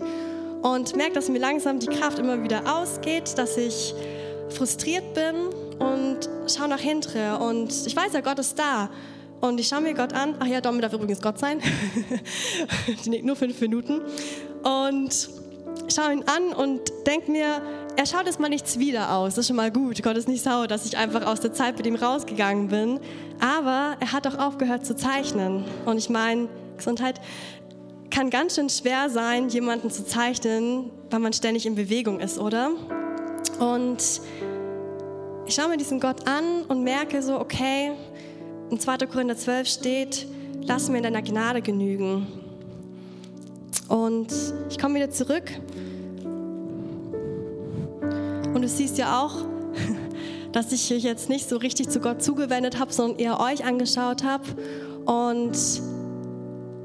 und 0.62 0.95
merke, 0.95 1.15
dass 1.15 1.27
mir 1.27 1.39
langsam 1.39 1.80
die 1.80 1.88
Kraft 1.88 2.19
immer 2.19 2.41
wieder 2.41 2.73
ausgeht, 2.73 3.38
dass 3.38 3.58
ich 3.58 3.93
frustriert 4.47 5.13
bin 5.13 5.49
und 5.77 6.30
schaue 6.47 6.69
nach 6.69 6.80
hinten 6.80 7.34
und 7.34 7.86
ich 7.86 7.97
weiß 7.97 8.13
ja, 8.13 8.21
Gott 8.21 8.39
ist 8.39 8.58
da 8.58 8.89
und 9.41 9.60
ich 9.60 9.67
schaue 9.67 9.82
mir 9.82 9.93
Gott 9.93 10.13
an. 10.13 10.36
Ach 10.39 10.45
ja, 10.45 10.62
Dom 10.62 10.80
darf 10.80 10.93
übrigens 10.93 11.21
Gott 11.21 11.39
sein. 11.39 11.62
nur 13.23 13.36
fünf 13.36 13.60
Minuten. 13.60 14.01
Und 14.63 15.30
schaue 15.93 16.13
ihn 16.13 16.23
an 16.27 16.54
und 16.54 16.82
denke 17.06 17.32
mir, 17.32 17.62
er 17.97 18.06
schaut 18.06 18.25
jetzt 18.25 18.39
mal 18.39 18.49
nichts 18.49 18.80
wieder 18.80 19.13
aus. 19.15 19.36
Das 19.36 19.39
ist 19.39 19.47
schon 19.47 19.56
mal 19.58 19.71
gut. 19.71 20.01
Gott 20.04 20.15
ist 20.15 20.27
nicht 20.27 20.43
sauer, 20.43 20.67
dass 20.67 20.86
ich 20.86 20.97
einfach 20.97 21.25
aus 21.25 21.39
der 21.41 21.54
Zeit 21.54 21.77
mit 21.77 21.86
ihm 21.86 21.95
rausgegangen 21.95 22.69
bin. 22.69 22.99
Aber 23.39 23.97
er 23.99 24.12
hat 24.12 24.27
auch 24.27 24.38
aufgehört 24.38 24.86
zu 24.86 24.95
zeichnen. 24.95 25.65
Und 25.86 25.97
ich 25.97 26.10
meine, 26.10 26.47
Gesundheit 26.77 27.19
kann 28.10 28.30
ganz 28.30 28.56
schön 28.56 28.69
schwer 28.69 29.10
sein, 29.10 29.49
jemanden 29.49 29.89
zu 29.89 30.06
zeichnen, 30.06 30.91
weil 31.10 31.19
man 31.19 31.34
ständig 31.34 31.65
in 31.65 31.75
Bewegung 31.75 32.19
ist, 32.19 32.38
oder? 32.38 32.71
Und 33.60 34.21
ich 35.45 35.56
schaue 35.56 35.69
mir 35.69 35.77
diesen 35.77 35.99
Gott 35.99 36.27
an 36.27 36.63
und 36.67 36.84
merke 36.84 37.21
so, 37.21 37.39
okay, 37.39 37.91
in 38.71 38.79
2. 38.79 38.97
Korinther 39.05 39.36
12 39.36 39.67
steht, 39.67 40.27
lass 40.63 40.89
mir 40.89 40.97
in 40.97 41.03
deiner 41.03 41.21
Gnade 41.21 41.62
genügen. 41.62 42.25
Und 43.89 44.27
ich 44.69 44.79
komme 44.79 44.95
wieder 44.95 45.12
zurück. 45.12 45.51
Und 48.53 48.62
du 48.62 48.67
siehst 48.67 48.97
ja 48.97 49.21
auch, 49.21 49.45
dass 50.53 50.71
ich 50.71 50.89
mich 50.89 51.03
jetzt 51.03 51.27
nicht 51.27 51.49
so 51.49 51.57
richtig 51.57 51.89
zu 51.89 51.99
Gott 51.99 52.23
zugewendet 52.23 52.79
habe, 52.79 52.93
sondern 52.93 53.19
eher 53.19 53.41
euch 53.41 53.65
angeschaut 53.65 54.23
habe. 54.23 54.45
Und 55.05 55.57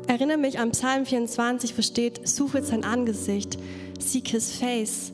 erinnere 0.09 0.39
mich 0.39 0.59
an 0.59 0.73
Psalm 0.73 1.07
24, 1.07 1.79
wo 1.79 1.83
steht, 1.83 2.27
suche 2.27 2.63
sein 2.65 2.83
Angesicht, 2.83 3.59
seek 4.01 4.29
his 4.29 4.51
face. 4.57 5.13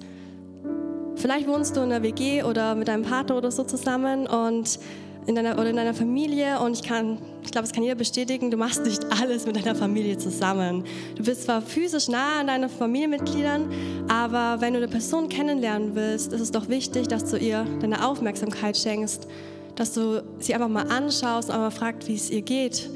Vielleicht 1.17 1.47
wohnst 1.47 1.77
du 1.77 1.81
in 1.83 1.93
einer 1.93 2.03
WG 2.03 2.43
oder 2.43 2.75
mit 2.75 2.89
deinem 2.89 3.03
Partner 3.03 3.37
oder 3.37 3.51
so 3.51 3.63
zusammen 3.65 4.27
und 4.27 4.79
in 5.27 5.35
deiner, 5.35 5.55
oder 5.55 5.71
in 5.71 5.77
deiner 5.77 5.95
Familie 5.95 6.59
und 6.61 6.73
ich 6.73 6.83
kann, 6.83 7.19
ich 7.43 7.53
glaube, 7.53 7.67
es 7.67 7.73
kann 7.73 7.83
jeder 7.83 7.95
bestätigen, 7.95 8.51
du 8.51 8.57
machst 8.57 8.85
nicht 8.85 9.05
alles 9.21 9.47
mit 9.47 9.57
deiner 9.57 9.75
Familie 9.75 10.19
zusammen. 10.19 10.85
Du 11.15 11.23
bist 11.23 11.45
zwar 11.45 11.63
physisch 11.63 12.09
nah 12.09 12.41
an 12.41 12.49
deinen 12.49 12.69
Familienmitgliedern, 12.69 13.71
aber 14.09 14.61
wenn 14.61 14.73
du 14.75 14.79
eine 14.79 14.89
Person 14.89 15.29
kennenlernen 15.29 15.95
willst, 15.95 16.33
ist 16.33 16.41
es 16.41 16.51
doch 16.51 16.69
wichtig, 16.69 17.09
dass 17.09 17.31
du 17.31 17.37
ihr 17.37 17.65
deine 17.81 18.07
Aufmerksamkeit 18.07 18.77
schenkst, 18.77 19.29
dass 19.77 19.95
du 19.95 20.23
sie 20.39 20.55
einfach 20.55 20.69
mal 20.69 20.89
anschaust 20.89 21.51
und 21.51 21.55
einfach 21.55 21.79
fragst, 21.79 22.09
wie 22.09 22.15
es 22.15 22.31
ihr 22.31 22.43
geht 22.43 22.91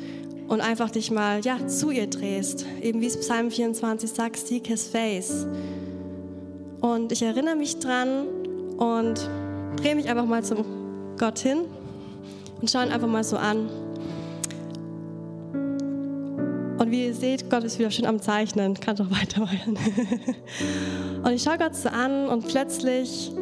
und 0.49 0.61
einfach 0.61 0.91
dich 0.91 1.11
mal 1.11 1.41
ja, 1.45 1.67
zu 1.67 1.91
ihr 1.91 2.09
drehst. 2.09 2.67
Eben 2.83 3.01
wie 3.01 3.07
es 3.07 3.19
Psalm 3.21 3.51
24 3.51 4.11
sagt, 4.11 4.37
seek 4.37 4.67
his 4.67 4.89
face. 4.89 5.47
Und 6.81 7.13
ich 7.13 7.23
erinnere 7.23 7.57
mich 7.57 7.79
dran 7.79 8.27
und 8.77 9.29
drehe 9.77 9.95
mich 9.95 10.09
einfach 10.09 10.27
mal 10.27 10.45
zum 10.45 10.65
Gott 11.17 11.39
hin 11.39 11.65
und 12.61 12.71
schauen 12.71 12.91
einfach 12.91 13.09
mal 13.09 13.25
so 13.25 13.37
an. 13.37 13.69
Und 16.79 16.91
wie 16.91 17.07
ihr 17.07 17.15
seht, 17.15 17.49
Gott 17.51 17.65
ist 17.65 17.79
wieder 17.79 17.91
schön 17.91 18.07
am 18.07 18.21
Zeichnen, 18.21 18.75
kann 18.75 18.97
doch 18.97 19.11
weitermachen. 19.11 19.79
und 21.25 21.33
ich 21.33 21.43
schaue 21.43 21.59
Gott 21.59 21.75
so 21.75 21.89
an 21.89 22.29
und 22.29 22.47
plötzlich 22.49 23.33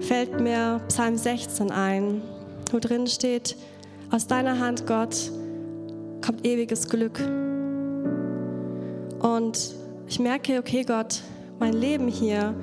fällt 0.00 0.40
mir 0.40 0.80
Psalm 0.88 1.16
16 1.16 1.70
ein, 1.70 2.22
wo 2.72 2.78
drin 2.78 3.06
steht, 3.06 3.56
aus 4.10 4.26
deiner 4.26 4.58
Hand, 4.58 4.86
Gott, 4.86 5.30
kommt 6.24 6.46
ewiges 6.46 6.88
Glück. 6.88 7.20
Und 9.20 9.74
ich 10.06 10.18
merke, 10.18 10.58
okay, 10.58 10.84
Gott, 10.84 11.22
mein 11.58 11.74
Leben 11.74 12.08
hier 12.08 12.54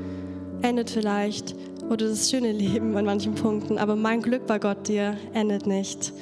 endet 0.61 0.89
vielleicht 0.89 1.55
oder 1.89 2.07
das 2.07 2.29
schöne 2.29 2.51
Leben 2.51 2.95
an 2.97 3.05
manchen 3.05 3.35
Punkten, 3.35 3.77
aber 3.77 3.95
mein 3.95 4.21
Glück 4.21 4.47
bei 4.47 4.59
Gott 4.59 4.87
dir 4.87 5.17
endet 5.33 5.67
nicht. 5.67 6.13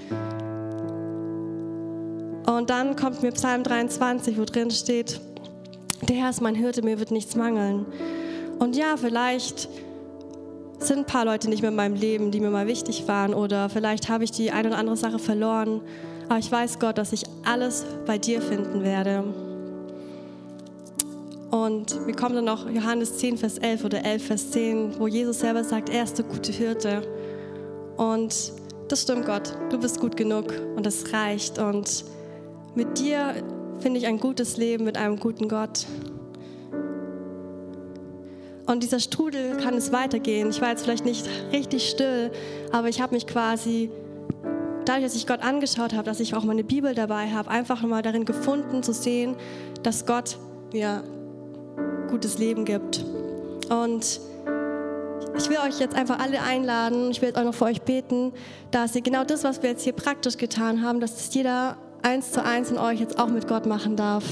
Und 2.45 2.69
dann 2.69 2.95
kommt 2.95 3.23
mir 3.23 3.31
Psalm 3.31 3.63
23, 3.63 4.37
wo 4.37 4.45
drin 4.45 4.71
steht, 4.71 5.21
der 6.07 6.17
Herr 6.17 6.29
ist 6.29 6.41
mein 6.41 6.55
Hirte, 6.55 6.81
mir 6.81 6.99
wird 6.99 7.11
nichts 7.11 7.35
mangeln. 7.35 7.85
Und 8.59 8.75
ja, 8.75 8.97
vielleicht 8.97 9.69
sind 10.79 10.99
ein 10.99 11.05
paar 11.05 11.25
Leute 11.25 11.49
nicht 11.49 11.61
mehr 11.61 11.71
in 11.71 11.77
meinem 11.77 11.95
Leben, 11.95 12.31
die 12.31 12.41
mir 12.41 12.49
mal 12.49 12.67
wichtig 12.67 13.07
waren 13.07 13.33
oder 13.33 13.69
vielleicht 13.69 14.09
habe 14.09 14.25
ich 14.25 14.31
die 14.31 14.51
eine 14.51 14.69
oder 14.69 14.77
andere 14.77 14.97
Sache 14.97 15.19
verloren. 15.19 15.81
Aber 16.27 16.39
ich 16.39 16.51
weiß 16.51 16.79
Gott, 16.79 16.97
dass 16.97 17.13
ich 17.13 17.23
alles 17.45 17.85
bei 18.05 18.17
dir 18.17 18.41
finden 18.41 18.83
werde. 18.83 19.23
Und 21.53 22.07
wir 22.07 22.15
kommen 22.15 22.33
dann 22.33 22.45
noch 22.45 22.67
Johannes 22.67 23.19
10, 23.19 23.37
Vers 23.37 23.59
11 23.59 23.85
oder 23.85 24.03
11, 24.03 24.25
Vers 24.25 24.49
10, 24.49 24.97
wo 24.97 25.05
Jesus 25.05 25.41
selber 25.41 25.63
sagt, 25.63 25.89
er 25.89 26.03
ist 26.03 26.17
der 26.17 26.25
gute 26.25 26.51
Hirte. 26.51 27.03
Und 27.95 28.53
das 28.87 29.03
stimmt 29.03 29.27
Gott, 29.27 29.55
du 29.69 29.77
bist 29.77 29.99
gut 29.99 30.17
genug 30.17 30.51
und 30.75 30.83
das 30.83 31.13
reicht. 31.13 31.59
Und 31.59 32.05
mit 32.73 32.97
dir 32.97 33.35
finde 33.77 33.99
ich 33.99 34.07
ein 34.07 34.19
gutes 34.19 34.57
Leben 34.57 34.83
mit 34.83 34.97
einem 34.97 35.19
guten 35.19 35.47
Gott. 35.47 35.85
Und 38.65 38.81
dieser 38.81 38.99
Strudel 38.99 39.57
kann 39.57 39.75
es 39.75 39.91
weitergehen. 39.91 40.49
Ich 40.49 40.59
war 40.59 40.69
jetzt 40.69 40.81
vielleicht 40.81 41.05
nicht 41.05 41.29
richtig 41.51 41.87
still, 41.87 42.31
aber 42.71 42.89
ich 42.89 42.99
habe 42.99 43.13
mich 43.13 43.27
quasi, 43.27 43.91
dadurch, 44.85 45.03
dass 45.03 45.15
ich 45.15 45.27
Gott 45.27 45.43
angeschaut 45.43 45.93
habe, 45.93 46.05
dass 46.05 46.19
ich 46.19 46.33
auch 46.33 46.45
meine 46.45 46.63
Bibel 46.63 46.95
dabei 46.95 47.29
habe, 47.29 47.51
einfach 47.51 47.83
mal 47.83 48.01
darin 48.01 48.25
gefunden 48.25 48.81
zu 48.81 48.91
sehen, 48.91 49.35
dass 49.83 50.07
Gott 50.07 50.39
mir 50.71 51.03
gutes 52.13 52.37
Leben 52.37 52.63
gibt. 52.63 53.03
Und 53.71 54.21
ich 55.35 55.49
will 55.49 55.57
euch 55.67 55.79
jetzt 55.79 55.95
einfach 55.95 56.19
alle 56.19 56.43
einladen, 56.43 57.09
ich 57.09 57.23
will 57.23 57.35
auch 57.35 57.43
noch 57.43 57.55
für 57.55 57.65
euch 57.65 57.81
beten, 57.81 58.33
dass 58.69 58.95
ihr 58.95 59.01
genau 59.01 59.23
das, 59.23 59.43
was 59.43 59.63
wir 59.63 59.71
jetzt 59.71 59.83
hier 59.83 59.93
praktisch 59.93 60.37
getan 60.37 60.83
haben, 60.83 60.99
dass 60.99 61.15
das 61.15 61.33
jeder 61.33 61.75
eins 62.03 62.31
zu 62.31 62.43
eins 62.43 62.69
in 62.69 62.77
euch 62.77 62.99
jetzt 62.99 63.17
auch 63.17 63.29
mit 63.29 63.47
Gott 63.47 63.65
machen 63.65 63.95
darf. 63.95 64.23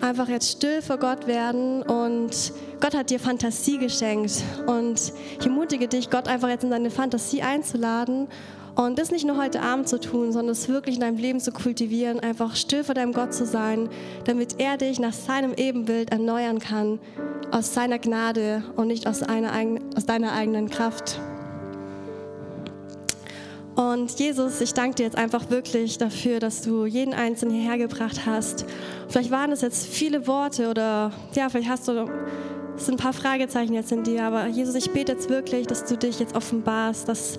Einfach 0.00 0.28
jetzt 0.28 0.52
still 0.52 0.82
vor 0.82 0.98
Gott 0.98 1.26
werden 1.26 1.82
und 1.82 2.52
Gott 2.80 2.94
hat 2.94 3.10
dir 3.10 3.18
Fantasie 3.18 3.78
geschenkt. 3.78 4.44
Und 4.68 5.12
ich 5.40 5.44
ermutige 5.44 5.88
dich, 5.88 6.10
Gott 6.10 6.28
einfach 6.28 6.48
jetzt 6.48 6.62
in 6.62 6.70
deine 6.70 6.92
Fantasie 6.92 7.42
einzuladen 7.42 8.28
und 8.76 8.98
das 8.98 9.10
nicht 9.10 9.26
nur 9.26 9.36
heute 9.36 9.62
Abend 9.62 9.88
zu 9.88 9.98
tun, 9.98 10.32
sondern 10.32 10.52
es 10.52 10.68
wirklich 10.68 10.96
in 10.96 11.00
deinem 11.00 11.18
Leben 11.18 11.40
zu 11.40 11.52
kultivieren, 11.52 12.20
einfach 12.20 12.56
still 12.56 12.84
vor 12.84 12.94
deinem 12.94 13.12
Gott 13.12 13.34
zu 13.34 13.46
sein, 13.46 13.88
damit 14.24 14.56
er 14.58 14.76
dich 14.76 14.98
nach 15.00 15.12
seinem 15.12 15.54
Ebenbild 15.54 16.10
erneuern 16.10 16.58
kann, 16.58 16.98
aus 17.50 17.74
seiner 17.74 17.98
Gnade 17.98 18.62
und 18.76 18.86
nicht 18.86 19.06
aus, 19.06 19.22
einer, 19.22 19.52
aus 19.96 20.06
deiner 20.06 20.32
eigenen 20.32 20.70
Kraft. 20.70 21.20
Und 23.76 24.18
Jesus, 24.18 24.60
ich 24.60 24.74
danke 24.74 24.96
dir 24.96 25.04
jetzt 25.04 25.16
einfach 25.16 25.48
wirklich 25.48 25.96
dafür, 25.96 26.38
dass 26.38 26.62
du 26.62 26.86
jeden 26.86 27.14
Einzelnen 27.14 27.54
hierher 27.54 27.78
gebracht 27.78 28.26
hast. 28.26 28.66
Vielleicht 29.08 29.30
waren 29.30 29.52
es 29.52 29.62
jetzt 29.62 29.86
viele 29.86 30.26
Worte 30.26 30.68
oder 30.68 31.12
ja, 31.34 31.48
vielleicht 31.48 31.68
hast 31.68 31.88
du 31.88 32.08
sind 32.76 32.94
ein 32.94 32.96
paar 33.02 33.12
Fragezeichen 33.12 33.74
jetzt 33.74 33.92
in 33.92 34.04
dir, 34.04 34.24
aber 34.24 34.46
Jesus, 34.46 34.74
ich 34.74 34.90
bete 34.90 35.12
jetzt 35.12 35.28
wirklich, 35.28 35.66
dass 35.66 35.84
du 35.84 35.96
dich 35.96 36.18
jetzt 36.18 36.34
offenbarst, 36.34 37.08
dass 37.08 37.38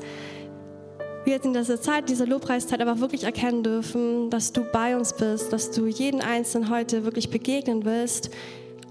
wir 1.25 1.33
jetzt 1.33 1.45
in 1.45 1.53
dieser 1.53 1.79
Zeit, 1.79 2.09
dieser 2.09 2.25
Lobpreiszeit 2.25 2.81
aber 2.81 2.99
wirklich 2.99 3.23
erkennen 3.23 3.63
dürfen, 3.63 4.29
dass 4.29 4.51
du 4.51 4.63
bei 4.63 4.95
uns 4.95 5.13
bist, 5.13 5.53
dass 5.53 5.71
du 5.71 5.85
jeden 5.87 6.21
Einzelnen 6.21 6.69
heute 6.69 7.03
wirklich 7.03 7.29
begegnen 7.29 7.85
willst 7.85 8.31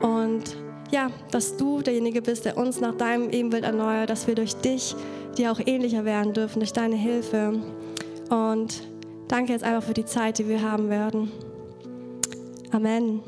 und 0.01 0.57
ja, 0.91 1.11
dass 1.31 1.57
du 1.57 1.83
derjenige 1.83 2.23
bist, 2.23 2.45
der 2.45 2.57
uns 2.57 2.81
nach 2.81 2.97
deinem 2.97 3.31
Ebenbild 3.31 3.65
erneuert, 3.65 4.11
dass 4.11 4.27
wir 4.27 4.35
durch 4.35 4.55
dich 4.57 4.95
dir 5.39 5.53
auch 5.53 5.61
ähnlicher 5.65 6.05
werden 6.05 6.33
dürfen, 6.33 6.61
durch 6.61 6.73
deine 6.73 6.97
Hilfe. 6.97 7.61
Und 8.29 8.83
danke 9.29 9.53
jetzt 9.53 9.65
einfach 9.65 9.87
für 9.87 9.95
die 9.95 10.05
Zeit, 10.05 10.39
die 10.39 10.49
wir 10.49 10.63
haben 10.63 10.89
werden. 10.89 11.31
Amen. 12.73 13.21